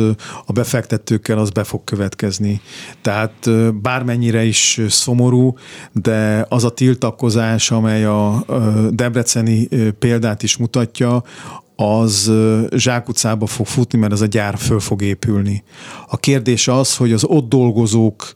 a 0.45 0.51
befektetőkkel, 0.51 1.37
az 1.37 1.49
be 1.49 1.63
fog 1.63 1.83
következni. 1.83 2.61
Tehát 3.01 3.49
bármennyire 3.81 4.43
is 4.43 4.81
szomorú, 4.87 5.57
de 5.91 6.45
az 6.49 6.63
a 6.63 6.69
tiltakozás, 6.69 7.71
amely 7.71 8.05
a 8.05 8.45
debreceni 8.89 9.67
példát 9.99 10.43
is 10.43 10.57
mutatja, 10.57 11.23
az 11.75 12.31
zsákutcába 12.75 13.45
fog 13.45 13.65
futni, 13.65 13.99
mert 13.99 14.13
ez 14.13 14.21
a 14.21 14.25
gyár 14.25 14.57
föl 14.57 14.79
fog 14.79 15.01
épülni. 15.01 15.63
A 16.07 16.17
kérdés 16.17 16.67
az, 16.67 16.95
hogy 16.95 17.13
az 17.13 17.23
ott 17.23 17.49
dolgozók 17.49 18.35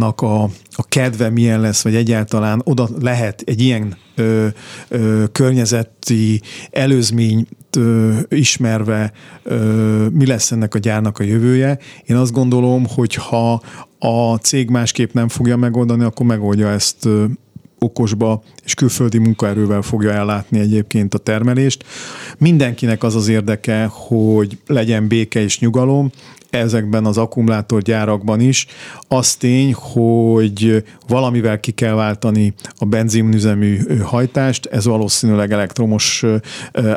a, 0.00 0.42
a 0.70 0.84
kedve 0.88 1.28
milyen 1.28 1.60
lesz, 1.60 1.82
vagy 1.82 1.94
egyáltalán 1.94 2.60
oda 2.64 2.88
lehet 3.00 3.42
egy 3.46 3.60
ilyen 3.60 3.96
ö, 4.14 4.46
ö, 4.88 5.24
környezeti 5.32 6.40
előzményt 6.70 7.48
ö, 7.76 8.18
ismerve, 8.28 9.12
ö, 9.42 10.06
mi 10.08 10.26
lesz 10.26 10.52
ennek 10.52 10.74
a 10.74 10.78
gyárnak 10.78 11.18
a 11.18 11.24
jövője. 11.24 11.78
Én 12.06 12.16
azt 12.16 12.32
gondolom, 12.32 12.86
hogy 12.88 13.14
ha 13.14 13.62
a 13.98 14.36
cég 14.36 14.70
másképp 14.70 15.12
nem 15.12 15.28
fogja 15.28 15.56
megoldani, 15.56 16.04
akkor 16.04 16.26
megoldja 16.26 16.68
ezt 16.68 17.08
okosba 17.84 18.42
és 18.64 18.74
külföldi 18.74 19.18
munkaerővel 19.18 19.82
fogja 19.82 20.10
ellátni 20.10 20.58
egyébként 20.58 21.14
a 21.14 21.18
termelést. 21.18 21.84
Mindenkinek 22.38 23.02
az 23.02 23.14
az 23.14 23.28
érdeke, 23.28 23.86
hogy 23.90 24.58
legyen 24.66 25.08
béke 25.08 25.40
és 25.40 25.58
nyugalom, 25.58 26.10
ezekben 26.58 27.04
az 27.04 27.18
akkumulátorgyárakban 27.18 28.40
is. 28.40 28.66
Az 29.08 29.34
tény, 29.34 29.74
hogy 29.74 30.84
valamivel 31.08 31.60
ki 31.60 31.70
kell 31.70 31.94
váltani 31.94 32.54
a 32.78 32.84
benzinüzemű 32.84 33.78
hajtást, 34.02 34.66
ez 34.66 34.84
valószínűleg 34.84 35.52
elektromos 35.52 36.24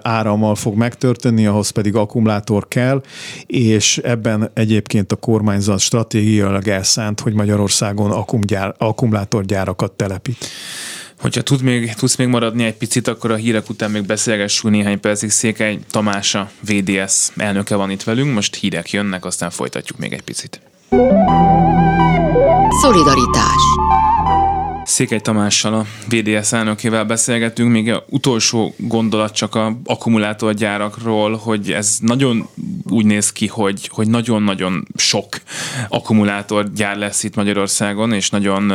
árammal 0.01 0.55
fog 0.55 0.75
megtörténni, 0.75 1.45
ahhoz 1.45 1.69
pedig 1.69 1.95
akkumulátor 1.95 2.67
kell, 2.67 3.01
és 3.45 3.97
ebben 3.97 4.49
egyébként 4.53 5.11
a 5.11 5.15
kormányzat 5.15 5.79
stratégiailag 5.79 6.67
elszánt, 6.67 7.19
hogy 7.19 7.33
Magyarországon 7.33 8.11
akkumgyár, 8.11 8.75
akkumulátorgyárakat 8.77 9.91
telepít. 9.91 10.45
Hogyha 11.19 11.41
tud 11.41 11.61
még, 11.61 11.93
tudsz 11.93 12.15
még 12.15 12.27
maradni 12.27 12.63
egy 12.63 12.77
picit, 12.77 13.07
akkor 13.07 13.31
a 13.31 13.35
hírek 13.35 13.69
után 13.69 13.91
még 13.91 14.05
beszélgessünk 14.05 14.73
néhány 14.73 14.99
percig. 14.99 15.29
Székely 15.29 15.79
Tamása, 15.91 16.51
VDS 16.61 17.29
elnöke 17.35 17.75
van 17.75 17.91
itt 17.91 18.03
velünk, 18.03 18.33
most 18.33 18.55
hírek 18.55 18.91
jönnek, 18.91 19.25
aztán 19.25 19.49
folytatjuk 19.49 19.97
még 19.97 20.13
egy 20.13 20.21
picit. 20.21 20.61
Szolidaritás 22.81 23.61
Székely 24.87 25.19
Tamással, 25.19 25.73
a 25.73 25.85
VDS 26.09 26.53
elnökével 26.53 27.05
beszélgetünk, 27.05 27.71
még 27.71 27.91
a 27.91 28.05
utolsó 28.09 28.73
gondolat 28.77 29.33
csak 29.33 29.55
a 29.55 29.77
akkumulátorgyárakról, 29.85 31.35
hogy 31.35 31.71
ez 31.71 31.97
nagyon 32.01 32.47
úgy 32.89 33.05
néz 33.05 33.31
ki, 33.31 33.47
hogy, 33.47 33.89
hogy 33.91 34.07
nagyon-nagyon 34.07 34.87
sok 34.95 35.27
akkumulátorgyár 35.89 36.97
lesz 36.97 37.23
itt 37.23 37.35
Magyarországon, 37.35 38.13
és 38.13 38.29
nagyon 38.29 38.73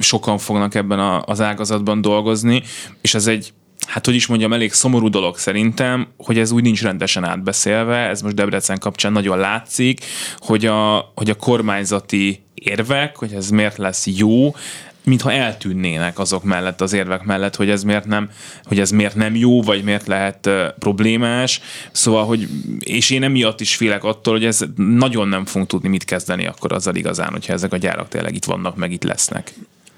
sokan 0.00 0.38
fognak 0.38 0.74
ebben 0.74 1.22
az 1.24 1.40
ágazatban 1.40 2.00
dolgozni, 2.00 2.62
és 3.00 3.14
ez 3.14 3.26
egy 3.26 3.52
hát 3.86 4.06
hogy 4.06 4.14
is 4.14 4.26
mondjam, 4.26 4.52
elég 4.52 4.72
szomorú 4.72 5.08
dolog 5.08 5.38
szerintem, 5.38 6.08
hogy 6.16 6.38
ez 6.38 6.50
úgy 6.50 6.62
nincs 6.62 6.82
rendesen 6.82 7.24
átbeszélve, 7.24 7.96
ez 7.96 8.22
most 8.22 8.34
Debrecen 8.34 8.78
kapcsán 8.78 9.12
nagyon 9.12 9.38
látszik, 9.38 10.04
hogy 10.38 10.66
a, 10.66 11.12
hogy 11.14 11.30
a 11.30 11.34
kormányzati 11.34 12.42
érvek, 12.54 13.16
hogy 13.16 13.32
ez 13.32 13.50
miért 13.50 13.76
lesz 13.76 14.06
jó, 14.06 14.54
mintha 15.04 15.32
eltűnnének 15.32 16.18
azok 16.18 16.44
mellett, 16.44 16.80
az 16.80 16.92
érvek 16.92 17.22
mellett, 17.22 17.56
hogy 17.56 17.70
ez 17.70 17.82
miért 17.82 18.06
nem, 18.06 18.30
hogy 18.64 18.80
ez 18.80 18.90
miért 18.90 19.14
nem 19.14 19.36
jó, 19.36 19.62
vagy 19.62 19.82
miért 19.84 20.06
lehet 20.06 20.46
uh, 20.46 20.68
problémás. 20.78 21.60
Szóval, 21.92 22.24
hogy, 22.24 22.48
és 22.78 23.10
én 23.10 23.22
emiatt 23.22 23.60
is 23.60 23.76
félek 23.76 24.04
attól, 24.04 24.34
hogy 24.34 24.44
ez 24.44 24.60
nagyon 24.76 25.28
nem 25.28 25.44
fogunk 25.44 25.68
tudni 25.68 25.88
mit 25.88 26.04
kezdeni 26.04 26.46
akkor 26.46 26.72
azzal 26.72 26.94
igazán, 26.94 27.30
hogyha 27.30 27.52
ezek 27.52 27.72
a 27.72 27.76
gyárak 27.76 28.08
tényleg 28.08 28.34
itt 28.34 28.44
vannak, 28.44 28.76
meg 28.76 28.92
itt 28.92 29.02
lesznek. 29.02 29.52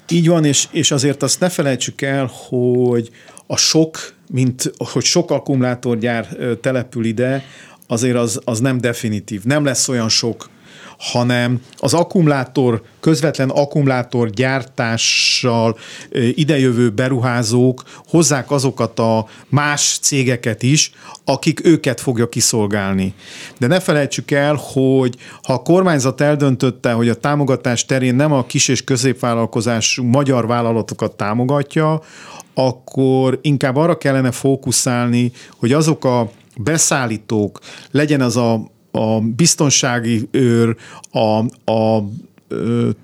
Így 0.09 0.27
van, 0.27 0.45
és, 0.45 0.67
és 0.71 0.91
azért 0.91 1.23
azt 1.23 1.39
ne 1.39 1.49
felejtsük 1.49 2.01
el, 2.01 2.31
hogy 2.47 3.09
a 3.47 3.57
sok, 3.57 4.13
mint 4.31 4.71
hogy 4.77 5.03
sok 5.03 5.31
akkumulátorgyár 5.31 6.27
települ 6.61 7.05
ide, 7.05 7.45
azért 7.87 8.15
az, 8.15 8.41
az 8.43 8.59
nem 8.59 8.81
definitív. 8.81 9.43
Nem 9.43 9.65
lesz 9.65 9.87
olyan 9.87 10.09
sok 10.09 10.49
hanem 10.97 11.61
az 11.77 11.93
akkumulátor, 11.93 12.81
közvetlen 12.99 13.49
akkumulátor 13.49 14.29
gyártással 14.29 15.77
idejövő 16.11 16.89
beruházók 16.89 17.83
hozzák 18.07 18.51
azokat 18.51 18.99
a 18.99 19.27
más 19.49 19.97
cégeket 20.01 20.63
is, 20.63 20.91
akik 21.25 21.65
őket 21.65 22.01
fogja 22.01 22.29
kiszolgálni. 22.29 23.13
De 23.57 23.67
ne 23.67 23.79
felejtsük 23.79 24.31
el, 24.31 24.59
hogy 24.73 25.15
ha 25.43 25.53
a 25.53 25.61
kormányzat 25.61 26.21
eldöntötte, 26.21 26.91
hogy 26.91 27.09
a 27.09 27.15
támogatás 27.15 27.85
terén 27.85 28.15
nem 28.15 28.31
a 28.31 28.45
kis 28.45 28.67
és 28.67 28.83
középvállalkozású 28.83 30.03
magyar 30.03 30.47
vállalatokat 30.47 31.17
támogatja, 31.17 32.01
akkor 32.53 33.39
inkább 33.41 33.75
arra 33.75 33.97
kellene 33.97 34.31
fókuszálni, 34.31 35.31
hogy 35.57 35.71
azok 35.71 36.05
a 36.05 36.29
beszállítók, 36.57 37.59
legyen 37.91 38.21
az 38.21 38.37
a 38.37 38.73
a 38.95 39.19
biztonsági 39.19 40.27
őr, 40.31 40.75
a, 41.11 41.45
a 41.71 42.03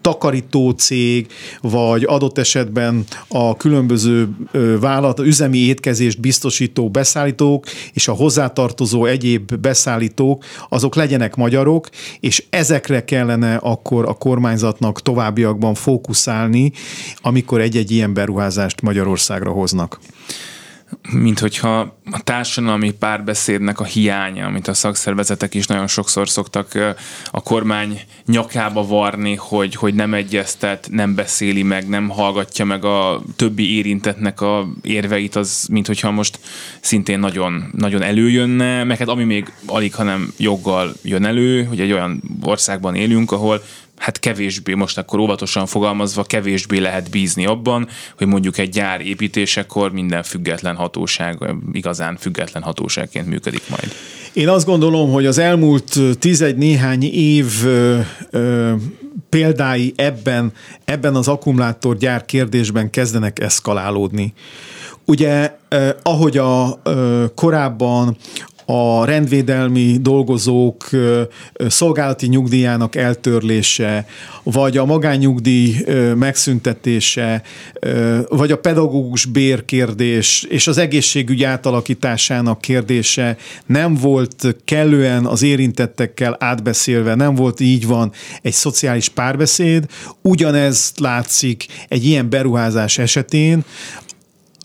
takarító 0.02 0.70
cég, 0.70 1.28
vagy 1.62 2.04
adott 2.04 2.38
esetben 2.38 3.04
a 3.28 3.58
különböző 3.58 4.30
vállalat, 4.80 5.20
üzemi 5.20 5.58
étkezést 5.58 6.20
biztosító 6.20 6.90
beszállítók 6.90 7.66
és 7.94 8.08
a 8.08 8.14
hozzátartozó 8.14 9.06
egyéb 9.06 9.56
beszállítók, 9.56 10.46
azok 10.70 10.96
legyenek 10.96 11.36
magyarok, 11.36 11.90
és 12.20 12.44
ezekre 12.50 13.06
kellene 13.06 13.56
akkor 13.56 14.06
a 14.06 14.14
kormányzatnak 14.14 15.02
továbbiakban 15.02 15.74
fókuszálni, 15.74 16.72
amikor 17.22 17.62
egy-egy 17.62 17.92
ilyen 17.92 18.14
beruházást 18.14 18.82
Magyarországra 18.82 19.52
hoznak 19.52 20.00
mint 21.12 21.40
hogyha 21.40 21.80
a 22.12 22.24
társadalmi 22.24 22.92
párbeszédnek 22.92 23.80
a 23.80 23.84
hiánya, 23.84 24.46
amit 24.46 24.68
a 24.68 24.74
szakszervezetek 24.74 25.54
is 25.54 25.68
nagyon 25.68 25.88
sokszor 25.88 26.30
szoktak 26.30 26.96
a 27.32 27.42
kormány 27.42 28.00
nyakába 28.26 28.88
varni, 28.88 29.36
hogy, 29.36 29.76
hogy 29.76 29.94
nem 29.94 30.14
egyeztet, 30.14 30.88
nem 30.92 31.16
beszéli 31.16 31.64
meg, 31.64 31.88
nem 31.88 32.10
hallgatja 32.10 32.66
meg 32.66 32.86
a 32.86 33.22
többi 33.36 33.76
érintetnek 33.76 34.42
a 34.42 34.68
érveit, 34.82 35.36
az 35.36 35.68
mint 35.72 35.88
hogyha 35.88 36.12
most 36.12 36.40
szintén 36.82 37.20
nagyon, 37.20 37.72
nagyon 37.78 38.02
előjönne, 38.02 38.84
meg 38.84 38.98
hát 38.98 39.08
ami 39.08 39.24
még 39.24 39.54
alig, 39.66 39.96
hanem 39.96 40.34
joggal 40.38 40.94
jön 41.02 41.26
elő, 41.26 41.64
hogy 41.64 41.80
egy 41.80 41.92
olyan 41.92 42.22
országban 42.42 42.96
élünk, 42.96 43.32
ahol 43.32 43.62
hát 44.02 44.20
kevésbé, 44.20 44.74
most 44.74 44.98
akkor 44.98 45.20
óvatosan 45.20 45.66
fogalmazva, 45.66 46.24
kevésbé 46.24 46.78
lehet 46.78 47.10
bízni 47.10 47.46
abban, 47.46 47.88
hogy 48.18 48.28
mondjuk 48.28 48.58
egy 48.58 48.70
gyár 48.70 49.02
építésekor 49.02 49.92
minden 49.92 50.24
független 50.24 50.76
hatóság, 50.76 51.56
igazán 51.72 52.18
független 52.18 52.64
hatóságként 52.64 53.28
működik 53.28 53.64
majd. 53.70 53.92
Én 54.34 54.50
azt 54.50 54.66
gondolom, 54.66 55.12
hogy 55.12 55.26
az 55.26 55.38
elmúlt 55.38 56.00
tizegy 56.20 56.56
néhány 56.56 57.04
év 57.04 57.46
ö, 57.66 58.00
ö, 58.30 58.74
példái 59.30 59.94
ebben, 59.96 60.54
ebben 60.86 61.16
az 61.16 61.28
akkumulátorgyár 61.28 62.26
kérdésben 62.26 62.90
kezdenek 62.90 63.40
eszkalálódni. 63.40 64.34
Ugye, 65.06 65.58
eh, 65.70 65.90
ahogy 66.04 66.38
a 66.38 66.80
eh, 66.84 66.94
korábban 67.36 68.18
a 68.72 69.06
rendvédelmi 69.06 69.98
dolgozók 70.02 70.90
szolgálati 71.68 72.28
nyugdíjának 72.28 72.96
eltörlése, 72.96 74.06
vagy 74.44 74.78
a 74.78 74.86
magányugdíj 74.86 75.86
megszüntetése, 76.16 77.42
vagy 78.30 78.52
a 78.52 78.58
pedagógus 78.58 79.26
bérkérdés 79.26 80.46
és 80.50 80.68
az 80.68 80.78
egészségügy 80.78 81.44
átalakításának 81.44 82.62
kérdése 82.62 83.38
nem 83.66 83.96
volt 83.96 84.56
kellően 84.66 85.26
az 85.26 85.42
érintettekkel 85.42 86.36
átbeszélve, 86.40 87.16
nem 87.16 87.36
volt 87.36 87.60
így 87.60 87.88
van 87.88 88.12
egy 88.42 88.54
szociális 88.54 89.10
párbeszéd. 89.10 89.86
Ugyanez 90.22 90.94
látszik 90.98 91.66
egy 91.88 92.06
ilyen 92.06 92.30
beruházás 92.30 92.98
esetén, 92.98 93.64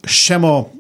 sem 0.03 0.45
a 0.45 0.75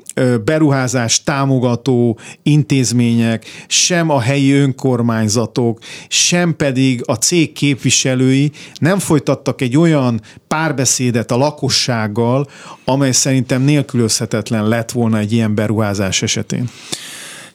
beruházás 0.44 1.22
támogató 1.22 2.18
intézmények, 2.42 3.44
sem 3.66 4.10
a 4.10 4.20
helyi 4.20 4.52
önkormányzatok, 4.52 5.78
sem 6.08 6.56
pedig 6.56 7.02
a 7.06 7.14
cég 7.14 7.52
képviselői 7.52 8.50
nem 8.78 8.98
folytattak 8.98 9.60
egy 9.60 9.76
olyan 9.76 10.20
párbeszédet 10.48 11.30
a 11.30 11.36
lakossággal, 11.36 12.46
amely 12.84 13.12
szerintem 13.12 13.62
nélkülözhetetlen 13.62 14.68
lett 14.68 14.90
volna 14.90 15.18
egy 15.18 15.32
ilyen 15.32 15.54
beruházás 15.54 16.22
esetén. 16.22 16.68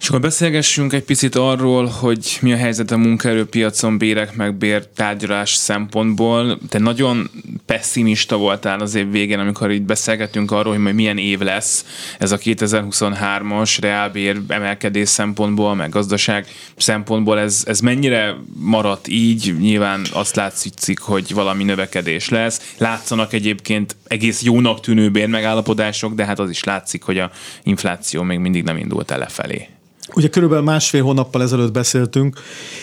És 0.02 0.08
akkor 0.08 0.22
beszélgessünk 0.22 0.94
egy 0.94 1.04
picit 1.04 1.36
arról, 1.36 1.86
hogy 1.86 2.38
mi 2.42 2.54
a 2.54 2.58
helyzet 2.58 2.92
a 2.92 2.98
munkaerőpiacon 2.98 3.98
bérek 3.98 4.36
meg 4.36 4.56
bértárgyalás 4.56 5.54
szempontból. 5.54 6.58
Te 6.70 6.80
nagyon 6.80 7.30
pessimista 7.66 8.38
voltál 8.38 8.80
az 8.80 8.96
év 8.96 9.12
végén, 9.12 9.40
amikor 9.40 9.72
így 9.72 9.82
beszélgetünk 9.82 10.52
arról, 10.52 10.74
hogy 10.74 10.82
majd 10.82 10.96
milyen 10.96 11.18
év 11.18 11.40
lesz 11.40 11.86
ez 12.20 12.32
a 12.32 12.38
2023-as 12.38 13.78
reálbér 13.82 14.42
emelkedés 14.48 15.10
szempontból, 15.10 15.76
meg 15.76 15.90
gazdaság 15.90 16.48
szempontból. 16.76 17.40
Ez, 17.40 17.64
ez 17.68 17.80
mennyire 17.80 18.36
maradt 18.56 19.08
így? 19.08 19.56
Nyilván 19.60 20.02
azt 20.14 20.36
látszik, 20.36 21.00
hogy 21.00 21.34
valami 21.34 21.64
növekedés 21.64 22.30
lesz. 22.30 22.74
Látszanak 22.78 23.34
egyébként 23.34 23.96
egész 24.08 24.42
jónak 24.42 24.80
tűnő 24.80 25.12
bérmegállapodások, 25.12 26.14
de 26.14 26.26
hát 26.26 26.40
az 26.40 26.50
is 26.50 26.64
látszik, 26.64 27.04
hogy 27.04 27.18
a 27.18 27.32
infláció 27.64 28.22
még 28.24 28.40
mindig 28.40 28.64
nem 28.64 28.78
indult 28.78 29.12
el 29.12 29.18
lefelé. 29.18 29.68
Ugye 30.16 30.28
körülbelül 30.28 30.64
másfél 30.64 31.04
hónappal 31.04 31.42
ezelőtt 31.42 31.72
beszéltünk, 31.72 32.40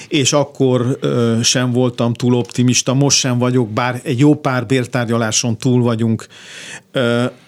és 0.08 0.32
akkor 0.32 0.98
ö, 1.00 1.38
sem 1.42 1.72
voltam 1.72 2.12
túl 2.12 2.34
optimista, 2.34 2.94
most 2.94 3.18
sem 3.18 3.38
vagyok, 3.38 3.68
bár 3.68 4.00
egy 4.04 4.18
jó 4.18 4.34
pár 4.34 4.66
bértárgyaláson 4.66 5.58
túl 5.58 5.82
vagyunk. 5.82 6.26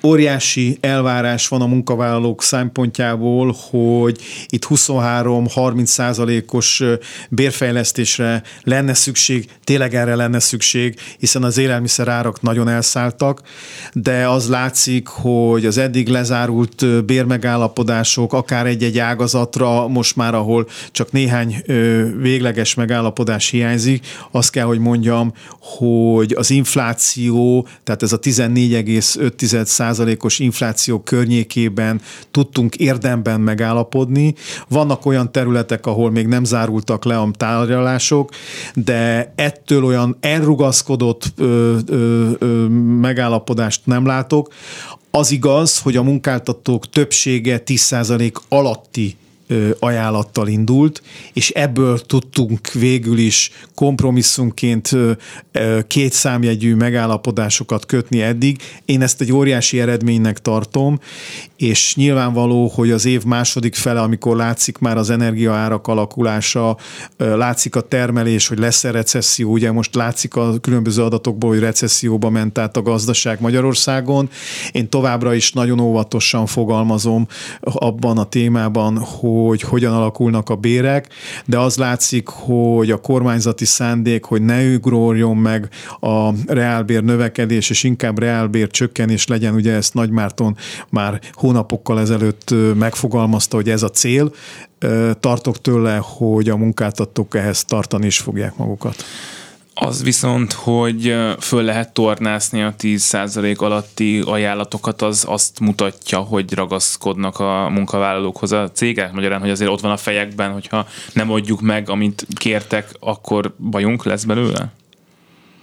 Óriási 0.02 0.78
elvárás 0.80 1.48
van 1.48 1.60
a 1.60 1.66
munkavállalók 1.66 2.42
szempontjából, 2.42 3.56
hogy 3.70 4.20
itt 4.48 4.66
23-30 4.68 5.84
százalékos 5.84 6.82
bérfejlesztésre 7.28 8.42
lenne 8.62 8.94
szükség, 8.94 9.48
tényleg 9.64 9.94
erre 9.94 10.14
lenne 10.14 10.38
szükség, 10.38 10.94
hiszen 11.18 11.42
az 11.42 11.58
élelmiszer 11.58 12.08
árak 12.08 12.42
nagyon 12.42 12.68
elszálltak, 12.68 13.42
de 13.92 14.28
az 14.28 14.48
látszik, 14.48 15.06
hogy 15.06 15.66
az 15.66 15.78
eddig 15.78 16.08
lezárult 16.08 17.04
bérmegállapodások, 17.04 18.32
akár 18.32 18.66
egy-egy 18.66 18.98
ágazatra 18.98 19.88
most 19.88 20.16
már, 20.16 20.34
ahol 20.34 20.68
csak 20.90 21.12
néhány 21.12 21.62
végleges 22.20 22.74
megállapodás 22.74 23.50
hiányzik, 23.50 24.06
azt 24.30 24.50
kell, 24.50 24.66
hogy 24.66 24.78
mondjam, 24.78 25.32
hogy 25.60 26.34
az 26.36 26.50
infláció, 26.50 27.66
tehát 27.84 28.02
ez 28.02 28.12
a 28.12 28.18
14,5 28.18 29.39
százalékos 29.46 30.38
infláció 30.38 31.00
környékében 31.00 32.00
tudtunk 32.30 32.76
érdemben 32.76 33.40
megállapodni. 33.40 34.34
Vannak 34.68 35.06
olyan 35.06 35.32
területek, 35.32 35.86
ahol 35.86 36.10
még 36.10 36.26
nem 36.26 36.44
zárultak 36.44 37.04
le 37.04 37.18
a 37.18 37.30
tárgyalások, 37.32 38.30
de 38.74 39.32
ettől 39.36 39.84
olyan 39.84 40.16
elrugaszkodott 40.20 41.32
ö, 41.36 41.76
ö, 41.86 42.28
ö, 42.38 42.66
megállapodást 43.00 43.80
nem 43.84 44.06
látok. 44.06 44.52
Az 45.10 45.30
igaz, 45.30 45.78
hogy 45.78 45.96
a 45.96 46.02
munkáltatók 46.02 46.88
többsége 46.88 47.62
10% 47.66 48.32
alatti 48.48 49.16
ajánlattal 49.78 50.48
indult, 50.48 51.02
és 51.32 51.50
ebből 51.50 51.98
tudtunk 51.98 52.72
végül 52.72 53.18
is 53.18 53.50
kompromisszumként 53.74 54.90
két 55.86 56.12
számjegyű 56.12 56.74
megállapodásokat 56.74 57.86
kötni 57.86 58.22
eddig. 58.22 58.62
Én 58.84 59.02
ezt 59.02 59.20
egy 59.20 59.32
óriási 59.32 59.80
eredménynek 59.80 60.38
tartom, 60.38 60.98
és 61.56 61.94
nyilvánvaló, 61.94 62.68
hogy 62.68 62.90
az 62.90 63.04
év 63.04 63.24
második 63.24 63.74
fele, 63.74 64.00
amikor 64.00 64.36
látszik 64.36 64.78
már 64.78 64.96
az 64.96 65.10
energiaárak 65.10 65.86
alakulása, 65.86 66.76
látszik 67.16 67.76
a 67.76 67.80
termelés, 67.80 68.48
hogy 68.48 68.58
lesz-e 68.58 68.90
recesszió, 68.90 69.50
ugye 69.50 69.72
most 69.72 69.94
látszik 69.94 70.36
a 70.36 70.58
különböző 70.60 71.02
adatokból, 71.02 71.50
hogy 71.50 71.58
recesszióba 71.58 72.30
ment 72.30 72.58
át 72.58 72.76
a 72.76 72.82
gazdaság 72.82 73.40
Magyarországon. 73.40 74.28
Én 74.72 74.88
továbbra 74.88 75.34
is 75.34 75.52
nagyon 75.52 75.80
óvatosan 75.80 76.46
fogalmazom 76.46 77.26
abban 77.60 78.18
a 78.18 78.24
témában, 78.24 78.98
hogy 78.98 79.38
hogy 79.46 79.60
hogyan 79.62 79.94
alakulnak 79.94 80.48
a 80.48 80.56
bérek, 80.56 81.08
de 81.46 81.58
az 81.58 81.76
látszik, 81.76 82.28
hogy 82.28 82.90
a 82.90 83.00
kormányzati 83.00 83.64
szándék, 83.64 84.24
hogy 84.24 84.42
ne 84.42 84.74
ugorjon 84.74 85.36
meg 85.36 85.68
a 86.00 86.30
reálbér 86.46 87.02
növekedés, 87.02 87.70
és 87.70 87.82
inkább 87.82 88.18
reálbér 88.18 88.70
csökkenés 88.70 89.26
legyen, 89.26 89.54
ugye 89.54 89.72
ezt 89.72 89.94
Nagymárton 89.94 90.56
már 90.88 91.20
hónapokkal 91.32 92.00
ezelőtt 92.00 92.54
megfogalmazta, 92.74 93.56
hogy 93.56 93.70
ez 93.70 93.82
a 93.82 93.90
cél. 93.90 94.32
Tartok 95.20 95.60
tőle, 95.60 96.00
hogy 96.02 96.48
a 96.48 96.56
munkáltatók 96.56 97.34
ehhez 97.34 97.64
tartani 97.64 98.06
is 98.06 98.18
fogják 98.18 98.56
magukat. 98.56 99.04
Az 99.74 100.02
viszont, 100.02 100.52
hogy 100.52 101.16
föl 101.38 101.62
lehet 101.62 101.92
tornászni 101.92 102.62
a 102.62 102.74
10% 102.78 103.56
alatti 103.56 104.20
ajánlatokat, 104.20 105.02
az 105.02 105.24
azt 105.28 105.60
mutatja, 105.60 106.18
hogy 106.18 106.52
ragaszkodnak 106.52 107.38
a 107.38 107.68
munkavállalókhoz 107.68 108.52
a 108.52 108.70
cégek. 108.72 109.12
Magyarán, 109.12 109.40
hogy 109.40 109.50
azért 109.50 109.70
ott 109.70 109.80
van 109.80 109.90
a 109.90 109.96
fejekben, 109.96 110.52
hogyha 110.52 110.86
nem 111.12 111.30
adjuk 111.30 111.60
meg, 111.60 111.88
amit 111.88 112.26
kértek, 112.34 112.90
akkor 113.00 113.54
bajunk 113.58 114.04
lesz 114.04 114.24
belőle? 114.24 114.72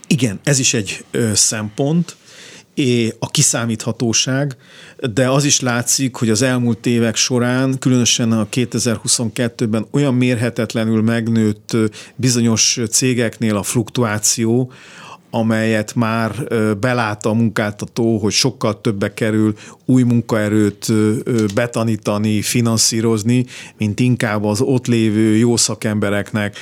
Igen, 0.08 0.40
ez 0.44 0.60
is 0.60 0.74
egy 0.74 1.06
ö, 1.12 1.32
szempont 1.34 2.16
a 3.20 3.28
kiszámíthatóság, 3.28 4.56
de 5.14 5.30
az 5.30 5.44
is 5.44 5.60
látszik, 5.60 6.16
hogy 6.16 6.30
az 6.30 6.42
elmúlt 6.42 6.86
évek 6.86 7.16
során, 7.16 7.80
különösen 7.80 8.32
a 8.32 8.48
2022-ben 8.52 9.88
olyan 9.92 10.14
mérhetetlenül 10.14 11.02
megnőtt 11.02 11.78
bizonyos 12.16 12.80
cégeknél 12.90 13.56
a 13.56 13.64
fluktuáció, 13.64 14.72
amelyet 15.30 15.96
már 15.96 16.48
belát 16.80 17.26
a 17.26 17.34
munkáltató, 17.34 18.18
hogy 18.18 18.32
sokkal 18.32 18.82
többe 18.82 19.14
kerül 19.14 19.54
új 19.86 20.04
munkaerőt 20.04 20.88
betanítani, 21.54 22.42
finanszírozni, 22.42 23.46
mint 23.78 24.00
inkább 24.00 24.44
az 24.44 24.62
ott 24.62 24.88
lévő 24.88 25.36
jó 25.36 25.58
szakembereknek 25.58 26.58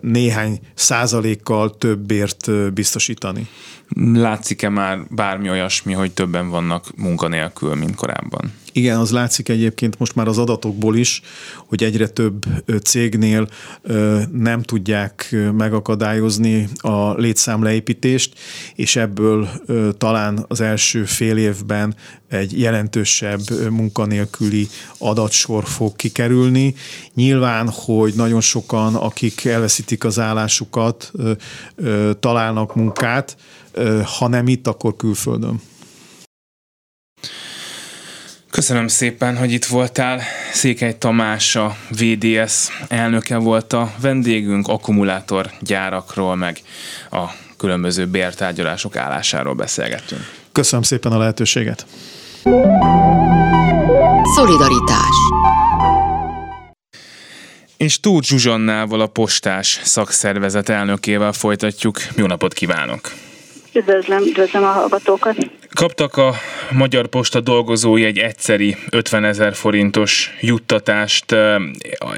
néhány 0.00 0.58
százalékkal 0.74 1.76
többért 1.78 2.72
biztosítani. 2.72 3.48
Látszik-e 4.12 4.68
már 4.68 4.98
bármi 5.10 5.50
olyasmi, 5.50 5.92
hogy 5.92 6.12
többen 6.12 6.48
vannak 6.48 6.86
munkanélkül, 6.96 7.74
mint 7.74 7.94
korábban? 7.94 8.52
Igen, 8.72 8.98
az 8.98 9.10
látszik 9.10 9.48
egyébként 9.48 9.98
most 9.98 10.14
már 10.14 10.28
az 10.28 10.38
adatokból 10.38 10.96
is, 10.96 11.22
hogy 11.56 11.84
egyre 11.84 12.08
több 12.08 12.44
cégnél 12.82 13.48
nem 14.32 14.62
tudják 14.62 15.36
megakadályozni 15.56 16.68
a 16.76 17.12
létszámleépítést, 17.12 18.38
és 18.74 18.96
ebből 18.96 19.48
talán 19.98 20.44
az 20.48 20.60
első 20.60 21.04
fél 21.04 21.36
évben 21.36 21.94
egy 22.28 22.60
jelentősebb 22.60 23.40
munkanélküli 23.70 24.68
adatsor 24.98 25.64
fog 25.64 25.96
kikerülni. 25.96 26.74
Nyilván, 27.14 27.68
hogy 27.72 28.12
nagyon 28.16 28.40
sokan, 28.40 28.94
akik 28.94 29.44
elveszítik 29.44 30.04
az 30.04 30.18
állásukat, 30.18 31.12
találnak 32.20 32.74
munkát, 32.74 33.36
ha 34.18 34.28
nem 34.28 34.48
itt, 34.48 34.66
akkor 34.66 34.96
külföldön. 34.96 35.60
Köszönöm 38.50 38.88
szépen, 38.88 39.36
hogy 39.36 39.52
itt 39.52 39.64
voltál. 39.64 40.20
Székely 40.52 40.98
Tamás, 40.98 41.56
a 41.56 41.76
VDS 41.90 42.68
elnöke 42.88 43.36
volt 43.36 43.72
a 43.72 43.92
vendégünk, 44.00 44.68
akkumulátorgyárakról, 44.68 46.36
meg 46.36 46.60
a 47.10 47.24
különböző 47.56 48.06
bértárgyalások 48.06 48.96
állásáról 48.96 49.54
beszélgettünk. 49.54 50.20
Köszönöm 50.52 50.82
szépen 50.82 51.12
a 51.12 51.18
lehetőséget. 51.18 51.86
Szolidaritás 54.34 55.16
és 57.76 58.00
Tóth 58.00 58.26
Zsuzsannával, 58.26 59.00
a 59.00 59.06
postás 59.06 59.80
szakszervezet 59.84 60.68
elnökével 60.68 61.32
folytatjuk. 61.32 61.98
Jó 62.16 62.26
napot 62.26 62.52
kívánok! 62.52 63.25
Üdvözlöm, 63.76 64.22
üdvözlöm 64.22 64.64
a 64.64 64.66
hallgatókat! 64.66 65.36
Kaptak 65.74 66.16
a 66.16 66.34
Magyar 66.70 67.06
Posta 67.06 67.40
dolgozói 67.40 68.04
egy 68.04 68.18
egyszeri 68.18 68.76
50 68.90 69.24
ezer 69.24 69.54
forintos 69.54 70.36
juttatást, 70.40 71.36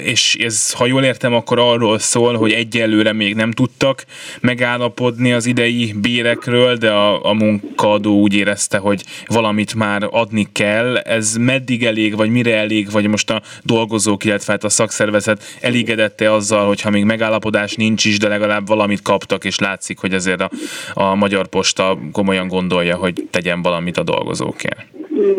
és 0.02 0.37
ez, 0.40 0.72
ha 0.72 0.87
jól 0.87 1.04
értem, 1.04 1.34
akkor 1.34 1.58
arról 1.58 1.98
szól, 1.98 2.34
hogy 2.37 2.52
egyelőre 2.52 3.12
még 3.12 3.34
nem 3.34 3.50
tudtak 3.50 4.04
megállapodni 4.40 5.32
az 5.32 5.46
idei 5.46 5.94
bérekről, 6.00 6.76
de 6.76 6.90
a, 6.90 7.24
a 7.24 7.32
munkaadó 7.32 8.20
úgy 8.20 8.34
érezte, 8.34 8.78
hogy 8.78 9.04
valamit 9.26 9.74
már 9.74 10.08
adni 10.11 10.48
kell. 10.52 10.96
Ez 10.96 11.37
meddig 11.37 11.84
elég, 11.84 12.16
vagy 12.16 12.30
mire 12.30 12.56
elég, 12.56 12.90
vagy 12.90 13.06
most 13.06 13.30
a 13.30 13.42
dolgozók, 13.62 14.24
illetve 14.24 14.52
hát 14.52 14.64
a 14.64 14.68
szakszervezet 14.68 15.42
elégedette 15.61 16.32
azzal, 16.32 16.66
hogyha 16.66 16.90
még 16.90 17.04
megállapodás 17.04 17.74
nincs 17.74 18.04
is, 18.04 18.18
de 18.18 18.28
legalább 18.28 18.66
valamit 18.66 19.02
kaptak, 19.02 19.44
és 19.44 19.58
látszik, 19.58 19.98
hogy 19.98 20.12
ezért 20.12 20.40
a, 20.40 20.50
a 20.94 21.14
Magyar 21.14 21.46
Posta 21.46 21.98
komolyan 22.12 22.48
gondolja, 22.48 22.96
hogy 22.96 23.26
tegyen 23.38 23.62
valamit 23.62 23.96
a 23.96 24.03
dolgozókért? 24.03 24.87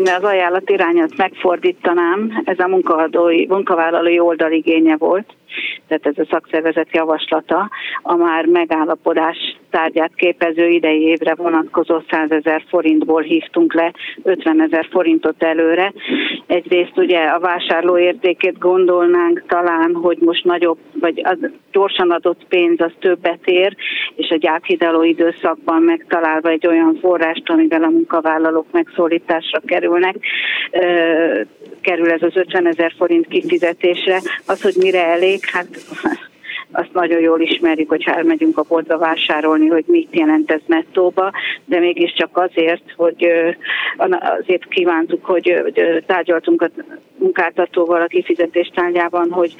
Az 0.04 0.22
ajánlat 0.22 0.70
irányat 0.70 1.16
megfordítanám, 1.16 2.42
ez 2.44 2.58
a 2.58 2.68
munkavállalói, 2.68 3.46
munkavállalói 3.46 4.18
igénye 4.50 4.96
volt, 4.96 5.34
tehát 5.88 6.06
ez 6.06 6.18
a 6.18 6.28
szakszervezet 6.30 6.88
javaslata, 6.92 7.70
a 8.02 8.14
már 8.14 8.44
megállapodás 8.44 9.49
tárgyát 9.70 10.14
képező 10.14 10.68
idei 10.68 11.00
évre 11.00 11.34
vonatkozó 11.34 12.00
100 12.10 12.30
ezer 12.30 12.62
forintból 12.68 13.22
hívtunk 13.22 13.74
le 13.74 13.92
50 14.22 14.62
ezer 14.62 14.86
forintot 14.90 15.42
előre. 15.42 15.92
Egyrészt 16.46 16.96
ugye 16.98 17.18
a 17.18 17.40
vásárló 17.40 17.98
értékét 17.98 18.58
gondolnánk 18.58 19.44
talán, 19.48 19.94
hogy 19.94 20.18
most 20.20 20.44
nagyobb, 20.44 20.78
vagy 21.00 21.20
az 21.24 21.38
gyorsan 21.72 22.10
adott 22.10 22.44
pénz 22.48 22.80
az 22.80 22.92
többet 22.98 23.46
ér, 23.46 23.76
és 24.14 24.30
a 24.30 24.36
gyákhidaló 24.36 25.02
időszakban 25.02 25.82
megtalálva 25.82 26.48
egy 26.48 26.66
olyan 26.66 26.98
forrást, 27.00 27.50
amivel 27.50 27.82
a 27.82 27.88
munkavállalók 27.88 28.66
megszólításra 28.70 29.60
kerülnek, 29.64 30.16
kerül 31.80 32.10
ez 32.10 32.22
az 32.22 32.36
50 32.36 32.66
ezer 32.66 32.92
forint 32.96 33.26
kifizetésre. 33.26 34.20
Az, 34.46 34.62
hogy 34.62 34.74
mire 34.78 35.06
elég, 35.06 35.38
hát 35.44 35.68
azt 36.72 36.92
nagyon 36.92 37.20
jól 37.20 37.40
ismerjük, 37.40 37.88
hogy 37.88 38.04
elmegyünk 38.06 38.58
a 38.58 38.64
boltba 38.68 38.98
vásárolni, 38.98 39.66
hogy 39.66 39.84
mit 39.86 40.08
jelent 40.10 40.50
ez 40.50 40.60
nettóba, 40.66 41.30
de 41.64 41.78
mégiscsak 41.78 42.36
azért, 42.36 42.82
hogy 42.96 43.26
azért 44.38 44.68
kívántuk, 44.68 45.24
hogy 45.24 45.62
tárgyaltunk 46.06 46.62
a 46.62 46.70
munkáltatóval 47.20 48.00
a 48.00 48.06
kifizetés 48.06 48.70
tárgyában, 48.74 49.30
hogy 49.30 49.54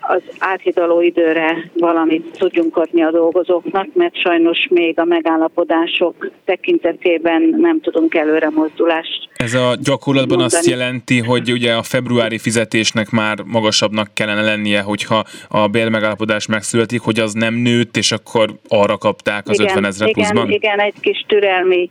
az 0.00 0.22
áthidaló 0.38 1.00
időre 1.00 1.70
valamit 1.74 2.36
tudjunk 2.38 2.76
adni 2.76 3.02
a 3.02 3.10
dolgozóknak, 3.10 3.86
mert 3.94 4.20
sajnos 4.20 4.66
még 4.70 4.98
a 4.98 5.04
megállapodások 5.04 6.30
tekintetében 6.44 7.54
nem 7.58 7.80
tudunk 7.80 8.14
előre 8.14 8.50
mozdulást. 8.50 9.28
Ez 9.36 9.54
a 9.54 9.74
gyakorlatban 9.82 10.38
mondani. 10.38 10.60
azt 10.60 10.70
jelenti, 10.70 11.20
hogy 11.20 11.52
ugye 11.52 11.72
a 11.72 11.82
februári 11.82 12.38
fizetésnek 12.38 13.10
már 13.10 13.38
magasabbnak 13.44 14.08
kellene 14.14 14.42
lennie, 14.42 14.80
hogyha 14.80 15.24
a 15.48 15.66
bérmegállapodás 15.66 16.35
megszületik, 16.44 17.00
hogy 17.00 17.20
az 17.20 17.32
nem 17.32 17.54
nőtt, 17.54 17.96
és 17.96 18.12
akkor 18.12 18.54
arra 18.68 18.96
kapták 18.96 19.48
az 19.48 19.60
igen, 19.60 19.66
50 19.66 19.84
ezre 19.84 20.10
pluszban? 20.10 20.50
Igen, 20.50 20.78
egy 20.78 20.94
kis 21.00 21.24
türelmi 21.28 21.90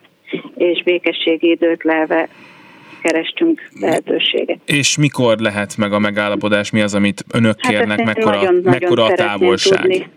és 0.55 0.83
békességi 0.83 1.49
időt 1.49 1.83
leve 1.83 2.29
kerestünk 3.01 3.69
lehetőséget. 3.79 4.59
És 4.65 4.97
mikor 4.97 5.37
lehet 5.37 5.77
meg 5.77 5.93
a 5.93 5.99
megállapodás? 5.99 6.71
Mi 6.71 6.81
az, 6.81 6.95
amit 6.95 7.25
önök 7.31 7.55
hát 7.61 7.71
kérnek? 7.71 8.03
Mekkora, 8.03 8.35
nagyon, 8.35 8.61
mekkora 8.63 9.01
nagyon 9.01 9.11
a 9.11 9.15
távolság? 9.15 9.81
Tudni. 9.81 10.07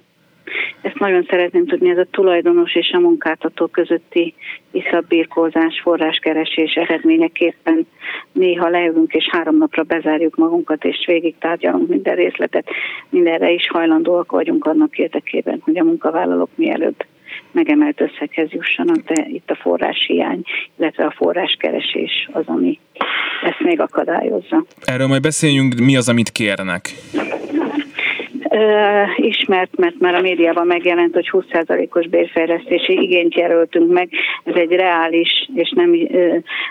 Ezt 0.80 0.98
nagyon 0.98 1.26
szeretném 1.30 1.66
tudni, 1.66 1.90
ez 1.90 1.98
a 1.98 2.06
tulajdonos 2.10 2.74
és 2.74 2.90
a 2.92 2.98
munkáltató 2.98 3.66
közötti 3.66 4.34
visszabírkózás, 4.70 5.80
forráskeresés 5.82 6.74
eredményeképpen 6.74 7.86
néha 8.32 8.68
leülünk 8.68 9.12
és 9.12 9.28
három 9.30 9.56
napra 9.56 9.82
bezárjuk 9.82 10.36
magunkat, 10.36 10.84
és 10.84 11.04
végig 11.06 11.34
tárgyalunk 11.38 11.88
minden 11.88 12.14
részletet. 12.14 12.68
Mindenre 13.08 13.50
is 13.50 13.68
hajlandóak 13.68 14.30
vagyunk 14.30 14.64
annak 14.64 14.98
érdekében, 14.98 15.60
hogy 15.64 15.78
a 15.78 15.84
munkavállalók 15.84 16.50
mielőbb 16.54 17.04
megemelt 17.50 18.00
összeghez 18.00 18.50
jussanak, 18.50 18.96
de 18.96 19.26
itt 19.28 19.50
a 19.50 19.54
forráshiány, 19.54 20.42
illetve 20.78 21.04
a 21.04 21.14
forráskeresés 21.16 22.28
az, 22.32 22.44
ami 22.46 22.78
ezt 23.42 23.60
még 23.60 23.80
akadályozza. 23.80 24.64
Erről 24.84 25.06
majd 25.06 25.22
beszéljünk, 25.22 25.74
mi 25.74 25.96
az, 25.96 26.08
amit 26.08 26.30
kérnek? 26.30 26.90
Ismert, 29.16 29.76
mert 29.76 29.98
már 29.98 30.14
a 30.14 30.20
médiában 30.20 30.66
megjelent, 30.66 31.14
hogy 31.14 31.30
20%-os 31.32 32.08
bérfejlesztési 32.08 33.02
igényt 33.02 33.34
jelöltünk 33.34 33.92
meg. 33.92 34.08
Ez 34.44 34.54
egy 34.54 34.70
reális 34.70 35.48
és 35.54 35.72
nem 35.76 35.94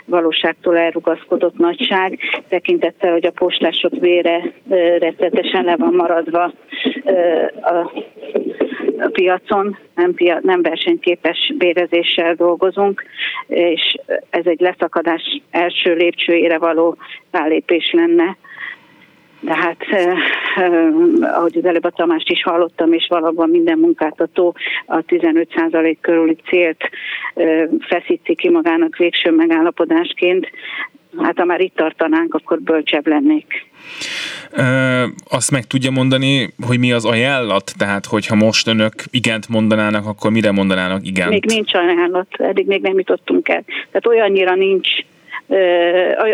valóságtól 0.05 0.77
elrugaszkodott 0.77 1.57
nagyság, 1.57 2.19
tekintettel, 2.49 3.11
hogy 3.11 3.25
a 3.25 3.31
postások 3.31 3.93
vére 3.99 4.53
rettetesen 4.99 5.63
le 5.63 5.75
van 5.75 5.93
maradva 5.93 6.53
a 7.61 7.91
piacon, 9.11 9.77
nem, 9.95 10.13
pia, 10.13 10.39
nem 10.41 10.61
versenyképes 10.61 11.53
bérezéssel 11.57 12.33
dolgozunk, 12.33 13.03
és 13.47 13.97
ez 14.29 14.45
egy 14.45 14.59
leszakadás 14.59 15.41
első 15.51 15.93
lépcsőjére 15.93 16.57
való 16.57 16.97
rálépés 17.31 17.91
lenne 17.91 18.37
de 19.39 19.55
hát 19.55 19.77
eh, 19.89 20.13
eh, 20.55 20.93
ahogy 21.21 21.57
az 21.57 21.65
előbb 21.65 21.83
a 21.83 21.89
Tamást 21.89 22.29
is 22.29 22.43
hallottam, 22.43 22.93
és 22.93 23.07
valóban 23.09 23.49
minden 23.49 23.77
munkáltató 23.77 24.55
a 24.85 24.97
15% 24.97 25.97
körüli 26.01 26.37
célt 26.49 26.89
eh, 27.33 27.67
feszíti 27.79 28.35
ki 28.35 28.49
magának 28.49 28.95
végső 28.95 29.31
megállapodásként, 29.31 30.49
hát 31.17 31.37
ha 31.37 31.45
már 31.45 31.59
itt 31.59 31.75
tartanánk, 31.75 32.33
akkor 32.33 32.61
bölcsebb 32.61 33.07
lennék. 33.07 33.65
Ö, 34.51 35.03
azt 35.29 35.51
meg 35.51 35.63
tudja 35.63 35.91
mondani, 35.91 36.53
hogy 36.67 36.79
mi 36.79 36.91
az 36.91 37.05
ajánlat? 37.05 37.73
Tehát, 37.77 38.05
hogyha 38.05 38.35
most 38.35 38.67
önök 38.67 38.93
igent 39.11 39.47
mondanának, 39.49 40.05
akkor 40.05 40.31
mire 40.31 40.51
mondanának 40.51 41.05
igent? 41.05 41.29
Még 41.29 41.45
nincs 41.45 41.73
ajánlat, 41.73 42.27
eddig 42.37 42.67
még 42.67 42.81
nem 42.81 42.97
jutottunk 42.97 43.49
el. 43.49 43.63
Tehát 43.65 44.07
olyannyira 44.07 44.55
nincs 44.55 44.89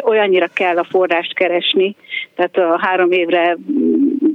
olyannyira 0.03 0.47
kell 0.47 0.77
a 0.77 0.83
forrást 0.83 1.33
keresni, 1.33 1.95
tehát 2.35 2.57
a 2.57 2.79
három 2.81 3.11
évre 3.11 3.57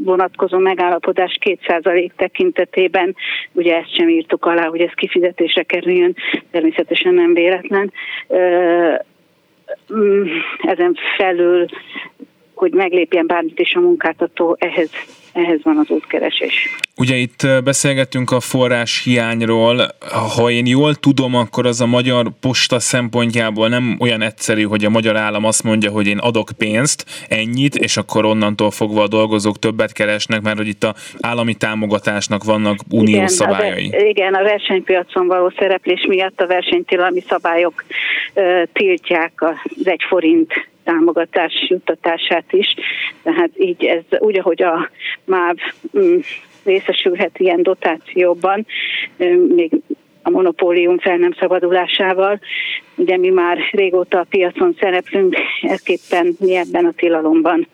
vonatkozó 0.04 0.58
megállapodás 0.58 1.38
2% 1.40 2.10
tekintetében, 2.16 3.16
ugye 3.52 3.76
ezt 3.76 3.94
sem 3.94 4.08
írtuk 4.08 4.44
alá, 4.44 4.66
hogy 4.66 4.80
ez 4.80 4.92
kifizetése 4.94 5.62
kerüljön, 5.62 6.16
természetesen 6.50 7.14
nem 7.14 7.34
véletlen. 7.34 7.92
Mm, 9.94 10.26
ezen 10.62 10.96
felül 11.16 11.66
hogy 12.58 12.72
meglépjen 12.72 13.26
bármit 13.26 13.58
is 13.58 13.74
a 13.74 13.80
munkáltató, 13.80 14.56
ehhez, 14.58 14.90
ehhez 15.32 15.60
van 15.62 15.78
az 15.78 15.90
útkeresés. 15.90 16.76
Ugye 16.96 17.14
itt 17.14 17.46
beszélgettünk 17.64 18.30
a 18.30 18.40
forrás 18.40 19.02
hiányról. 19.04 19.88
Ha 20.36 20.50
én 20.50 20.66
jól 20.66 20.94
tudom, 20.94 21.34
akkor 21.34 21.66
az 21.66 21.80
a 21.80 21.86
magyar 21.86 22.26
posta 22.40 22.78
szempontjából 22.78 23.68
nem 23.68 23.96
olyan 24.00 24.22
egyszerű, 24.22 24.62
hogy 24.62 24.84
a 24.84 24.88
magyar 24.88 25.16
állam 25.16 25.44
azt 25.44 25.62
mondja, 25.62 25.90
hogy 25.90 26.06
én 26.06 26.18
adok 26.18 26.48
pénzt, 26.58 27.04
ennyit, 27.28 27.74
és 27.74 27.96
akkor 27.96 28.24
onnantól 28.24 28.70
fogva 28.70 29.02
a 29.02 29.08
dolgozók 29.08 29.58
többet 29.58 29.92
keresnek, 29.92 30.40
mert 30.40 30.56
hogy 30.56 30.68
itt 30.68 30.84
a 30.84 30.94
állami 31.20 31.54
támogatásnak 31.54 32.44
vannak 32.44 32.78
uniós 32.90 33.14
igen, 33.14 33.28
szabályai. 33.28 33.90
A, 33.92 34.00
igen, 34.00 34.34
a 34.34 34.42
versenypiacon 34.42 35.26
való 35.26 35.52
szereplés 35.58 36.06
miatt 36.08 36.40
a 36.40 36.46
versenytilalmi 36.46 37.20
szabályok 37.28 37.84
uh, 38.34 38.62
tiltják 38.72 39.32
az 39.36 39.86
egy 39.86 40.02
forint 40.08 40.52
támogatás 40.88 41.52
juttatását 41.68 42.52
is. 42.52 42.74
Tehát 43.22 43.50
így 43.56 43.84
ez 43.84 44.18
úgy, 44.18 44.38
ahogy 44.38 44.62
a 44.62 44.90
MÁV 45.24 45.56
mm, 45.98 46.18
részesülhet 46.64 47.38
ilyen 47.38 47.62
dotációban, 47.62 48.66
még 49.54 49.70
a 50.22 50.30
monopólium 50.30 50.98
fel 50.98 51.16
nem 51.16 51.32
szabadulásával. 51.32 52.40
Ugye 52.94 53.16
mi 53.16 53.28
már 53.28 53.58
régóta 53.70 54.18
a 54.18 54.26
piacon 54.30 54.76
szereplünk, 54.80 55.36
ezképpen 55.60 56.36
mi 56.38 56.54
ebben 56.54 56.84
a 56.84 56.92
tilalomban 56.96 57.68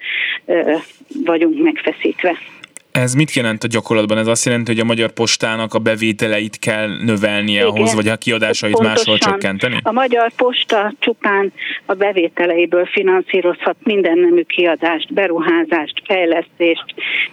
vagyunk 1.25 1.63
megfeszítve. 1.63 2.37
Ez 3.03 3.15
mit 3.15 3.33
jelent 3.33 3.65
a 3.65 3.67
gyakorlatban? 3.67 4.19
Ez 4.19 4.27
azt 4.27 4.45
jelenti, 4.45 4.71
hogy 4.71 4.81
a 4.81 4.85
Magyar 4.85 5.13
Postának 5.13 5.75
a 5.75 5.79
bevételeit 5.79 6.59
kell 6.59 6.89
növelnie 7.05 7.61
Igen, 7.61 7.67
ahhoz, 7.67 7.95
vagy 7.95 8.09
a 8.09 8.17
kiadásait 8.17 8.73
pontosan. 8.73 8.97
máshol 8.97 9.19
csökkenteni? 9.19 9.77
A 9.83 9.93
Magyar 9.93 10.33
Posta 10.37 10.95
csupán 10.99 11.53
a 11.87 11.95
bevételeiből 11.95 12.87
finanszírozhat 12.87 13.77
minden 13.83 14.19
nemű 14.19 14.43
kiadást, 14.43 15.15
beruházást, 15.15 16.03
fejlesztést, 16.05 16.85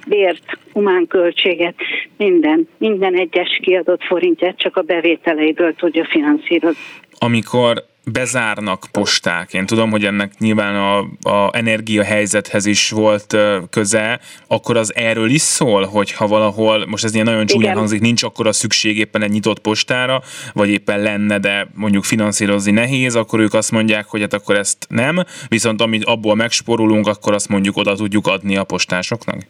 bért, 0.07 0.57
humánköltséget, 0.73 1.75
minden, 2.17 2.67
minden 2.77 3.15
egyes 3.15 3.59
kiadott 3.61 4.03
forintját 4.03 4.57
csak 4.57 4.77
a 4.77 4.81
bevételeiből 4.81 5.75
tudja 5.75 6.05
finanszírozni. 6.05 6.81
Amikor 7.23 7.85
bezárnak 8.05 8.87
posták. 8.91 9.53
Én 9.53 9.65
tudom, 9.65 9.91
hogy 9.91 10.05
ennek 10.05 10.37
nyilván 10.39 10.75
a, 10.75 10.97
a 11.29 11.49
energiahelyzethez 11.53 12.65
is 12.65 12.89
volt 12.89 13.37
köze, 13.69 14.19
akkor 14.47 14.77
az 14.77 14.95
erről 14.95 15.29
is 15.29 15.41
szól, 15.41 15.85
hogy 15.85 16.11
ha 16.11 16.27
valahol, 16.27 16.85
most 16.85 17.03
ez 17.03 17.13
ilyen 17.13 17.25
nagyon 17.25 17.45
csúnyán 17.45 17.77
hangzik, 17.77 18.01
nincs 18.01 18.23
akkor 18.23 18.47
a 18.47 18.51
szükség 18.51 18.97
éppen 18.97 19.23
egy 19.23 19.31
nyitott 19.31 19.59
postára, 19.59 20.21
vagy 20.53 20.69
éppen 20.69 20.99
lenne, 20.99 21.39
de 21.39 21.67
mondjuk 21.73 22.03
finanszírozni 22.03 22.71
nehéz, 22.71 23.15
akkor 23.15 23.39
ők 23.39 23.53
azt 23.53 23.71
mondják, 23.71 24.05
hogy 24.05 24.21
hát 24.21 24.33
akkor 24.33 24.55
ezt 24.55 24.85
nem, 24.89 25.23
viszont 25.47 25.81
amit 25.81 26.03
abból 26.03 26.35
megsporulunk, 26.35 27.07
akkor 27.07 27.33
azt 27.33 27.49
mondjuk 27.49 27.77
oda 27.77 27.95
tudjuk 27.95 28.27
adni 28.27 28.57
a 28.57 28.63
postásoknak? 28.63 29.45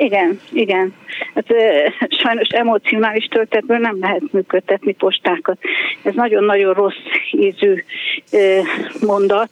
Igen, 0.00 0.40
igen. 0.52 0.94
Hát, 1.34 1.46
sajnos 2.22 2.48
emocionális 2.48 3.24
töltetből 3.24 3.78
nem 3.78 3.96
lehet 4.00 4.22
működtetni 4.32 4.92
postákat. 4.92 5.58
Ez 6.02 6.14
nagyon-nagyon 6.14 6.74
rossz 6.74 6.94
ízű 7.30 7.84
mondat 9.06 9.50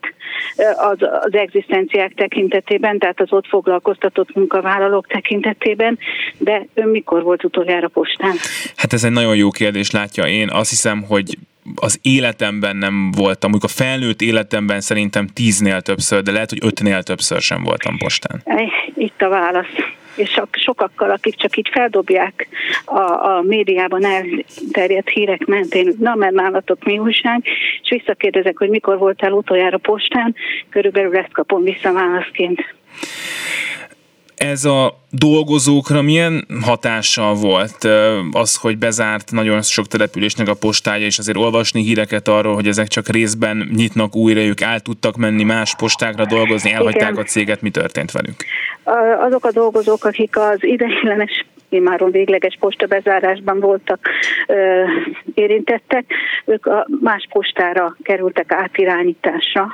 az, 0.76 0.98
az 1.22 1.34
egzisztenciák 1.34 2.14
tekintetében, 2.14 2.98
tehát 2.98 3.20
az 3.20 3.32
ott 3.32 3.46
foglalkoztatott 3.46 4.34
munkavállalók 4.34 5.06
tekintetében, 5.06 5.98
de 6.38 6.66
ön 6.74 6.88
mikor 6.88 7.22
volt 7.22 7.44
utoljára 7.44 7.88
postán? 7.88 8.34
Hát 8.76 8.92
ez 8.92 9.04
egy 9.04 9.12
nagyon 9.12 9.36
jó 9.36 9.50
kérdés, 9.50 9.90
látja. 9.90 10.24
Én 10.24 10.48
azt 10.50 10.70
hiszem, 10.70 11.02
hogy 11.02 11.38
az 11.74 11.98
életemben 12.02 12.76
nem 12.76 13.10
voltam, 13.16 13.50
amikor 13.50 13.70
a 13.72 13.82
felnőtt 13.82 14.20
életemben 14.20 14.80
szerintem 14.80 15.26
tíznél 15.26 15.80
többször, 15.80 16.22
de 16.22 16.32
lehet, 16.32 16.50
hogy 16.50 16.58
ötnél 16.62 17.02
többször 17.02 17.40
sem 17.40 17.62
voltam 17.62 17.98
postán. 17.98 18.42
Itt 18.94 19.20
a 19.22 19.28
válasz 19.28 19.96
és 20.18 20.40
sokakkal, 20.50 21.10
akik 21.10 21.36
csak 21.36 21.56
így 21.56 21.68
feldobják 21.72 22.48
a, 22.84 23.00
a 23.00 23.42
médiában 23.42 24.04
elterjedt 24.04 25.08
hírek 25.08 25.46
mentén, 25.46 25.94
na 25.98 26.14
mert 26.14 26.34
nálatok 26.34 26.84
mi 26.84 26.98
újság, 26.98 27.44
és 27.82 27.88
visszakérdezek, 27.88 28.58
hogy 28.58 28.68
mikor 28.68 28.98
voltál 28.98 29.32
utoljára 29.32 29.78
postán, 29.78 30.34
körülbelül 30.70 31.16
ezt 31.16 31.32
kapom 31.32 31.62
vissza 31.62 31.92
válaszként. 31.92 32.76
Ez 34.38 34.64
a 34.64 35.04
dolgozókra 35.10 36.02
milyen 36.02 36.46
hatással 36.62 37.34
volt? 37.34 37.88
Az, 38.32 38.56
hogy 38.56 38.78
bezárt 38.78 39.30
nagyon 39.30 39.62
sok 39.62 39.86
településnek 39.86 40.48
a 40.48 40.54
postája, 40.54 41.06
és 41.06 41.18
azért 41.18 41.36
olvasni 41.36 41.82
híreket 41.82 42.28
arról, 42.28 42.54
hogy 42.54 42.66
ezek 42.66 42.88
csak 42.88 43.08
részben 43.08 43.68
nyitnak 43.76 44.16
újra, 44.16 44.40
ők 44.40 44.60
el 44.60 44.80
tudtak 44.80 45.16
menni 45.16 45.42
más 45.42 45.74
postákra 45.76 46.26
dolgozni, 46.26 46.72
elhagyták 46.72 47.10
Igen. 47.10 47.22
a 47.22 47.26
céget, 47.26 47.62
mi 47.62 47.70
történt 47.70 48.10
velük? 48.10 48.44
Azok 49.18 49.44
a 49.44 49.50
dolgozók, 49.50 50.04
akik 50.04 50.36
az 50.36 50.64
ideiglenes 50.64 51.46
imáron 51.68 52.10
végleges 52.10 52.56
postabezárásban 52.60 53.60
voltak 53.60 54.08
ö, 54.46 54.84
érintettek, 55.34 56.04
ők 56.44 56.66
a 56.66 56.86
más 57.00 57.26
postára 57.30 57.96
kerültek 58.02 58.52
átirányításra, 58.52 59.70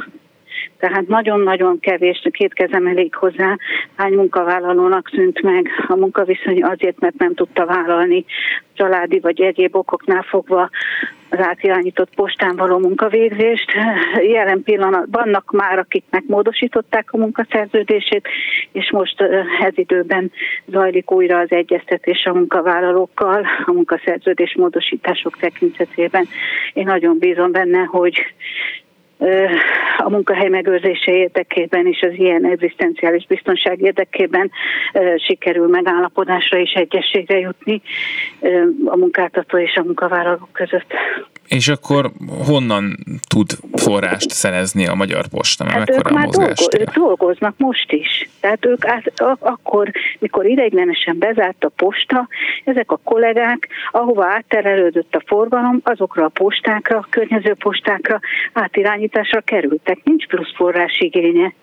tehát 0.85 1.07
nagyon-nagyon 1.07 1.81
kevés, 1.81 2.29
két 2.31 2.53
kezem 2.53 2.87
elég 2.87 3.15
hozzá, 3.15 3.57
hány 3.97 4.13
munkavállalónak 4.13 5.11
szűnt 5.15 5.43
meg 5.43 5.69
a 5.89 5.97
munkaviszony 5.97 6.63
azért, 6.63 7.01
mert 7.01 7.19
nem 7.19 7.35
tudta 7.35 7.67
vállalni 7.67 8.25
családi 8.75 9.21
vagy 9.21 9.41
egyéb 9.41 9.77
okoknál 9.77 10.23
fogva 10.23 10.71
az 11.31 11.39
átirányított 11.41 12.15
postán 12.15 12.57
való 12.57 12.79
munkavégzést. 12.79 13.73
Jelen 14.33 14.63
pillanatban 14.63 15.23
vannak 15.25 15.51
már, 15.53 15.79
akiknek 15.79 16.23
módosították 16.27 17.13
a 17.13 17.17
munkaszerződését, 17.17 18.29
és 18.73 18.91
most 18.91 19.21
ez 19.61 19.73
időben 19.79 20.33
zajlik 20.67 21.11
újra 21.11 21.39
az 21.39 21.51
egyeztetés 21.51 22.25
a 22.25 22.35
munkavállalókkal 22.35 23.47
a 23.67 23.73
munkaszerződés 23.73 24.55
módosítások 24.57 25.37
tekintetében. 25.39 26.27
Én 26.73 26.85
nagyon 26.85 27.19
bízom 27.19 27.53
benne, 27.53 27.83
hogy 27.83 28.35
a 29.97 30.11
munkahely 30.11 30.49
megőrzése 30.49 31.13
érdekében 31.13 31.87
és 31.87 32.01
az 32.01 32.13
ilyen 32.13 32.47
egzisztenciális 32.47 33.27
biztonság 33.27 33.81
érdekében 33.81 34.51
sikerül 35.17 35.69
megállapodásra 35.69 36.59
és 36.59 36.73
egyességre 36.73 37.39
jutni 37.39 37.83
a 38.85 38.97
munkáltató 38.97 39.59
és 39.59 39.75
a 39.77 39.83
munkavállalók 39.83 40.53
között. 40.53 40.93
És 41.49 41.69
akkor 41.69 42.13
honnan 42.47 42.97
tud 43.29 43.51
forrást 43.73 44.31
szerezni 44.31 44.87
a 44.87 44.95
Magyar 44.95 45.27
Posta? 45.27 45.71
Hát 45.71 45.91
ők 45.91 46.11
már 46.11 46.29
dolgo- 46.29 46.79
ők 46.79 46.91
dolgoznak 46.91 47.55
most 47.57 47.93
is. 47.93 48.29
Tehát 48.41 48.67
ők 48.67 48.87
át, 48.87 49.13
akkor, 49.39 49.91
mikor 50.19 50.47
ideiglenesen 50.47 51.19
bezárt 51.19 51.65
a 51.65 51.69
posta, 51.69 52.29
ezek 52.65 52.91
a 52.91 53.01
kollégák, 53.05 53.69
ahova 53.91 54.27
átterelődött 54.27 55.15
a 55.15 55.23
forgalom, 55.27 55.81
azokra 55.83 56.25
a 56.25 56.29
postákra, 56.29 56.97
a 56.99 57.07
környező 57.11 57.55
postákra 57.55 58.21
átirányításra 58.53 59.41
kerültek. 59.41 59.99
Nincs 60.05 60.27
plusz 60.27 60.55
forrás 60.55 60.99
igénye. 60.99 61.55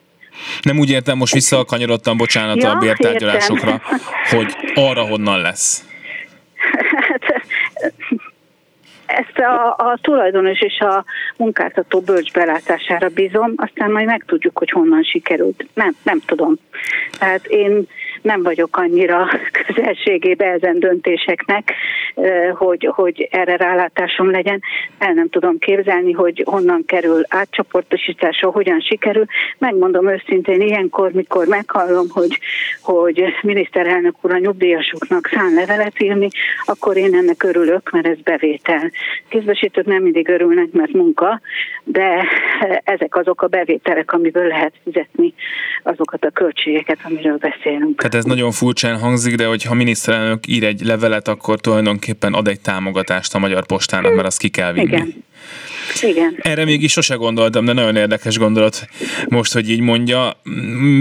Nem 0.61 0.79
úgy 0.79 0.89
értem, 0.89 1.17
most 1.17 1.33
visszakanyarodtam, 1.33 2.17
bocsánat, 2.17 2.63
ja, 2.63 2.71
a 2.71 2.77
bértárgyalásokra, 2.77 3.81
hogy 4.29 4.55
arra 4.73 5.01
honnan 5.01 5.41
lesz. 5.41 5.85
Ezt 9.11 9.37
a, 9.39 9.69
a 9.69 9.97
tulajdonos 10.01 10.61
és 10.61 10.79
a 10.79 11.05
munkáltató 11.37 11.99
bölcs 11.99 12.31
belátására 12.31 13.07
bízom, 13.09 13.53
aztán 13.55 13.91
majd 13.91 14.05
megtudjuk, 14.05 14.57
hogy 14.57 14.69
honnan 14.69 15.03
sikerült. 15.03 15.65
Nem, 15.73 15.95
nem 16.03 16.19
tudom. 16.25 16.55
Tehát 17.19 17.45
én 17.45 17.87
nem 18.21 18.43
vagyok 18.43 18.77
annyira 18.77 19.27
közelségébe 19.65 20.45
ezen 20.45 20.79
döntéseknek, 20.79 21.73
hogy, 22.53 22.89
hogy 22.95 23.27
erre 23.31 23.55
rálátásom 23.55 24.31
legyen. 24.31 24.61
El 24.97 25.13
nem 25.13 25.29
tudom 25.29 25.57
képzelni, 25.57 26.11
hogy 26.11 26.43
honnan 26.45 26.83
kerül 26.85 27.21
átcsoportosításra, 27.27 28.49
hogyan 28.49 28.79
sikerül. 28.79 29.25
Megmondom 29.57 30.09
őszintén, 30.09 30.61
ilyenkor, 30.61 31.11
mikor 31.11 31.47
meghallom, 31.47 32.05
hogy, 32.09 32.39
hogy 32.81 33.23
miniszterelnök 33.41 34.15
úr 34.21 34.31
a 34.31 34.37
nyugdíjasoknak 34.37 35.29
szán 35.33 35.53
levelet 35.53 36.01
írni, 36.01 36.27
akkor 36.65 36.97
én 36.97 37.15
ennek 37.15 37.43
örülök, 37.43 37.89
mert 37.91 38.07
ez 38.07 38.17
bevétel. 38.23 38.91
Kézbesítők 39.29 39.85
nem 39.85 40.03
mindig 40.03 40.29
örülnek, 40.29 40.71
mert 40.71 40.91
munka, 40.91 41.41
de 41.83 42.27
ezek 42.83 43.15
azok 43.15 43.41
a 43.41 43.47
bevételek, 43.47 44.13
amiből 44.13 44.47
lehet 44.47 44.73
fizetni 44.83 45.33
azokat 45.83 46.25
a 46.25 46.29
költségeket, 46.29 46.97
amiről 47.03 47.37
beszélünk. 47.37 48.01
Ez 48.13 48.23
nagyon 48.23 48.51
furcsán 48.51 48.99
hangzik, 48.99 49.35
de 49.35 49.45
hogyha 49.45 49.71
a 49.71 49.75
miniszterelnök 49.75 50.47
ír 50.47 50.63
egy 50.63 50.81
levelet, 50.81 51.27
akkor 51.27 51.59
tulajdonképpen 51.59 52.33
ad 52.33 52.47
egy 52.47 52.59
támogatást 52.59 53.35
a 53.35 53.39
Magyar 53.39 53.65
Postának, 53.65 54.13
mert 54.13 54.27
azt 54.27 54.39
ki 54.39 54.49
kell 54.49 54.73
vinni. 54.73 54.85
Igen. 54.85 55.23
Igen. 56.01 56.35
Erre 56.41 56.65
még 56.65 56.83
is 56.83 56.91
sose 56.91 57.15
gondoltam, 57.15 57.65
de 57.65 57.73
nagyon 57.73 57.95
érdekes 57.95 58.37
gondolat 58.37 58.87
most, 59.29 59.53
hogy 59.53 59.69
így 59.69 59.79
mondja. 59.79 60.41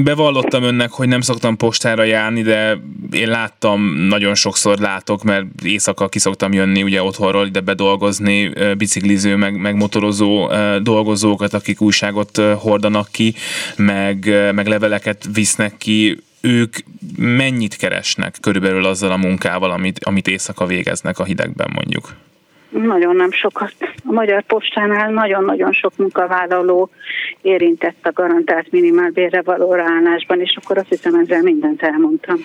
Bevallottam 0.05 0.63
önnek, 0.63 0.91
hogy 0.91 1.09
nem 1.09 1.21
szoktam 1.21 1.57
postára 1.57 2.03
járni, 2.03 2.43
de 2.43 2.79
én 3.11 3.29
láttam, 3.29 4.07
nagyon 4.09 4.35
sokszor 4.35 4.79
látok, 4.79 5.23
mert 5.23 5.47
éjszaka 5.65 6.09
ki 6.09 6.19
szoktam 6.19 6.53
jönni 6.53 6.83
ugye 6.83 7.03
otthonról 7.03 7.47
ide 7.47 7.61
bedolgozni, 7.61 8.53
bicikliző, 8.79 9.37
meg, 9.37 9.61
meg 9.61 9.75
motorozó 9.75 10.51
dolgozókat, 10.83 11.55
akik 11.55 11.81
újságot 11.81 12.37
hordanak 12.37 13.09
ki, 13.11 13.35
meg, 13.77 14.35
meg 14.55 14.67
leveleket 14.67 15.29
visznek 15.33 15.75
ki, 15.79 16.19
ők 16.43 16.74
mennyit 17.18 17.76
keresnek 17.76 18.36
körülbelül 18.41 18.84
azzal 18.84 19.11
a 19.11 19.16
munkával, 19.16 19.70
amit, 19.70 20.05
amit 20.05 20.28
éjszaka 20.28 20.66
végeznek 20.66 21.18
a 21.18 21.24
hidegben 21.24 21.70
mondjuk? 21.74 22.09
Nagyon 22.70 23.16
nem 23.16 23.32
sokat. 23.32 23.74
A 24.05 24.12
Magyar 24.12 24.43
Postánál 24.43 25.11
nagyon-nagyon 25.11 25.72
sok 25.72 25.97
munkavállaló 25.97 26.91
érintett 27.41 28.07
a 28.07 28.12
garantált 28.12 28.70
minimálbérre 28.70 29.43
való 29.43 29.74
ráállásban, 29.74 30.41
és 30.41 30.57
akkor 30.62 30.78
azt 30.78 30.88
hiszem 30.88 31.14
ezzel 31.14 31.43
mindent 31.43 31.82
elmondtam. 31.82 32.36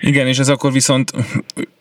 Igen, 0.00 0.26
és 0.26 0.38
ez 0.38 0.48
akkor 0.48 0.72
viszont 0.72 1.10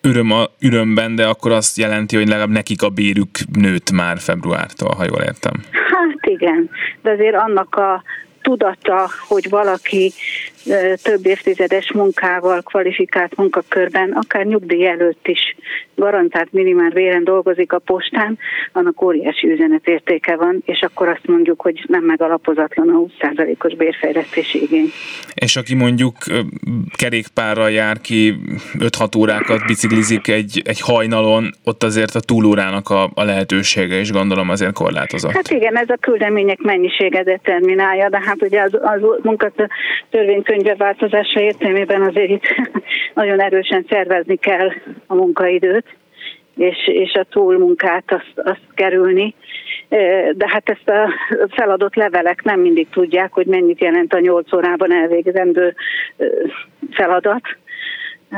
öröm 0.02 0.32
a 0.32 0.46
örömben, 0.62 1.16
de 1.16 1.28
akkor 1.28 1.52
azt 1.52 1.78
jelenti, 1.78 2.16
hogy 2.16 2.28
legalább 2.28 2.50
nekik 2.50 2.82
a 2.82 2.90
bérük 2.90 3.38
nőtt 3.54 3.92
már 3.92 4.20
februártól, 4.20 4.96
ha 4.96 5.04
jól 5.04 5.22
értem. 5.22 5.54
Hát 5.72 6.26
igen, 6.26 6.70
de 7.02 7.12
azért 7.12 7.36
annak 7.36 7.76
a 7.76 8.04
tudata, 8.42 9.10
hogy 9.28 9.50
valaki 9.50 10.12
több 11.02 11.26
évtizedes 11.26 11.92
munkával, 11.92 12.62
kvalifikált 12.62 13.36
munkakörben, 13.36 14.12
akár 14.12 14.46
nyugdíj 14.46 14.88
előtt 14.88 15.28
is 15.28 15.56
garantált 15.96 16.52
minimál 16.52 16.90
véren 16.90 17.24
dolgozik 17.24 17.74
a 17.74 17.80
postán, 17.80 18.38
annak 18.74 19.02
óriási 19.02 19.52
üzenetértéke 19.52 20.36
van, 20.36 20.62
és 20.66 20.82
akkor 20.82 21.08
azt 21.08 21.28
mondjuk, 21.28 21.62
hogy 21.62 21.84
nem 21.88 22.04
megalapozatlan 22.04 22.90
a 22.90 23.26
20%-os 23.26 23.76
bérfejlesztési 23.76 24.62
igény. 24.62 24.92
És 25.34 25.56
aki 25.56 25.76
mondjuk 25.76 26.16
kerékpárral 26.98 27.72
jár 27.72 28.02
ki 28.02 28.36
5-6 28.80 29.18
órákat 29.18 29.66
biciklizik 29.66 30.28
egy, 30.28 30.62
egy 30.66 30.82
hajnalon, 30.82 31.50
ott 31.64 31.84
azért 31.84 32.16
a 32.16 32.20
túlórának 32.20 32.90
a, 32.90 33.10
a 33.14 33.24
lehetősége 33.24 34.00
is 34.00 34.12
gondolom 34.12 34.50
azért 34.50 34.74
korlátozott. 34.74 35.32
Hát 35.32 35.52
igen, 35.52 35.78
ez 35.78 35.90
a 35.90 35.98
küldemények 36.02 36.60
mennyisége 36.62 37.24
determinálja, 37.24 38.10
de 38.10 38.22
hát 38.26 38.42
ugye 38.42 38.62
az, 38.62 38.74
az 38.82 39.02
munkatörvénykönyve 40.50 40.76
változása 40.76 41.40
értelmében 41.40 42.02
azért 42.02 42.30
itt 42.30 42.56
nagyon 43.14 43.42
erősen 43.42 43.86
szervezni 43.90 44.36
kell 44.36 44.72
a 45.08 45.16
munkaidőt, 45.16 45.86
és, 46.58 46.88
és 46.88 47.14
a 47.14 47.26
túlmunkát 47.30 48.04
azt, 48.12 48.34
azt 48.36 48.62
kerülni. 48.74 49.34
De 50.34 50.48
hát 50.48 50.70
ezt 50.70 50.90
a 50.90 51.10
feladott 51.50 51.96
levelek 51.96 52.44
nem 52.44 52.60
mindig 52.60 52.90
tudják, 52.90 53.34
hogy 53.34 53.46
mennyit 53.46 53.82
jelent 53.82 54.14
a 54.14 54.20
nyolc 54.20 54.54
órában 54.54 54.94
elvégzendő 54.94 55.76
feladat. 56.92 57.42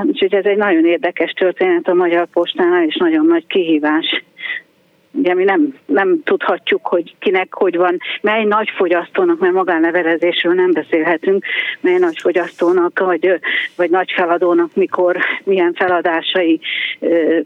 Úgyhogy 0.04 0.34
ez 0.34 0.46
egy 0.46 0.58
nagyon 0.58 0.86
érdekes 0.86 1.32
történet 1.32 1.88
a 1.88 1.94
Magyar 1.94 2.28
Postánál, 2.28 2.86
és 2.86 2.96
nagyon 2.96 3.26
nagy 3.26 3.48
kihívás 3.48 4.24
ugye 5.12 5.34
mi 5.34 5.44
nem, 5.44 5.76
nem 5.86 6.24
tudhatjuk, 6.24 6.88
hogy 6.88 7.16
kinek 7.20 7.54
hogy 7.54 7.78
van, 7.78 7.98
mely 8.22 8.44
nagy 8.44 8.70
fogyasztónak, 8.76 9.40
mert 9.40 9.54
magánlevelezésről 9.54 10.54
nem 10.54 10.72
beszélhetünk, 10.72 11.46
mely 11.80 11.98
nagy 11.98 12.18
fogyasztónak, 12.22 13.00
vagy, 13.00 13.40
vagy 13.76 13.90
nagy 13.90 14.12
feladónak, 14.16 14.76
mikor, 14.76 15.18
milyen 15.44 15.74
feladásai 15.74 16.60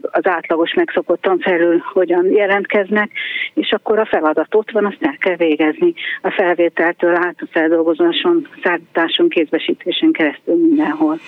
az 0.00 0.26
átlagos 0.26 0.74
megszokottan 0.74 1.38
felül 1.38 1.82
hogyan 1.92 2.30
jelentkeznek, 2.30 3.10
és 3.54 3.70
akkor 3.70 3.98
a 3.98 4.06
feladat 4.06 4.54
ott 4.54 4.70
van, 4.70 4.86
azt 4.86 4.98
el 5.00 5.16
kell 5.20 5.36
végezni. 5.36 5.92
A 6.22 6.30
felvételtől 6.30 7.14
át 7.14 7.36
a 7.38 7.46
feldolgozáson, 7.50 8.48
szállításon, 8.62 9.28
kézbesítésen 9.28 10.12
keresztül 10.12 10.54
mindenhol. 10.54 11.18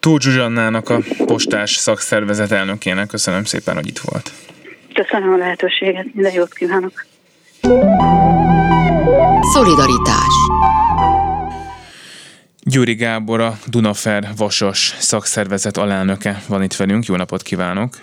Túl 0.00 0.20
Zsuzsannának 0.20 0.88
a 0.88 0.98
postás 1.26 1.70
szakszervezet 1.70 2.50
elnökének 2.50 3.06
köszönöm 3.06 3.44
szépen, 3.44 3.74
hogy 3.74 3.86
itt 3.86 3.98
volt. 3.98 4.30
Köszönöm 5.04 5.32
a 5.32 5.36
lehetőséget, 5.36 6.06
minden 6.12 6.32
jót 6.32 6.54
kívánok! 6.54 7.06
Szolidaritás 9.40 10.34
Gyuri 12.62 12.94
Gábor, 12.94 13.40
a 13.40 13.52
Dunafer 13.66 14.24
Vasas 14.36 14.94
szakszervezet 14.98 15.76
alelnöke 15.76 16.36
van 16.48 16.62
itt 16.62 16.74
velünk. 16.74 17.04
Jó 17.06 17.16
napot 17.16 17.42
kívánok! 17.42 17.94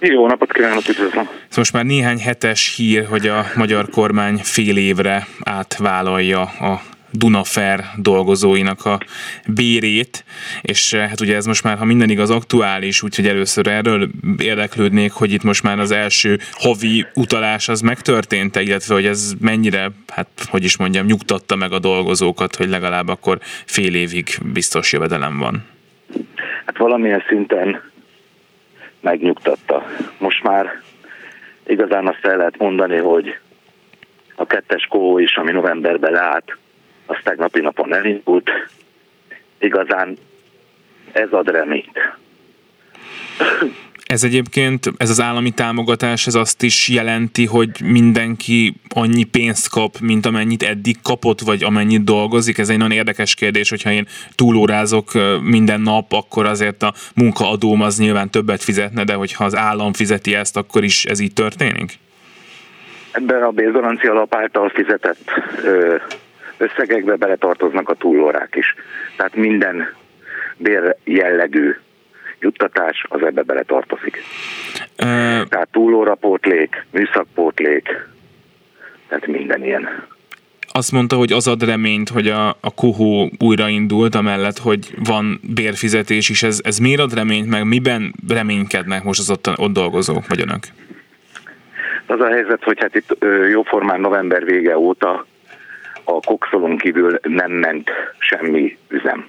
Jó 0.00 0.26
napot 0.26 0.52
kívánok, 0.52 0.88
üdvözlöm! 0.88 1.24
Szóval 1.24 1.38
most 1.54 1.72
már 1.72 1.84
néhány 1.84 2.18
hetes 2.18 2.74
hír, 2.76 3.06
hogy 3.06 3.26
a 3.26 3.44
magyar 3.54 3.88
kormány 3.90 4.36
fél 4.36 4.76
évre 4.76 5.26
átvállalja 5.44 6.40
a 6.40 6.80
Dunafer 7.12 7.84
dolgozóinak 7.96 8.84
a 8.84 8.98
bérét, 9.46 10.24
és 10.60 10.92
eh, 10.92 11.08
hát 11.08 11.20
ugye 11.20 11.36
ez 11.36 11.46
most 11.46 11.64
már, 11.64 11.78
ha 11.78 11.84
minden 11.84 12.10
igaz, 12.10 12.30
aktuális, 12.30 13.02
úgyhogy 13.02 13.26
először 13.26 13.66
erről 13.66 14.08
érdeklődnék, 14.38 15.12
hogy 15.12 15.32
itt 15.32 15.42
most 15.42 15.62
már 15.62 15.78
az 15.78 15.90
első 15.90 16.38
havi 16.52 17.06
utalás 17.14 17.68
az 17.68 17.80
megtörtént 17.80 18.56
illetve 18.56 18.94
hogy 18.94 19.06
ez 19.06 19.32
mennyire, 19.40 19.90
hát 20.08 20.28
hogy 20.50 20.64
is 20.64 20.76
mondjam, 20.76 21.06
nyugtatta 21.06 21.56
meg 21.56 21.72
a 21.72 21.78
dolgozókat, 21.78 22.56
hogy 22.56 22.68
legalább 22.68 23.08
akkor 23.08 23.38
fél 23.64 23.94
évig 23.94 24.28
biztos 24.52 24.92
jövedelem 24.92 25.38
van. 25.38 25.66
Hát 26.66 26.78
valamilyen 26.78 27.22
szinten 27.28 27.82
megnyugtatta. 29.00 29.86
Most 30.18 30.42
már 30.42 30.82
igazán 31.66 32.06
azt 32.06 32.24
el 32.24 32.36
lehet 32.36 32.58
mondani, 32.58 32.96
hogy 32.96 33.38
a 34.34 34.46
kettes 34.46 34.86
kohó 34.86 35.18
is, 35.18 35.36
ami 35.36 35.52
novemberben 35.52 36.12
leállt, 36.12 36.56
az 37.10 37.16
tegnapi 37.24 37.60
napon 37.60 37.94
elindult. 37.94 38.50
Igazán 39.58 40.16
ez 41.12 41.28
ad 41.30 41.48
reményt. 41.48 41.98
Ez 44.06 44.24
egyébként, 44.24 44.90
ez 44.96 45.10
az 45.10 45.20
állami 45.20 45.50
támogatás, 45.50 46.26
ez 46.26 46.34
azt 46.34 46.62
is 46.62 46.88
jelenti, 46.88 47.46
hogy 47.46 47.68
mindenki 47.84 48.74
annyi 48.94 49.24
pénzt 49.24 49.68
kap, 49.68 49.98
mint 50.00 50.26
amennyit 50.26 50.62
eddig 50.62 50.96
kapott, 51.02 51.40
vagy 51.40 51.64
amennyit 51.64 52.04
dolgozik? 52.04 52.58
Ez 52.58 52.68
egy 52.68 52.76
nagyon 52.76 52.96
érdekes 52.96 53.34
kérdés, 53.34 53.70
hogyha 53.70 53.90
én 53.90 54.06
túlórázok 54.34 55.10
minden 55.42 55.80
nap, 55.80 56.12
akkor 56.12 56.46
azért 56.46 56.82
a 56.82 56.92
munkaadóm 57.14 57.82
az 57.82 57.98
nyilván 57.98 58.30
többet 58.30 58.62
fizetne, 58.62 59.04
de 59.04 59.14
hogyha 59.14 59.44
az 59.44 59.56
állam 59.56 59.92
fizeti 59.92 60.34
ezt, 60.34 60.56
akkor 60.56 60.84
is 60.84 61.04
ez 61.04 61.20
így 61.20 61.32
történik? 61.32 61.98
Ebben 63.10 63.42
a 63.42 63.50
bézgarancia 63.50 64.10
alap 64.10 64.34
által 64.34 64.68
fizetett 64.68 65.30
ö, 65.64 65.96
összegekbe 66.60 67.16
beletartoznak 67.16 67.88
a 67.88 67.94
túlórák 67.94 68.54
is. 68.56 68.74
Tehát 69.16 69.34
minden 69.34 69.94
bér 70.56 70.96
jellegű 71.04 71.76
juttatás 72.40 73.04
az 73.08 73.22
ebbe 73.22 73.42
beletartozik. 73.42 74.22
Uh, 74.98 75.48
Tehát 75.48 75.68
túlórapótlék, 75.72 76.86
műszakpótlék, 76.90 77.88
tehát 79.08 79.26
minden 79.26 79.64
ilyen. 79.64 79.88
Azt 80.72 80.92
mondta, 80.92 81.16
hogy 81.16 81.32
az 81.32 81.46
ad 81.46 81.64
reményt, 81.64 82.08
hogy 82.08 82.28
a, 82.28 82.48
a 82.48 82.74
kohó 82.74 83.30
újraindult, 83.38 84.14
amellett, 84.14 84.58
hogy 84.58 84.94
van 85.04 85.40
bérfizetés 85.54 86.28
is. 86.28 86.42
Ez, 86.42 86.60
ez 86.64 86.78
miért 86.78 87.00
ad 87.00 87.14
reményt, 87.14 87.48
meg 87.48 87.64
miben 87.64 88.14
reménykednek 88.28 89.02
most 89.04 89.20
az 89.20 89.30
ott, 89.30 89.58
ott 89.58 89.72
dolgozók, 89.72 90.28
vagy 90.28 90.40
önök? 90.40 90.62
Az 92.06 92.20
a 92.20 92.26
helyzet, 92.26 92.64
hogy 92.64 92.78
hát 92.80 92.94
itt 92.94 93.16
jóformán 93.50 94.00
november 94.00 94.44
vége 94.44 94.78
óta 94.78 95.26
a 96.04 96.20
kokszolon 96.20 96.76
kívül 96.76 97.18
nem 97.22 97.52
ment 97.52 97.90
semmi 98.18 98.78
üzem. 98.88 99.28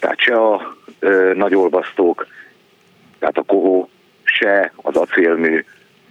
Tehát 0.00 0.18
se 0.18 0.34
a 0.34 0.76
ö, 0.98 1.32
nagy 1.34 1.54
olvasztók, 1.54 2.26
tehát 3.18 3.38
a 3.38 3.42
kohó, 3.42 3.88
se 4.24 4.72
az 4.76 4.96
acélmű, 4.96 5.64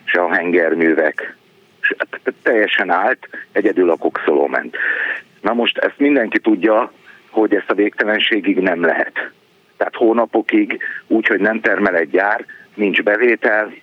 se 0.04 0.22
a 0.22 0.34
hengerművek, 0.34 1.36
se, 1.80 1.96
teljesen 2.44 2.90
állt, 2.90 3.28
egyedül 3.52 3.90
a 3.90 3.96
kokszoló 3.96 4.48
ment. 4.48 4.78
Na 5.42 5.54
most 5.54 5.78
ezt 5.78 5.98
mindenki 6.00 6.40
tudja, 6.40 6.92
hogy 7.30 7.56
ezt 7.56 7.70
a 7.70 7.76
végtelenségig 7.76 8.58
nem 8.58 8.82
lehet. 8.82 9.32
Tehát 9.78 9.96
hónapokig 9.96 10.80
úgy, 11.08 11.28
hogy 11.28 11.40
nem 11.40 11.62
termel 11.62 11.96
egy 11.96 12.10
gyár, 12.10 12.46
nincs 12.74 13.02
bevétel, 13.02 13.74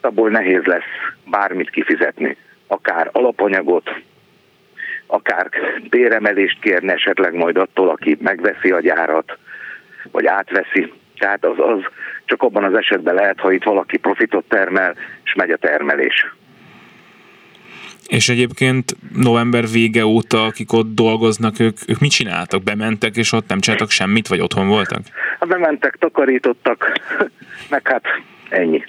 abból 0.00 0.30
nehéz 0.30 0.64
lesz 0.64 1.12
bármit 1.24 1.70
kifizetni, 1.70 2.36
akár 2.74 3.08
alapanyagot, 3.12 3.90
akár 5.06 5.48
béremelést 5.90 6.60
kérni 6.60 6.92
esetleg 6.92 7.34
majd 7.34 7.56
attól, 7.56 7.88
aki 7.88 8.16
megveszi 8.20 8.70
a 8.70 8.80
gyárat, 8.80 9.38
vagy 10.10 10.26
átveszi. 10.26 10.92
Tehát 11.18 11.44
az, 11.44 11.58
az 11.58 11.80
csak 12.24 12.42
abban 12.42 12.64
az 12.64 12.74
esetben 12.74 13.14
lehet, 13.14 13.40
ha 13.40 13.52
itt 13.52 13.62
valaki 13.62 13.96
profitot 13.96 14.44
termel, 14.48 14.94
és 15.24 15.34
megy 15.34 15.50
a 15.50 15.56
termelés. 15.56 16.26
És 18.06 18.28
egyébként 18.28 18.96
november 19.16 19.64
vége 19.72 20.06
óta, 20.06 20.44
akik 20.44 20.72
ott 20.72 20.94
dolgoznak, 20.94 21.60
ők, 21.60 21.76
ők 21.86 21.98
mit 21.98 22.10
csináltak? 22.10 22.62
Bementek, 22.62 23.16
és 23.16 23.32
ott 23.32 23.48
nem 23.48 23.60
csináltak 23.60 23.90
semmit, 23.90 24.28
vagy 24.28 24.40
otthon 24.40 24.68
voltak? 24.68 25.00
Hát 25.38 25.48
bementek, 25.48 25.96
takarítottak, 25.96 27.00
meg 27.70 27.88
hát 27.88 28.04
ennyi. 28.48 28.84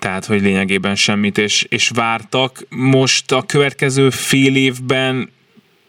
Tehát, 0.00 0.24
hogy 0.24 0.40
lényegében 0.40 0.94
semmit, 0.94 1.38
és, 1.38 1.66
és 1.68 1.90
vártak. 1.94 2.58
Most 2.68 3.32
a 3.32 3.42
következő 3.46 4.10
fél 4.10 4.56
évben 4.56 5.30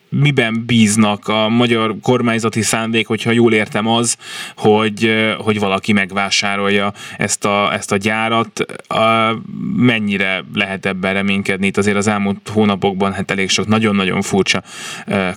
miben 0.10 0.64
bíznak 0.66 1.28
a 1.28 1.50
magyar 1.50 1.96
kormányzati 2.02 2.62
szándék, 2.62 3.08
hogyha 3.08 3.32
jól 3.32 3.54
értem 3.54 3.88
az, 3.88 4.18
hogy, 4.56 5.12
hogy 5.38 5.60
valaki 5.60 5.94
megvásárolja 5.94 6.92
ezt 7.18 7.46
a, 7.46 7.74
ezt 7.74 7.92
a 7.92 7.98
gyárat. 7.98 8.60
A, 8.88 9.36
mennyire 9.76 10.44
lehet 10.54 10.86
ebben 10.86 11.14
reménykedni? 11.14 11.68
Itt 11.68 11.78
azért 11.78 11.98
az 11.98 12.08
elmúlt 12.08 12.50
hónapokban 12.54 13.14
hát 13.14 13.32
elég 13.32 13.50
sok 13.50 13.68
nagyon-nagyon 13.68 14.22
furcsa 14.22 14.62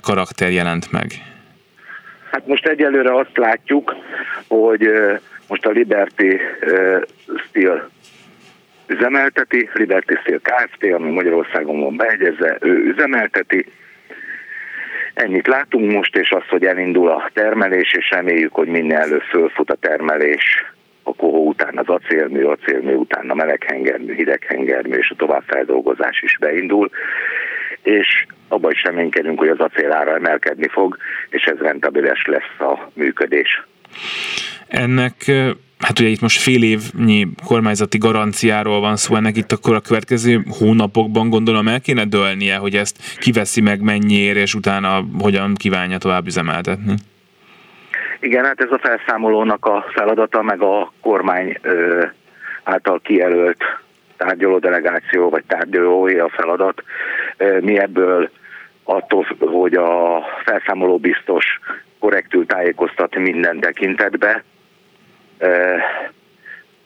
karakter 0.01 0.51
jelent 0.51 0.91
meg. 0.91 1.11
Hát 2.31 2.47
most 2.47 2.65
egyelőre 2.65 3.15
azt 3.15 3.37
látjuk, 3.37 3.95
hogy 4.47 4.87
most 5.47 5.65
a 5.65 5.69
Liberty 5.69 6.37
Steel 7.47 7.89
üzemelteti, 8.87 9.69
Liberty 9.73 10.13
Steel 10.21 10.39
Kft., 10.39 10.93
ami 10.93 11.11
Magyarországon 11.11 11.79
van 11.79 11.95
beegyezve, 11.95 12.57
ő 12.61 12.93
üzemelteti, 12.93 13.65
Ennyit 15.15 15.47
látunk 15.47 15.91
most, 15.91 16.15
és 16.15 16.29
az, 16.29 16.43
hogy 16.49 16.65
elindul 16.65 17.09
a 17.09 17.29
termelés, 17.33 17.93
és 17.93 18.09
reméljük, 18.09 18.53
hogy 18.53 18.67
minél 18.67 18.97
előbb 18.97 19.21
fölfut 19.21 19.69
a 19.69 19.75
termelés, 19.75 20.65
a 21.03 21.15
kohó 21.15 21.47
után 21.47 21.77
az 21.77 21.87
acélmű, 21.87 22.43
acélmű 22.43 22.93
után 22.93 23.29
a 23.29 23.33
meleghengermű, 23.33 24.13
hideghengermű, 24.13 24.97
és 24.97 25.09
a 25.09 25.15
továbbfeldolgozás 25.15 26.21
is 26.21 26.37
beindul, 26.37 26.89
és 27.83 28.25
abban 28.47 28.71
is 28.71 28.83
reménykedünk, 28.83 29.39
hogy 29.39 29.47
az 29.47 29.59
acél 29.59 29.91
ára 29.91 30.15
emelkedni 30.15 30.67
fog, 30.67 30.97
és 31.29 31.43
ez 31.43 31.57
rentabilis 31.57 32.25
lesz 32.25 32.59
a 32.59 32.91
működés. 32.93 33.63
Ennek 34.67 35.13
hát 35.79 35.99
ugye 35.99 36.09
itt 36.09 36.21
most 36.21 36.41
fél 36.41 36.63
évnyi 36.63 37.27
kormányzati 37.45 37.97
garanciáról 37.97 38.79
van 38.79 38.95
szó, 38.95 39.15
ennek 39.15 39.37
itt 39.37 39.51
akkor 39.51 39.75
a 39.75 39.79
következő 39.79 40.43
hónapokban 40.59 41.29
gondolom 41.29 41.67
el 41.67 41.81
kéne 41.81 42.05
dőlnie, 42.05 42.55
hogy 42.55 42.75
ezt 42.75 43.17
kiveszi 43.19 43.61
meg 43.61 43.81
mennyiért, 43.81 44.37
és 44.37 44.55
utána 44.55 45.05
hogyan 45.19 45.55
kívánja 45.55 45.97
tovább 45.97 46.25
üzemeltetni. 46.25 46.93
Igen, 48.19 48.45
hát 48.45 48.61
ez 48.61 48.71
a 48.71 48.79
felszámolónak 48.81 49.65
a 49.65 49.85
feladata, 49.93 50.41
meg 50.41 50.61
a 50.61 50.93
kormány 51.01 51.57
ö, 51.61 52.05
által 52.63 52.99
kijelölt 53.03 53.63
tárgyaló 54.17 54.59
delegáció, 54.59 55.29
vagy 55.29 55.43
tárgyalói 55.47 56.17
a 56.17 56.29
feladat. 56.29 56.83
Mi 57.61 57.79
ebből 57.79 58.29
attól, 58.83 59.25
hogy 59.39 59.73
a 59.73 60.21
felszámoló 60.43 60.97
biztos 60.97 61.45
korrektül 61.99 62.45
tájékoztat 62.45 63.15
minden 63.15 63.59
tekintetbe, 63.59 64.43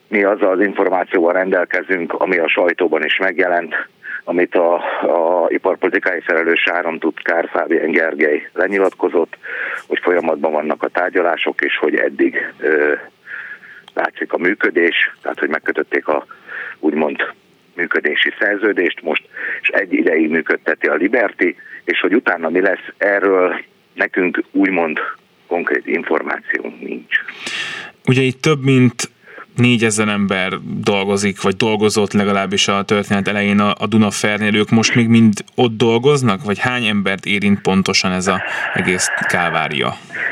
mi 0.08 0.24
azzal 0.24 0.52
az 0.52 0.60
információval 0.60 1.34
rendelkezünk, 1.34 2.14
ami 2.14 2.38
a 2.38 2.48
sajtóban 2.50 3.04
is 3.04 3.18
megjelent, 3.18 3.76
amit 4.24 4.56
a, 4.56 4.74
a 5.02 5.48
iparpolitikai 5.50 6.20
felelős 6.20 6.68
államtitkár 6.68 7.50
Fábien 7.50 7.92
Gergely 7.92 8.50
lenyilatkozott, 8.54 9.38
hogy 9.88 10.00
folyamatban 10.02 10.52
vannak 10.52 10.84
a 10.84 10.88
tárgyalások, 10.88 11.62
és 11.62 11.78
hogy 11.78 11.96
eddig 11.96 12.54
ö, 12.60 12.94
látszik 13.94 14.34
a 14.34 14.38
működés, 14.38 15.16
tehát 15.22 15.40
hogy 15.40 15.50
megkötötték 15.50 16.08
a 16.08 16.26
úgymond 16.80 17.34
működési 17.76 18.34
szerződést 18.40 19.02
most, 19.02 19.24
és 19.62 19.68
egy 19.70 19.94
ideig 19.94 20.30
működteti 20.30 20.88
a 20.88 20.94
Liberty, 20.96 21.56
és 21.84 22.00
hogy 22.00 22.16
utána 22.16 22.50
mi 22.50 22.62
lesz, 22.62 22.88
erről 22.98 23.62
nekünk 23.94 24.44
úgymond 24.52 25.00
konkrét 25.48 25.88
információnk 25.88 26.82
nincs. 26.82 27.18
Ugye 28.08 28.22
itt 28.22 28.42
több 28.42 28.64
mint 28.64 29.10
négyezer 29.56 30.08
ember 30.08 30.52
dolgozik, 30.84 31.42
vagy 31.42 31.56
dolgozott 31.56 32.14
legalábbis 32.14 32.68
a 32.68 32.84
történet 32.84 33.28
elején 33.28 33.60
a, 33.60 33.74
a 33.80 33.88
Dunafernél, 33.88 34.56
ők 34.56 34.70
most 34.70 34.96
még 34.96 35.08
mind 35.08 35.34
ott 35.56 35.78
dolgoznak, 35.78 36.44
vagy 36.44 36.60
hány 36.60 36.86
embert 36.86 37.26
érint 37.26 37.62
pontosan 37.62 38.12
ez 38.12 38.28
az 38.28 38.40
egész 38.74 39.08
kávária? 39.28 39.90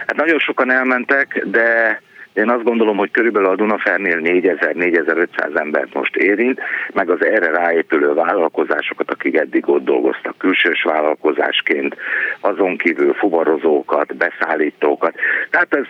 Hát 0.07 0.15
nagyon 0.15 0.39
sokan 0.39 0.72
elmentek, 0.72 1.43
de 1.45 2.01
én 2.34 2.49
azt 2.49 2.63
gondolom, 2.63 2.97
hogy 2.97 3.11
körülbelül 3.11 3.49
a 3.49 3.55
Dunafernél 3.55 4.20
4000-4500 4.24 5.59
embert 5.59 5.93
most 5.93 6.15
érint, 6.15 6.59
meg 6.93 7.09
az 7.09 7.26
erre 7.26 7.49
ráépülő 7.49 8.13
vállalkozásokat, 8.13 9.11
akik 9.11 9.36
eddig 9.36 9.70
ott 9.70 9.84
dolgoztak 9.84 10.38
külsős 10.38 10.84
vállalkozásként, 10.84 11.95
azon 12.39 12.78
kívül 12.78 13.13
fuvarozókat, 13.13 14.15
beszállítókat. 14.15 15.15
Tehát 15.49 15.74
ez 15.74 15.86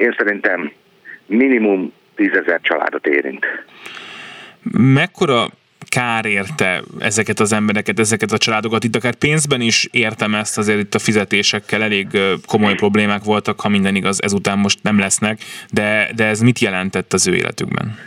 én 0.00 0.14
szerintem 0.18 0.72
minimum 1.26 1.92
tízezer 2.14 2.60
családot 2.62 3.06
érint. 3.06 3.46
Mekkora 4.72 5.48
kár 5.88 6.24
érte 6.24 6.82
ezeket 6.98 7.40
az 7.40 7.52
embereket, 7.52 7.98
ezeket 7.98 8.32
a 8.32 8.38
családokat. 8.38 8.84
Itt 8.84 8.96
akár 8.96 9.14
pénzben 9.14 9.60
is 9.60 9.88
értem 9.90 10.34
ezt, 10.34 10.58
azért 10.58 10.78
itt 10.78 10.94
a 10.94 10.98
fizetésekkel 10.98 11.82
elég 11.82 12.06
komoly 12.46 12.74
problémák 12.74 13.22
voltak, 13.22 13.60
ha 13.60 13.68
minden 13.68 13.94
igaz, 13.94 14.22
ezután 14.22 14.58
most 14.58 14.82
nem 14.82 14.98
lesznek, 14.98 15.40
de, 15.72 16.10
de 16.14 16.24
ez 16.24 16.40
mit 16.40 16.58
jelentett 16.58 17.12
az 17.12 17.26
ő 17.26 17.34
életükben? 17.34 17.98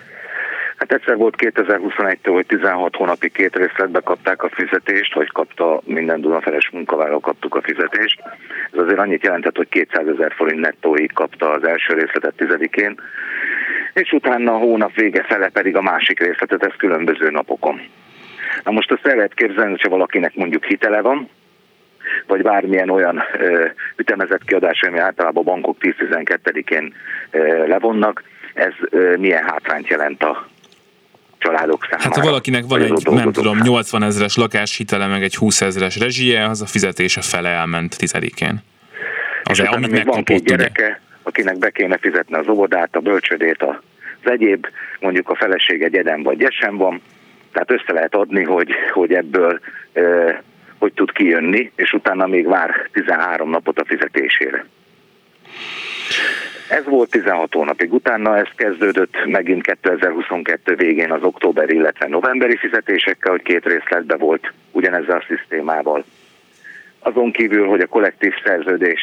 Hát 0.83 0.93
egyszer 0.93 1.17
volt 1.17 1.35
2021-től, 1.37 2.31
hogy 2.33 2.45
16 2.45 2.95
hónapig 2.95 3.31
két 3.31 3.55
részletbe 3.55 3.99
kapták 3.99 4.43
a 4.43 4.49
fizetést, 4.49 5.13
vagy 5.13 5.31
kapta 5.31 5.81
minden 5.85 6.21
Dunaferes 6.21 6.69
munkavállaló 6.69 7.19
kaptuk 7.19 7.55
a 7.55 7.61
fizetést. 7.61 8.21
Ez 8.71 8.79
azért 8.79 8.99
annyit 8.99 9.23
jelentett, 9.23 9.55
hogy 9.55 9.69
200 9.69 10.07
ezer 10.07 10.33
forint 10.35 10.59
nettóig 10.59 11.11
kapta 11.13 11.51
az 11.51 11.63
első 11.63 11.93
részletet 11.93 12.33
tizedikén, 12.35 12.99
és 13.93 14.11
utána 14.11 14.53
a 14.53 14.57
hónap 14.57 14.93
vége 14.95 15.23
fele 15.23 15.49
pedig 15.49 15.75
a 15.75 15.81
másik 15.81 16.19
részletet, 16.19 16.63
ez 16.65 16.73
különböző 16.77 17.29
napokon. 17.29 17.81
Na 18.63 18.71
most 18.71 18.91
azt 18.91 19.05
el 19.05 19.15
lehet 19.15 19.33
képzelni, 19.33 19.71
hogyha 19.71 19.89
valakinek 19.89 20.35
mondjuk 20.35 20.63
hitele 20.65 21.01
van, 21.01 21.29
vagy 22.27 22.41
bármilyen 22.41 22.89
olyan 22.89 23.23
ö, 23.39 23.65
ütemezett 23.95 24.43
kiadás, 24.43 24.81
ami 24.81 24.97
általában 24.99 25.43
a 25.43 25.49
bankok 25.49 25.77
10-12-én 25.79 26.93
levonnak, 27.67 28.23
ez 28.53 28.73
ö, 28.89 29.17
milyen 29.17 29.43
hátrányt 29.43 29.87
jelent 29.87 30.23
a 30.23 30.51
családok 31.63 31.83
számára. 31.89 32.03
Hát 32.03 32.15
ha 32.15 32.21
valakinek 32.21 32.63
van 32.67 32.81
egy, 32.81 33.05
nem 33.09 33.31
tudom, 33.31 33.59
80 33.61 34.03
ezeres 34.03 34.35
lakáshitele, 34.35 35.07
meg 35.07 35.23
egy 35.23 35.35
20 35.35 35.61
ezeres 35.61 35.99
rezsie, 35.99 36.45
az 36.45 36.61
a 36.61 36.65
fizetése 36.65 37.21
fele 37.21 37.49
elment 37.49 37.97
tizedikén. 37.97 38.63
Az 39.43 39.59
és 39.59 39.67
amit 39.67 39.91
még 39.91 40.05
van 40.05 40.23
két 40.23 40.43
gyereke, 40.43 40.83
ugye? 40.83 40.97
akinek 41.23 41.57
be 41.57 41.69
kéne 41.69 41.97
fizetni 41.97 42.35
az 42.35 42.47
óvodát, 42.47 42.95
a 42.95 42.99
bölcsödét, 42.99 43.63
az 43.63 44.31
egyéb, 44.31 44.67
mondjuk 44.99 45.29
a 45.29 45.35
feleség 45.35 45.81
egy 45.81 45.95
edem 45.95 46.23
vagy 46.23 46.37
gyesen 46.37 46.77
van, 46.77 47.01
tehát 47.51 47.71
össze 47.71 47.93
lehet 47.93 48.15
adni, 48.15 48.43
hogy, 48.43 48.69
hogy 48.91 49.13
ebből 49.13 49.59
e, 49.93 50.01
hogy 50.77 50.93
tud 50.93 51.11
kijönni, 51.11 51.71
és 51.75 51.93
utána 51.93 52.27
még 52.27 52.47
vár 52.47 52.89
13 52.91 53.49
napot 53.49 53.79
a 53.79 53.85
fizetésére. 53.85 54.65
Ez 56.73 56.85
volt 56.85 57.09
16 57.09 57.53
hónapig. 57.53 57.93
Utána 57.93 58.37
ez 58.37 58.47
kezdődött 58.55 59.25
megint 59.25 59.61
2022 59.61 60.75
végén 60.75 61.11
az 61.11 61.23
október, 61.23 61.69
illetve 61.69 62.07
novemberi 62.07 62.57
fizetésekkel, 62.57 63.31
hogy 63.31 63.41
két 63.41 63.65
részletbe 63.65 64.15
volt 64.15 64.51
ugyanezzel 64.71 65.17
a 65.17 65.25
szisztémával. 65.27 66.03
Azon 66.99 67.31
kívül, 67.31 67.67
hogy 67.67 67.79
a 67.81 67.87
kollektív 67.87 68.33
szerződés 68.43 68.99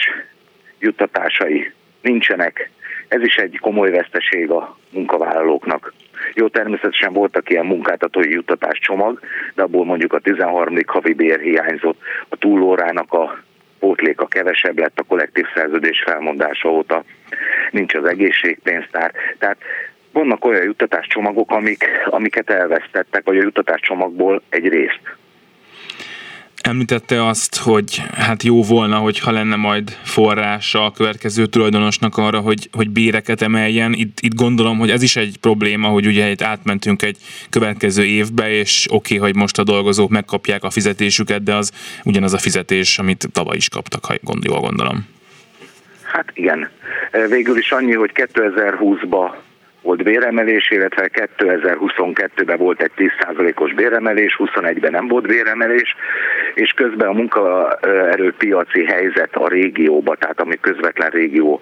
juttatásai 0.78 1.72
nincsenek, 2.02 2.70
ez 3.08 3.22
is 3.22 3.36
egy 3.36 3.58
komoly 3.60 3.90
veszteség 3.90 4.50
a 4.50 4.76
munkavállalóknak. 4.90 5.92
Jó, 6.34 6.48
természetesen 6.48 7.12
voltak 7.12 7.50
ilyen 7.50 7.66
munkáltatói 7.66 8.30
juttatás 8.30 8.78
csomag, 8.78 9.20
de 9.54 9.62
abból 9.62 9.84
mondjuk 9.84 10.12
a 10.12 10.18
13. 10.18 10.76
havi 10.86 11.12
bér 11.12 11.40
hiányzott, 11.40 12.00
a 12.28 12.36
túlórának 12.36 13.12
a 13.12 13.38
pótléka 13.80 14.26
kevesebb 14.26 14.78
lett 14.78 14.98
a 14.98 15.02
kollektív 15.02 15.44
szerződés 15.54 16.02
felmondása 16.06 16.68
óta, 16.68 17.04
nincs 17.70 17.94
az 17.94 18.04
egészségpénztár. 18.04 19.12
Tehát 19.38 19.56
vannak 20.12 20.44
olyan 20.44 20.64
juttatáscsomagok, 20.64 21.50
amik, 21.50 21.84
amiket 22.04 22.50
elvesztettek, 22.50 23.24
vagy 23.24 23.36
a 23.36 23.42
juttatáscsomagból 23.42 24.42
egy 24.48 24.68
részt. 24.68 25.00
Említette 26.62 27.26
azt, 27.26 27.56
hogy 27.56 28.02
hát 28.12 28.42
jó 28.42 28.62
volna, 28.62 28.96
hogyha 28.96 29.30
lenne 29.30 29.56
majd 29.56 29.90
forrása 30.02 30.84
a 30.84 30.90
következő 30.90 31.46
tulajdonosnak 31.46 32.16
arra, 32.16 32.38
hogy, 32.38 32.68
hogy 32.72 32.90
béreket 32.90 33.42
emeljen. 33.42 33.92
Itt, 33.92 34.18
itt 34.20 34.34
gondolom, 34.34 34.78
hogy 34.78 34.90
ez 34.90 35.02
is 35.02 35.16
egy 35.16 35.36
probléma, 35.40 35.88
hogy 35.88 36.06
ugye 36.06 36.30
itt 36.30 36.42
átmentünk 36.42 37.02
egy 37.02 37.16
következő 37.50 38.04
évbe, 38.04 38.50
és 38.50 38.86
oké, 38.90 39.16
okay, 39.16 39.28
hogy 39.28 39.40
most 39.40 39.58
a 39.58 39.64
dolgozók 39.64 40.10
megkapják 40.10 40.64
a 40.64 40.70
fizetésüket, 40.70 41.42
de 41.42 41.54
az 41.54 41.72
ugyanaz 42.04 42.32
a 42.32 42.38
fizetés, 42.38 42.98
amit 42.98 43.28
tavaly 43.32 43.56
is 43.56 43.68
kaptak, 43.68 44.04
ha 44.04 44.14
jól 44.42 44.60
gondolom. 44.60 45.06
Hát 46.02 46.30
igen. 46.34 46.70
Végül 47.28 47.58
is 47.58 47.72
annyi, 47.72 47.94
hogy 47.94 48.10
2020-ba 48.14 49.32
volt 49.90 50.02
béremelés, 50.02 50.70
illetve 50.70 51.10
2022-ben 51.12 52.58
volt 52.58 52.82
egy 52.82 52.90
10%-os 52.96 53.74
béremelés, 53.74 54.36
21-ben 54.38 54.90
nem 54.90 55.08
volt 55.08 55.26
béremelés, 55.26 55.94
és 56.54 56.70
közben 56.70 57.08
a 57.08 57.12
munkaerőpiaci 57.12 58.84
helyzet 58.84 59.36
a 59.36 59.48
régióba, 59.48 60.16
tehát 60.16 60.40
ami 60.40 60.60
közvetlen 60.60 61.10
régió 61.10 61.60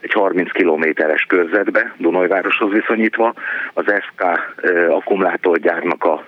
egy 0.00 0.12
30 0.12 0.52
kilométeres 0.52 1.22
körzetbe, 1.22 1.94
Dunajvároshoz 1.96 2.72
viszonyítva, 2.72 3.34
az 3.74 3.84
SK 3.84 4.22
akkumulátorgyárnak 4.88 6.04
a 6.04 6.24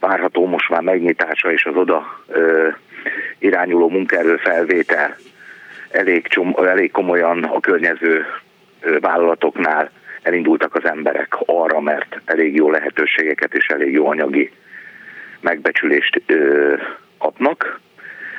várható 0.00 0.46
most 0.46 0.68
már 0.68 0.80
megnyitása 0.80 1.52
és 1.52 1.64
az 1.64 1.76
oda 1.76 2.24
irányuló 3.38 3.88
munkaerő 3.88 4.36
felvétel 4.36 5.16
elég, 5.90 6.26
csom, 6.26 6.56
elég 6.64 6.90
komolyan 6.90 7.44
a 7.44 7.60
környező 7.60 8.26
vállalatoknál 9.00 9.90
elindultak 10.22 10.74
az 10.74 10.84
emberek 10.84 11.36
arra, 11.46 11.80
mert 11.80 12.20
elég 12.24 12.54
jó 12.54 12.70
lehetőségeket 12.70 13.54
és 13.54 13.66
elég 13.66 13.92
jó 13.92 14.08
anyagi 14.08 14.50
megbecsülést 15.40 16.22
ö, 16.26 16.74
kapnak. 17.18 17.80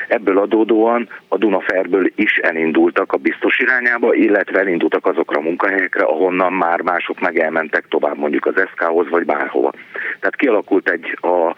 Ebből 0.07 0.37
adódóan 0.37 1.09
a 1.27 1.37
Dunaferből 1.37 2.11
is 2.15 2.37
elindultak 2.37 3.13
a 3.13 3.17
biztos 3.17 3.59
irányába, 3.59 4.13
illetve 4.13 4.59
elindultak 4.59 5.05
azokra 5.05 5.37
a 5.37 5.43
munkahelyekre, 5.43 6.03
ahonnan 6.03 6.53
már 6.53 6.81
mások 6.81 7.19
meg 7.19 7.39
elmentek 7.39 7.85
tovább, 7.87 8.17
mondjuk 8.17 8.45
az 8.45 8.53
SK-hoz 8.71 9.09
vagy 9.09 9.25
bárhova. 9.25 9.71
Tehát 10.19 10.35
kialakult 10.35 10.89
egy 10.89 11.17
a 11.21 11.55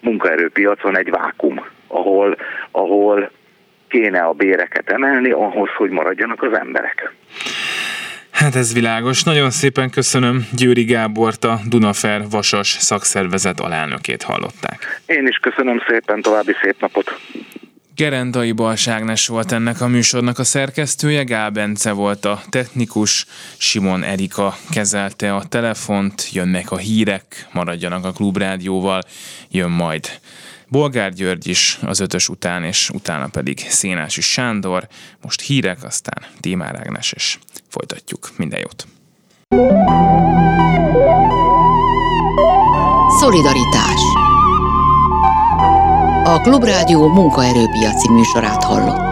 munkaerőpiacon 0.00 0.96
egy 0.96 1.10
vákum, 1.10 1.64
ahol, 1.86 2.36
ahol 2.70 3.30
kéne 3.88 4.20
a 4.20 4.32
béreket 4.32 4.90
emelni 4.90 5.30
ahhoz, 5.30 5.70
hogy 5.76 5.90
maradjanak 5.90 6.42
az 6.42 6.58
emberek. 6.58 7.12
Hát 8.42 8.54
ez 8.54 8.72
világos. 8.72 9.22
Nagyon 9.22 9.50
szépen 9.50 9.90
köszönöm 9.90 10.46
Győri 10.52 10.84
Gábort, 10.84 11.44
a 11.44 11.60
Dunafer 11.68 12.22
Vasas 12.30 12.68
szakszervezet 12.68 13.60
alelnökét 13.60 14.22
hallották. 14.22 15.02
Én 15.06 15.26
is 15.26 15.36
köszönöm 15.36 15.82
szépen, 15.88 16.22
további 16.22 16.52
szép 16.62 16.80
napot! 16.80 17.20
Gerendai 17.94 18.52
Balságnes 18.52 19.26
volt 19.26 19.52
ennek 19.52 19.80
a 19.80 19.86
műsornak 19.86 20.38
a 20.38 20.44
szerkesztője, 20.44 21.22
Gál 21.22 21.50
Bence 21.50 21.92
volt 21.92 22.24
a 22.24 22.40
technikus, 22.48 23.26
Simon 23.58 24.02
Erika 24.02 24.54
kezelte 24.70 25.34
a 25.34 25.44
telefont, 25.44 26.28
jönnek 26.32 26.70
a 26.70 26.76
hírek, 26.76 27.46
maradjanak 27.52 28.04
a 28.04 28.12
klubrádióval, 28.12 29.02
jön 29.50 29.70
majd 29.70 30.08
Bolgár 30.72 31.12
György 31.12 31.46
is 31.46 31.78
az 31.82 32.00
ötös 32.00 32.28
után, 32.28 32.64
és 32.64 32.90
utána 32.90 33.28
pedig 33.28 33.58
Szénási 33.58 34.20
Sándor, 34.20 34.86
most 35.20 35.40
hírek, 35.40 35.84
aztán 35.84 36.30
Tímár 36.40 36.76
Ágnes, 36.76 37.12
és 37.12 37.38
folytatjuk. 37.72 38.30
Minden 38.36 38.60
jót! 38.60 38.86
Szolidaritás 43.20 44.00
A 46.24 46.40
Klubrádió 46.40 47.08
munkaerőpiaci 47.08 48.10
műsorát 48.10 48.64
hallott. 48.64 49.11